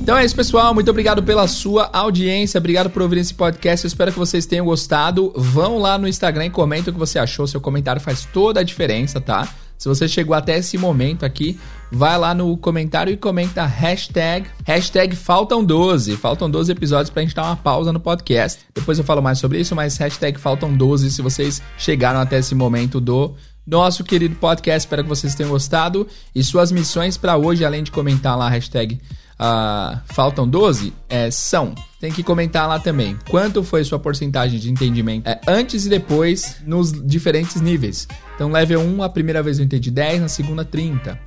Então 0.01 0.17
é 0.17 0.25
isso, 0.25 0.35
pessoal. 0.35 0.73
Muito 0.73 0.91
obrigado 0.91 1.23
pela 1.23 1.47
sua 1.47 1.89
audiência. 1.93 2.57
Obrigado 2.57 2.89
por 2.89 3.01
ouvir 3.01 3.19
esse 3.19 3.33
podcast. 3.33 3.85
Eu 3.85 3.87
espero 3.87 4.11
que 4.11 4.19
vocês 4.19 4.45
tenham 4.45 4.65
gostado. 4.65 5.31
Vão 5.33 5.77
lá 5.77 5.97
no 5.97 6.09
Instagram 6.09 6.47
e 6.47 6.49
comentem 6.49 6.91
o 6.91 6.93
que 6.93 6.99
você 6.99 7.17
achou. 7.17 7.47
Seu 7.47 7.61
comentário 7.61 8.01
faz 8.01 8.25
toda 8.25 8.59
a 8.59 8.63
diferença, 8.63 9.21
tá? 9.21 9.47
Se 9.83 9.89
você 9.89 10.07
chegou 10.07 10.33
até 10.33 10.59
esse 10.59 10.77
momento 10.77 11.25
aqui, 11.25 11.59
vai 11.91 12.17
lá 12.17 12.33
no 12.33 12.55
comentário 12.55 13.11
e 13.11 13.17
comenta 13.17 13.65
hashtag, 13.65 14.47
hashtag 14.65 15.13
faltam 15.13 15.61
12. 15.61 16.15
Faltam 16.15 16.49
12 16.49 16.71
episódios 16.71 17.09
pra 17.09 17.21
gente 17.21 17.35
dar 17.35 17.43
uma 17.43 17.57
pausa 17.57 17.91
no 17.91 17.99
podcast. 17.99 18.61
Depois 18.73 18.97
eu 18.97 19.03
falo 19.03 19.21
mais 19.21 19.39
sobre 19.39 19.59
isso, 19.59 19.75
mas 19.75 19.97
hashtag 19.97 20.39
faltam 20.39 20.73
12 20.73 21.11
se 21.11 21.21
vocês 21.21 21.61
chegaram 21.77 22.21
até 22.21 22.39
esse 22.39 22.55
momento 22.55 23.01
do 23.01 23.35
nosso 23.65 24.03
querido 24.03 24.35
podcast. 24.35 24.85
Espero 24.85 25.03
que 25.03 25.09
vocês 25.09 25.35
tenham 25.35 25.51
gostado. 25.51 26.07
E 26.33 26.43
suas 26.43 26.71
missões 26.71 27.17
para 27.17 27.37
hoje, 27.37 27.65
além 27.65 27.83
de 27.83 27.91
comentar 27.91 28.37
lá 28.37 28.49
hashtag 28.49 28.99
uh, 29.39 29.99
faltam 30.05 30.47
12, 30.47 30.93
é, 31.09 31.31
são. 31.31 31.73
Tem 31.99 32.11
que 32.11 32.23
comentar 32.23 32.67
lá 32.67 32.79
também 32.79 33.17
quanto 33.29 33.63
foi 33.63 33.83
sua 33.83 33.99
porcentagem 33.99 34.59
de 34.59 34.69
entendimento 34.69 35.27
é, 35.27 35.39
antes 35.47 35.85
e 35.85 35.89
depois 35.89 36.57
nos 36.65 36.91
diferentes 36.91 37.61
níveis. 37.61 38.07
Então, 38.35 38.51
level 38.51 38.81
1, 38.81 39.03
a 39.03 39.09
primeira 39.09 39.41
vez 39.41 39.59
eu 39.59 39.65
entendi 39.65 39.89
10, 39.91 40.21
na 40.21 40.27
segunda 40.27 40.65
30. 40.65 41.19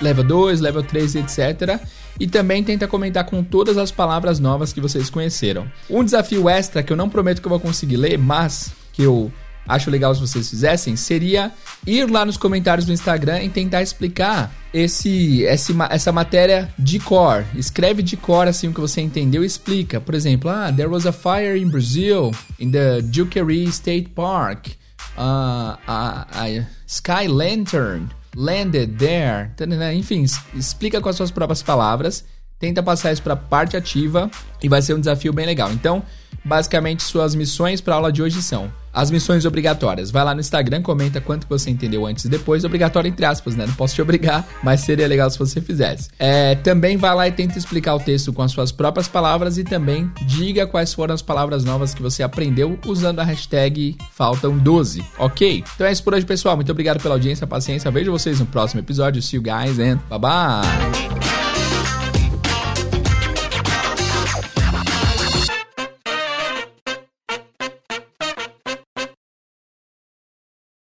Level 0.00 0.24
2, 0.24 0.60
level 0.60 0.82
3, 0.82 1.14
etc. 1.16 1.80
E 2.20 2.26
também 2.26 2.62
tenta 2.62 2.86
comentar 2.86 3.24
com 3.24 3.42
todas 3.42 3.78
as 3.78 3.90
palavras 3.90 4.38
novas 4.38 4.72
que 4.72 4.80
vocês 4.80 5.08
conheceram. 5.08 5.66
Um 5.88 6.04
desafio 6.04 6.50
extra 6.50 6.82
que 6.82 6.92
eu 6.92 6.96
não 6.96 7.08
prometo 7.08 7.40
que 7.40 7.46
eu 7.46 7.50
vou 7.50 7.60
conseguir 7.60 7.96
ler, 7.96 8.18
mas 8.18 8.72
que 8.92 9.02
eu 9.02 9.32
acho 9.66 9.90
legal 9.90 10.14
se 10.14 10.20
vocês 10.20 10.48
fizessem, 10.48 10.96
seria 10.96 11.52
ir 11.86 12.10
lá 12.10 12.24
nos 12.24 12.36
comentários 12.36 12.86
do 12.86 12.92
Instagram 12.92 13.42
e 13.42 13.48
tentar 13.48 13.82
explicar 13.82 14.52
esse, 14.72 15.42
esse 15.42 15.74
essa 15.90 16.12
matéria 16.12 16.68
de 16.78 16.98
cor. 16.98 17.44
Escreve 17.54 18.02
de 18.02 18.16
cor 18.16 18.46
assim 18.46 18.68
o 18.68 18.74
que 18.74 18.80
você 18.80 19.00
entendeu 19.00 19.42
e 19.42 19.46
explica. 19.46 20.00
Por 20.00 20.14
exemplo, 20.14 20.50
ah, 20.50 20.72
there 20.72 20.88
was 20.88 21.06
a 21.06 21.12
fire 21.12 21.58
in 21.58 21.68
Brazil, 21.68 22.32
in 22.58 22.70
the 22.70 23.00
Duquery 23.02 23.64
State 23.64 24.10
Park. 24.10 24.68
Uh, 25.16 25.78
a, 25.86 26.26
a 26.30 26.66
Sky 26.86 27.26
Lantern 27.26 28.08
landed 28.36 28.98
there. 28.98 29.50
Enfim, 29.94 30.26
explica 30.54 31.00
com 31.00 31.08
as 31.08 31.16
suas 31.16 31.30
próprias 31.30 31.62
palavras. 31.62 32.24
Tenta 32.58 32.82
passar 32.82 33.12
isso 33.12 33.22
para 33.22 33.34
a 33.34 33.36
parte 33.36 33.76
ativa 33.76 34.30
e 34.62 34.68
vai 34.68 34.80
ser 34.80 34.94
um 34.94 35.00
desafio 35.00 35.32
bem 35.32 35.46
legal. 35.46 35.72
Então, 35.72 36.02
basicamente, 36.44 37.02
suas 37.02 37.34
missões 37.34 37.80
para 37.80 37.94
a 37.94 37.96
aula 37.96 38.12
de 38.12 38.22
hoje 38.22 38.42
são 38.42 38.72
as 38.96 39.10
missões 39.10 39.44
obrigatórias. 39.44 40.10
Vai 40.10 40.24
lá 40.24 40.34
no 40.34 40.40
Instagram, 40.40 40.80
comenta 40.80 41.20
quanto 41.20 41.46
você 41.46 41.68
entendeu 41.68 42.06
antes 42.06 42.24
e 42.24 42.28
depois. 42.30 42.64
Obrigatório 42.64 43.08
entre 43.08 43.26
aspas, 43.26 43.54
né? 43.54 43.66
Não 43.66 43.74
posso 43.74 43.94
te 43.94 44.00
obrigar, 44.00 44.48
mas 44.64 44.80
seria 44.80 45.06
legal 45.06 45.28
se 45.28 45.38
você 45.38 45.60
fizesse. 45.60 46.08
É, 46.18 46.54
também 46.54 46.96
vai 46.96 47.14
lá 47.14 47.28
e 47.28 47.32
tenta 47.32 47.58
explicar 47.58 47.94
o 47.94 48.00
texto 48.00 48.32
com 48.32 48.40
as 48.40 48.50
suas 48.50 48.72
próprias 48.72 49.06
palavras 49.06 49.58
e 49.58 49.64
também 49.64 50.10
diga 50.22 50.66
quais 50.66 50.94
foram 50.94 51.14
as 51.14 51.20
palavras 51.20 51.62
novas 51.62 51.92
que 51.92 52.00
você 52.00 52.22
aprendeu 52.22 52.78
usando 52.86 53.20
a 53.20 53.24
hashtag 53.24 53.98
Faltam12, 54.18 55.04
ok? 55.18 55.62
Então 55.74 55.86
é 55.86 55.92
isso 55.92 56.02
por 56.02 56.14
hoje, 56.14 56.24
pessoal. 56.24 56.56
Muito 56.56 56.72
obrigado 56.72 57.02
pela 57.02 57.16
audiência, 57.16 57.46
paciência. 57.46 57.90
Vejo 57.90 58.10
vocês 58.10 58.40
no 58.40 58.46
próximo 58.46 58.80
episódio. 58.80 59.20
See 59.20 59.36
you 59.36 59.42
guys 59.42 59.78
and 59.78 59.98
bye 60.08 60.18
bye! 60.18 61.45